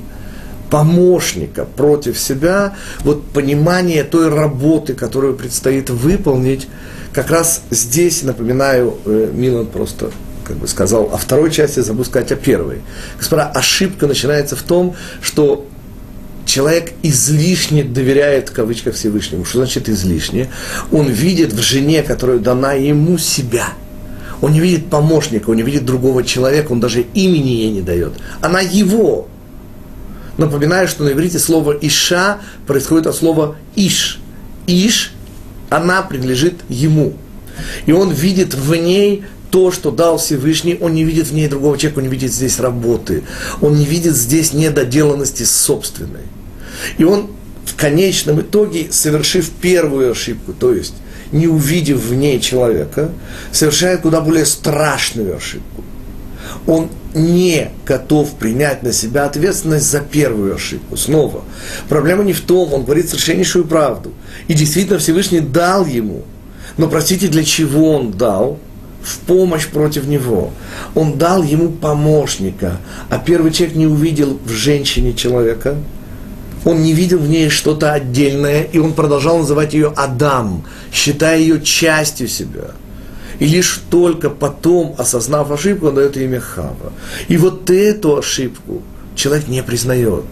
помощника 0.72 1.66
против 1.66 2.18
себя, 2.18 2.74
вот 3.00 3.26
понимание 3.26 4.04
той 4.04 4.30
работы, 4.30 4.94
которую 4.94 5.34
предстоит 5.34 5.90
выполнить, 5.90 6.66
как 7.12 7.30
раз 7.30 7.60
здесь, 7.68 8.22
напоминаю, 8.22 8.96
э, 9.04 9.30
Милан 9.34 9.66
просто 9.66 10.10
как 10.44 10.56
бы 10.56 10.66
сказал 10.66 11.10
о 11.12 11.18
второй 11.18 11.50
части, 11.50 11.80
забыл 11.80 12.06
сказать 12.06 12.32
о 12.32 12.36
первой. 12.36 12.80
Господа, 13.18 13.50
ошибка 13.50 14.06
начинается 14.06 14.56
в 14.56 14.62
том, 14.62 14.96
что 15.20 15.66
человек 16.46 16.92
излишне 17.02 17.84
доверяет, 17.84 18.48
в 18.48 18.52
кавычках, 18.52 18.94
Всевышнему. 18.94 19.44
Что 19.44 19.58
значит 19.58 19.90
излишне? 19.90 20.48
Он 20.90 21.06
видит 21.06 21.52
в 21.52 21.60
жене, 21.60 22.02
которая 22.02 22.38
дана 22.38 22.72
ему, 22.72 23.18
себя– 23.18 23.66
он 24.42 24.52
не 24.52 24.60
видит 24.60 24.90
помощника, 24.90 25.50
он 25.50 25.56
не 25.56 25.62
видит 25.62 25.86
другого 25.86 26.24
человека, 26.24 26.72
он 26.72 26.80
даже 26.80 27.02
имени 27.14 27.50
ей 27.50 27.70
не 27.70 27.80
дает. 27.80 28.14
Она 28.40 28.60
его. 28.60 29.28
Напоминаю, 30.38 30.88
что 30.88 31.04
на 31.04 31.12
иврите 31.12 31.38
слово 31.38 31.76
«иша» 31.80 32.38
происходит 32.66 33.06
от 33.06 33.16
слова 33.16 33.56
«иш». 33.76 34.20
«Иш» 34.66 35.12
она 35.68 36.02
принадлежит 36.02 36.60
ему. 36.68 37.14
И 37.86 37.92
он 37.92 38.12
видит 38.12 38.54
в 38.54 38.74
ней 38.74 39.24
то, 39.50 39.70
что 39.70 39.90
дал 39.90 40.18
Всевышний, 40.18 40.78
он 40.80 40.94
не 40.94 41.04
видит 41.04 41.28
в 41.28 41.34
ней 41.34 41.48
другого 41.48 41.76
человека, 41.76 41.98
он 41.98 42.04
не 42.04 42.10
видит 42.10 42.32
здесь 42.32 42.58
работы, 42.58 43.22
он 43.60 43.76
не 43.76 43.84
видит 43.84 44.16
здесь 44.16 44.52
недоделанности 44.52 45.42
собственной. 45.42 46.22
И 46.98 47.04
он 47.04 47.30
в 47.66 47.76
конечном 47.76 48.40
итоге, 48.40 48.88
совершив 48.90 49.50
первую 49.50 50.12
ошибку, 50.12 50.52
то 50.52 50.72
есть 50.72 50.94
не 51.32 51.46
увидев 51.46 52.02
в 52.02 52.14
ней 52.14 52.40
человека, 52.40 53.12
совершает 53.52 54.02
куда 54.02 54.20
более 54.20 54.46
страшную 54.46 55.36
ошибку. 55.36 55.84
Он 56.66 56.88
не 57.14 57.70
готов 57.86 58.34
принять 58.34 58.82
на 58.82 58.92
себя 58.92 59.24
ответственность 59.26 59.90
за 59.90 60.00
первую 60.00 60.54
ошибку. 60.54 60.96
Снова, 60.96 61.42
проблема 61.88 62.24
не 62.24 62.32
в 62.32 62.40
том, 62.40 62.72
он 62.72 62.84
говорит 62.84 63.08
совершеннейшую 63.08 63.66
правду. 63.66 64.12
И 64.48 64.54
действительно 64.54 64.98
Всевышний 64.98 65.40
дал 65.40 65.86
ему. 65.86 66.22
Но 66.76 66.88
простите, 66.88 67.28
для 67.28 67.44
чего 67.44 67.92
он 67.92 68.12
дал? 68.12 68.58
В 69.02 69.18
помощь 69.20 69.66
против 69.66 70.06
него. 70.06 70.52
Он 70.94 71.18
дал 71.18 71.42
ему 71.42 71.70
помощника, 71.70 72.78
а 73.10 73.18
первый 73.18 73.50
человек 73.52 73.76
не 73.76 73.86
увидел 73.86 74.38
в 74.44 74.50
женщине 74.50 75.12
человека– 75.12 75.76
он 76.64 76.82
не 76.82 76.92
видел 76.92 77.18
в 77.18 77.28
ней 77.28 77.48
что-то 77.48 77.92
отдельное, 77.92 78.62
и 78.62 78.78
он 78.78 78.92
продолжал 78.92 79.38
называть 79.38 79.74
ее 79.74 79.92
Адам, 79.96 80.64
считая 80.92 81.38
ее 81.38 81.60
частью 81.60 82.28
себя. 82.28 82.70
И 83.42 83.46
лишь 83.46 83.80
только 83.90 84.30
потом, 84.30 84.94
осознав 84.98 85.50
ошибку, 85.50 85.88
он 85.88 85.96
дает 85.96 86.16
имя 86.16 86.38
Хава. 86.38 86.92
И 87.26 87.36
вот 87.36 87.70
эту 87.70 88.18
ошибку 88.18 88.82
человек 89.16 89.48
не 89.48 89.64
признает. 89.64 90.26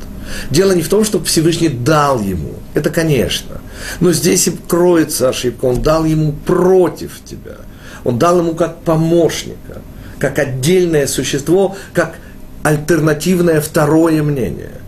Дело 0.48 0.70
не 0.76 0.82
в 0.82 0.88
том, 0.88 1.04
что 1.04 1.20
Всевышний 1.24 1.70
дал 1.70 2.20
ему, 2.20 2.54
это 2.72 2.90
конечно. 2.90 3.60
Но 3.98 4.12
здесь 4.12 4.46
и 4.46 4.52
кроется 4.52 5.28
ошибка. 5.28 5.64
Он 5.64 5.82
дал 5.82 6.04
ему 6.04 6.30
против 6.46 7.20
тебя. 7.24 7.56
Он 8.04 8.16
дал 8.16 8.38
ему 8.38 8.54
как 8.54 8.82
помощника, 8.82 9.82
как 10.20 10.38
отдельное 10.38 11.08
существо, 11.08 11.74
как 11.92 12.14
альтернативное 12.62 13.60
второе 13.60 14.22
мнение. 14.22 14.80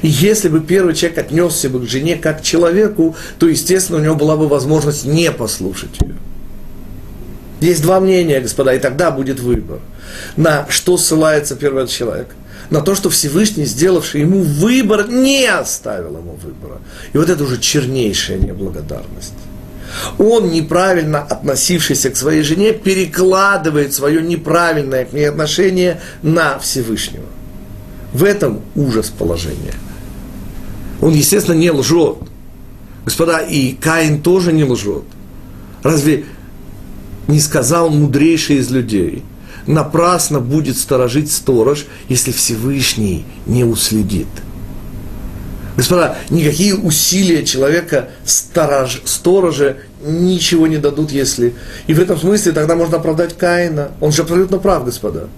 И 0.00 0.08
если 0.08 0.48
бы 0.48 0.58
первый 0.58 0.96
человек 0.96 1.18
отнесся 1.18 1.70
бы 1.70 1.78
к 1.78 1.88
жене 1.88 2.16
как 2.16 2.40
к 2.40 2.42
человеку, 2.42 3.14
то, 3.38 3.46
естественно, 3.46 4.00
у 4.00 4.02
него 4.02 4.16
была 4.16 4.36
бы 4.36 4.48
возможность 4.48 5.04
не 5.04 5.30
послушать 5.30 6.00
ее. 6.00 6.16
Есть 7.62 7.82
два 7.82 8.00
мнения, 8.00 8.40
господа, 8.40 8.74
и 8.74 8.80
тогда 8.80 9.12
будет 9.12 9.38
выбор. 9.38 9.78
На 10.36 10.66
что 10.68 10.96
ссылается 10.96 11.54
первый 11.54 11.86
человек? 11.86 12.26
На 12.70 12.80
то, 12.80 12.96
что 12.96 13.08
Всевышний, 13.08 13.66
сделавший 13.66 14.22
ему 14.22 14.42
выбор, 14.42 15.08
не 15.08 15.46
оставил 15.46 16.16
ему 16.16 16.32
выбора. 16.42 16.80
И 17.12 17.18
вот 17.18 17.30
это 17.30 17.44
уже 17.44 17.58
чернейшая 17.58 18.38
неблагодарность. 18.38 19.34
Он, 20.18 20.50
неправильно 20.50 21.20
относившийся 21.20 22.10
к 22.10 22.16
своей 22.16 22.42
жене, 22.42 22.72
перекладывает 22.72 23.92
свое 23.92 24.22
неправильное 24.22 25.04
к 25.04 25.12
ней 25.12 25.28
отношение 25.28 26.00
на 26.22 26.58
Всевышнего. 26.58 27.26
В 28.12 28.24
этом 28.24 28.62
ужас 28.74 29.08
положения. 29.10 29.74
Он, 31.00 31.12
естественно, 31.12 31.54
не 31.54 31.70
лжет. 31.70 32.16
Господа, 33.04 33.38
и 33.38 33.74
Каин 33.74 34.20
тоже 34.20 34.52
не 34.52 34.64
лжет. 34.64 35.04
Разве 35.84 36.24
не 37.28 37.40
сказал 37.40 37.90
мудрейший 37.90 38.56
из 38.56 38.70
людей? 38.70 39.22
Напрасно 39.66 40.40
будет 40.40 40.76
сторожить 40.76 41.30
сторож, 41.30 41.86
если 42.08 42.32
Всевышний 42.32 43.24
не 43.46 43.64
уследит. 43.64 44.26
Господа, 45.76 46.18
никакие 46.28 46.74
усилия 46.74 47.44
человека, 47.44 48.10
сторож, 48.24 49.00
сторожа, 49.04 49.78
ничего 50.04 50.66
не 50.66 50.76
дадут, 50.76 51.12
если... 51.12 51.54
И 51.86 51.94
в 51.94 52.00
этом 52.00 52.18
смысле 52.18 52.52
тогда 52.52 52.74
можно 52.74 52.98
оправдать 52.98 53.36
Каина. 53.36 53.92
Он 54.00 54.12
же 54.12 54.22
абсолютно 54.22 54.58
прав, 54.58 54.84
господа. 54.84 55.28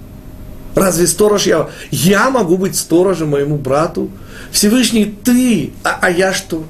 Разве 0.75 1.07
сторож 1.07 1.47
я? 1.47 1.69
Я 1.93 2.31
могу 2.31 2.57
быть 2.57 2.75
сторожем 2.75 3.29
моему 3.31 3.57
брату? 3.57 4.11
Всевышний 4.51 5.05
ты, 5.05 5.73
а, 5.85 5.99
а 6.01 6.11
я 6.11 6.33
что? 6.33 6.65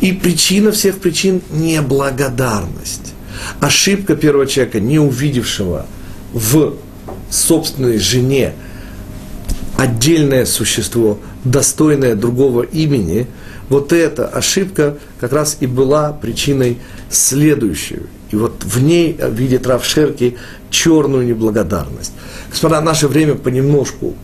И 0.00 0.12
причина 0.12 0.72
всех 0.72 0.98
причин– 0.98 1.42
неблагодарность. 1.50 3.14
Ошибка 3.60 4.16
первого 4.16 4.46
человека, 4.46 4.80
не 4.80 4.98
увидевшего 4.98 5.86
в 6.32 6.74
собственной 7.30 7.98
жене 7.98 8.52
отдельное 9.76 10.44
существо, 10.44 11.18
достойное 11.44 12.14
другого 12.16 12.62
имени, 12.62 13.26
вот 13.68 13.92
эта 13.92 14.26
ошибка 14.26 14.96
как 15.20 15.32
раз 15.32 15.58
и 15.60 15.66
была 15.66 16.12
причиной 16.12 16.78
следующей. 17.10 18.00
И 18.30 18.36
вот 18.36 18.64
в 18.64 18.82
ней 18.82 19.18
видит 19.30 19.66
Рав 19.66 19.84
Шерки 19.84 20.36
черную 20.70 21.26
неблагодарность. 21.26 22.12
Господа, 22.50 22.80
наше 22.80 23.08
время 23.08 23.34
понемножку 23.34 24.14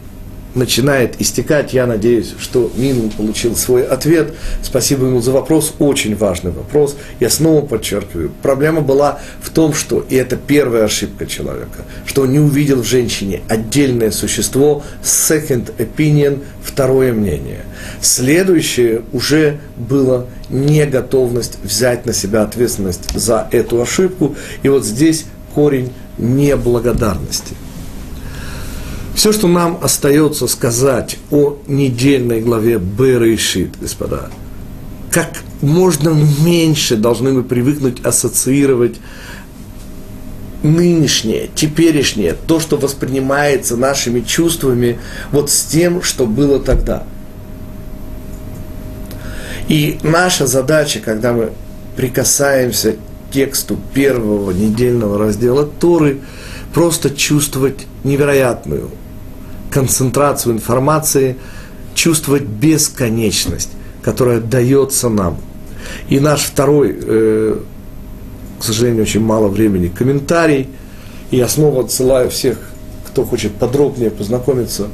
начинает 0.54 1.20
истекать. 1.20 1.72
Я 1.72 1.86
надеюсь, 1.86 2.34
что 2.38 2.70
Мин 2.76 3.10
получил 3.10 3.56
свой 3.56 3.84
ответ. 3.84 4.34
Спасибо 4.62 5.06
ему 5.06 5.20
за 5.20 5.32
вопрос, 5.32 5.74
очень 5.78 6.16
важный 6.16 6.52
вопрос. 6.52 6.96
Я 7.20 7.30
снова 7.30 7.64
подчеркиваю, 7.64 8.30
проблема 8.42 8.80
была 8.80 9.20
в 9.40 9.50
том, 9.50 9.74
что, 9.74 10.04
и 10.08 10.16
это 10.16 10.36
первая 10.36 10.84
ошибка 10.84 11.26
человека, 11.26 11.84
что 12.06 12.22
он 12.22 12.32
не 12.32 12.38
увидел 12.38 12.82
в 12.82 12.86
женщине 12.86 13.42
отдельное 13.48 14.10
существо, 14.10 14.82
second 15.02 15.72
opinion, 15.78 16.42
второе 16.62 17.12
мнение. 17.12 17.64
Следующее 18.00 19.02
уже 19.12 19.58
было 19.76 20.26
неготовность 20.48 21.58
взять 21.62 22.06
на 22.06 22.12
себя 22.12 22.42
ответственность 22.42 23.10
за 23.14 23.48
эту 23.50 23.80
ошибку. 23.80 24.36
И 24.62 24.68
вот 24.68 24.84
здесь 24.84 25.26
корень 25.54 25.92
неблагодарности. 26.18 27.54
Все, 29.14 29.32
что 29.32 29.46
нам 29.46 29.78
остается 29.80 30.48
сказать 30.48 31.18
о 31.30 31.56
недельной 31.68 32.40
главе 32.40 32.78
Берешит, 32.78 33.78
господа, 33.80 34.30
как 35.10 35.30
можно 35.62 36.10
меньше 36.44 36.96
должны 36.96 37.32
мы 37.32 37.44
привыкнуть 37.44 38.04
ассоциировать 38.04 38.96
нынешнее, 40.64 41.48
теперешнее, 41.54 42.34
то, 42.46 42.58
что 42.58 42.76
воспринимается 42.76 43.76
нашими 43.76 44.20
чувствами, 44.20 44.98
вот 45.30 45.48
с 45.48 45.62
тем, 45.62 46.02
что 46.02 46.26
было 46.26 46.58
тогда. 46.58 47.04
И 49.68 49.98
наша 50.02 50.46
задача, 50.48 50.98
когда 50.98 51.32
мы 51.32 51.52
прикасаемся 51.96 52.94
к 52.94 53.32
тексту 53.32 53.78
первого 53.94 54.50
недельного 54.50 55.18
раздела 55.18 55.64
Торы, 55.64 56.18
просто 56.72 57.10
чувствовать 57.10 57.86
невероятную 58.02 58.90
концентрацию 59.74 60.54
информации, 60.54 61.36
чувствовать 61.94 62.44
бесконечность, 62.44 63.70
которая 64.02 64.38
дается 64.38 65.08
нам. 65.08 65.36
И 66.08 66.20
наш 66.20 66.42
второй, 66.42 66.96
э, 66.96 67.56
к 68.60 68.62
сожалению, 68.62 69.02
очень 69.02 69.20
мало 69.20 69.48
времени, 69.48 69.88
комментарий. 69.88 70.68
И 71.32 71.38
я 71.38 71.48
снова 71.48 71.82
отсылаю 71.82 72.30
всех, 72.30 72.58
кто 73.08 73.24
хочет 73.24 73.52
подробнее 73.54 74.10
познакомиться 74.10 74.86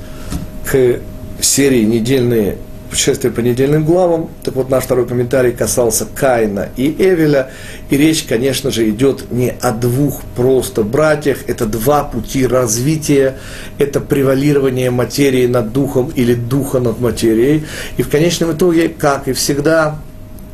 к 0.64 1.00
серии 1.42 1.84
недельные 1.84 2.56
путешествие 2.90 3.32
по 3.32 3.40
недельным 3.40 3.84
главам. 3.84 4.28
Так 4.42 4.56
вот, 4.56 4.68
наш 4.68 4.84
второй 4.84 5.06
комментарий 5.06 5.52
касался 5.52 6.06
Каина 6.12 6.68
и 6.76 6.94
Эвеля. 6.98 7.50
И 7.88 7.96
речь, 7.96 8.24
конечно 8.24 8.70
же, 8.70 8.88
идет 8.90 9.30
не 9.30 9.54
о 9.60 9.70
двух 9.70 10.22
просто 10.36 10.82
братьях. 10.82 11.38
Это 11.46 11.66
два 11.66 12.04
пути 12.04 12.46
развития. 12.46 13.36
Это 13.78 14.00
превалирование 14.00 14.90
материи 14.90 15.46
над 15.46 15.72
духом 15.72 16.12
или 16.14 16.34
духа 16.34 16.80
над 16.80 17.00
материей. 17.00 17.64
И 17.96 18.02
в 18.02 18.10
конечном 18.10 18.52
итоге, 18.52 18.88
как 18.88 19.28
и 19.28 19.32
всегда, 19.32 19.96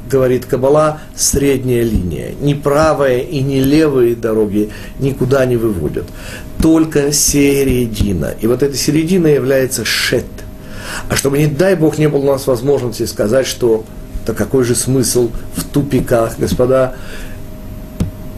говорит 0.09 0.45
Кабала, 0.45 1.01
средняя 1.17 1.83
линия. 1.83 2.33
Ни 2.41 2.55
правая 2.55 3.21
и 3.21 3.41
ни 3.41 3.57
левые 3.57 4.15
дороги 4.15 4.71
никуда 5.01 5.47
не 5.47 5.57
выводят. 5.57 6.05
Только 6.63 7.13
середина. 7.13 8.35
И 8.41 8.47
вот 8.47 8.63
эта 8.63 8.77
середина 8.77 9.27
является 9.27 9.85
шет– 9.85 10.27
а 11.09 11.17
чтобы, 11.17 11.39
не 11.39 11.47
дай 11.47 11.75
Бог, 11.75 11.99
не 11.99 12.09
было 12.09 12.21
у 12.21 12.33
нас 12.33 12.47
возможности 12.47 13.05
сказать, 13.07 13.47
что 13.47 13.85
да 14.27 14.35
какой 14.35 14.65
же 14.65 14.75
смысл 14.75 15.31
в 15.55 15.65
тупиках, 15.65 16.39
господа, 16.39 16.95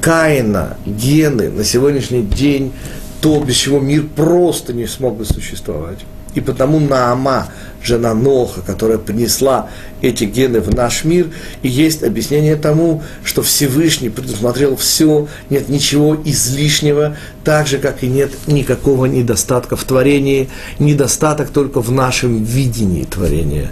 Каина, 0.01 0.77
гены 0.87 1.51
на 1.51 1.65
сегодняшний 1.65 2.23
день, 2.23 2.73
то, 3.21 3.41
без 3.41 3.57
чего 3.57 3.81
мир 3.81 4.07
просто 4.15 4.73
не 4.73 4.87
смог 4.87 5.17
бы 5.17 5.25
существовать. 5.25 5.99
И 6.35 6.41
потому 6.41 6.79
Наама, 6.79 7.49
жена 7.83 8.15
Ноха, 8.15 8.61
которая 8.61 8.99
принесла 8.99 9.69
эти 10.01 10.25
гены 10.25 10.61
в 10.61 10.75
наш 10.75 11.05
мир, 11.05 11.29
и 11.63 11.69
есть 11.69 12.03
объяснение 12.03 12.57
тому, 12.57 13.03
что 13.25 13.43
Всевышний 13.43 14.09
предусмотрел 14.09 14.77
все, 14.77 15.29
нет 15.51 15.69
ничего 15.69 16.17
излишнего, 16.25 17.17
так 17.45 17.67
же, 17.67 17.79
как 17.79 18.03
и 18.03 18.09
нет 18.09 18.33
никакого 18.47 19.07
недостатка 19.07 19.77
в 19.77 19.85
творении, 19.85 20.49
недостаток 20.79 21.51
только 21.51 21.81
в 21.81 21.91
нашем 21.91 22.43
видении 22.45 23.05
творения. 23.05 23.71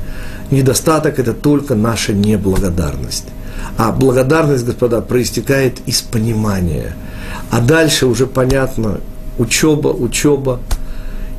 Недостаток– 0.51 1.19
это 1.21 1.33
только 1.33 1.75
наша 1.75 2.13
неблагодарность. 2.13 3.27
А 3.77 3.91
благодарность, 3.91 4.65
господа, 4.65 5.01
проистекает 5.01 5.79
из 5.87 6.03
понимания. 6.03 6.95
А 7.51 7.61
дальше 7.61 8.07
уже 8.07 8.27
понятно, 8.27 9.01
учеба, 9.39 9.89
учеба– 9.89 10.61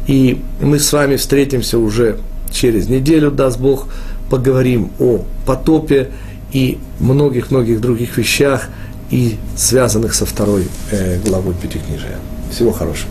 и 0.07 0.41
мы 0.61 0.79
с 0.79 0.91
вами 0.93 1.17
встретимся 1.17 1.77
уже 1.77 2.17
через 2.51 2.89
неделю, 2.89 3.31
даст 3.31 3.59
Бог, 3.59 3.87
поговорим 4.29 4.91
о 4.99 5.23
потопе 5.45 6.09
и 6.51 6.77
многих-многих 6.99 7.81
других 7.81 8.17
вещах, 8.17 8.69
и 9.09 9.37
связанных 9.55 10.13
со 10.13 10.25
второй 10.25 10.67
э, 10.91 11.19
главой 11.25 11.53
Пятикнижия. 11.53 12.17
Всего 12.51 12.71
хорошего. 12.71 13.09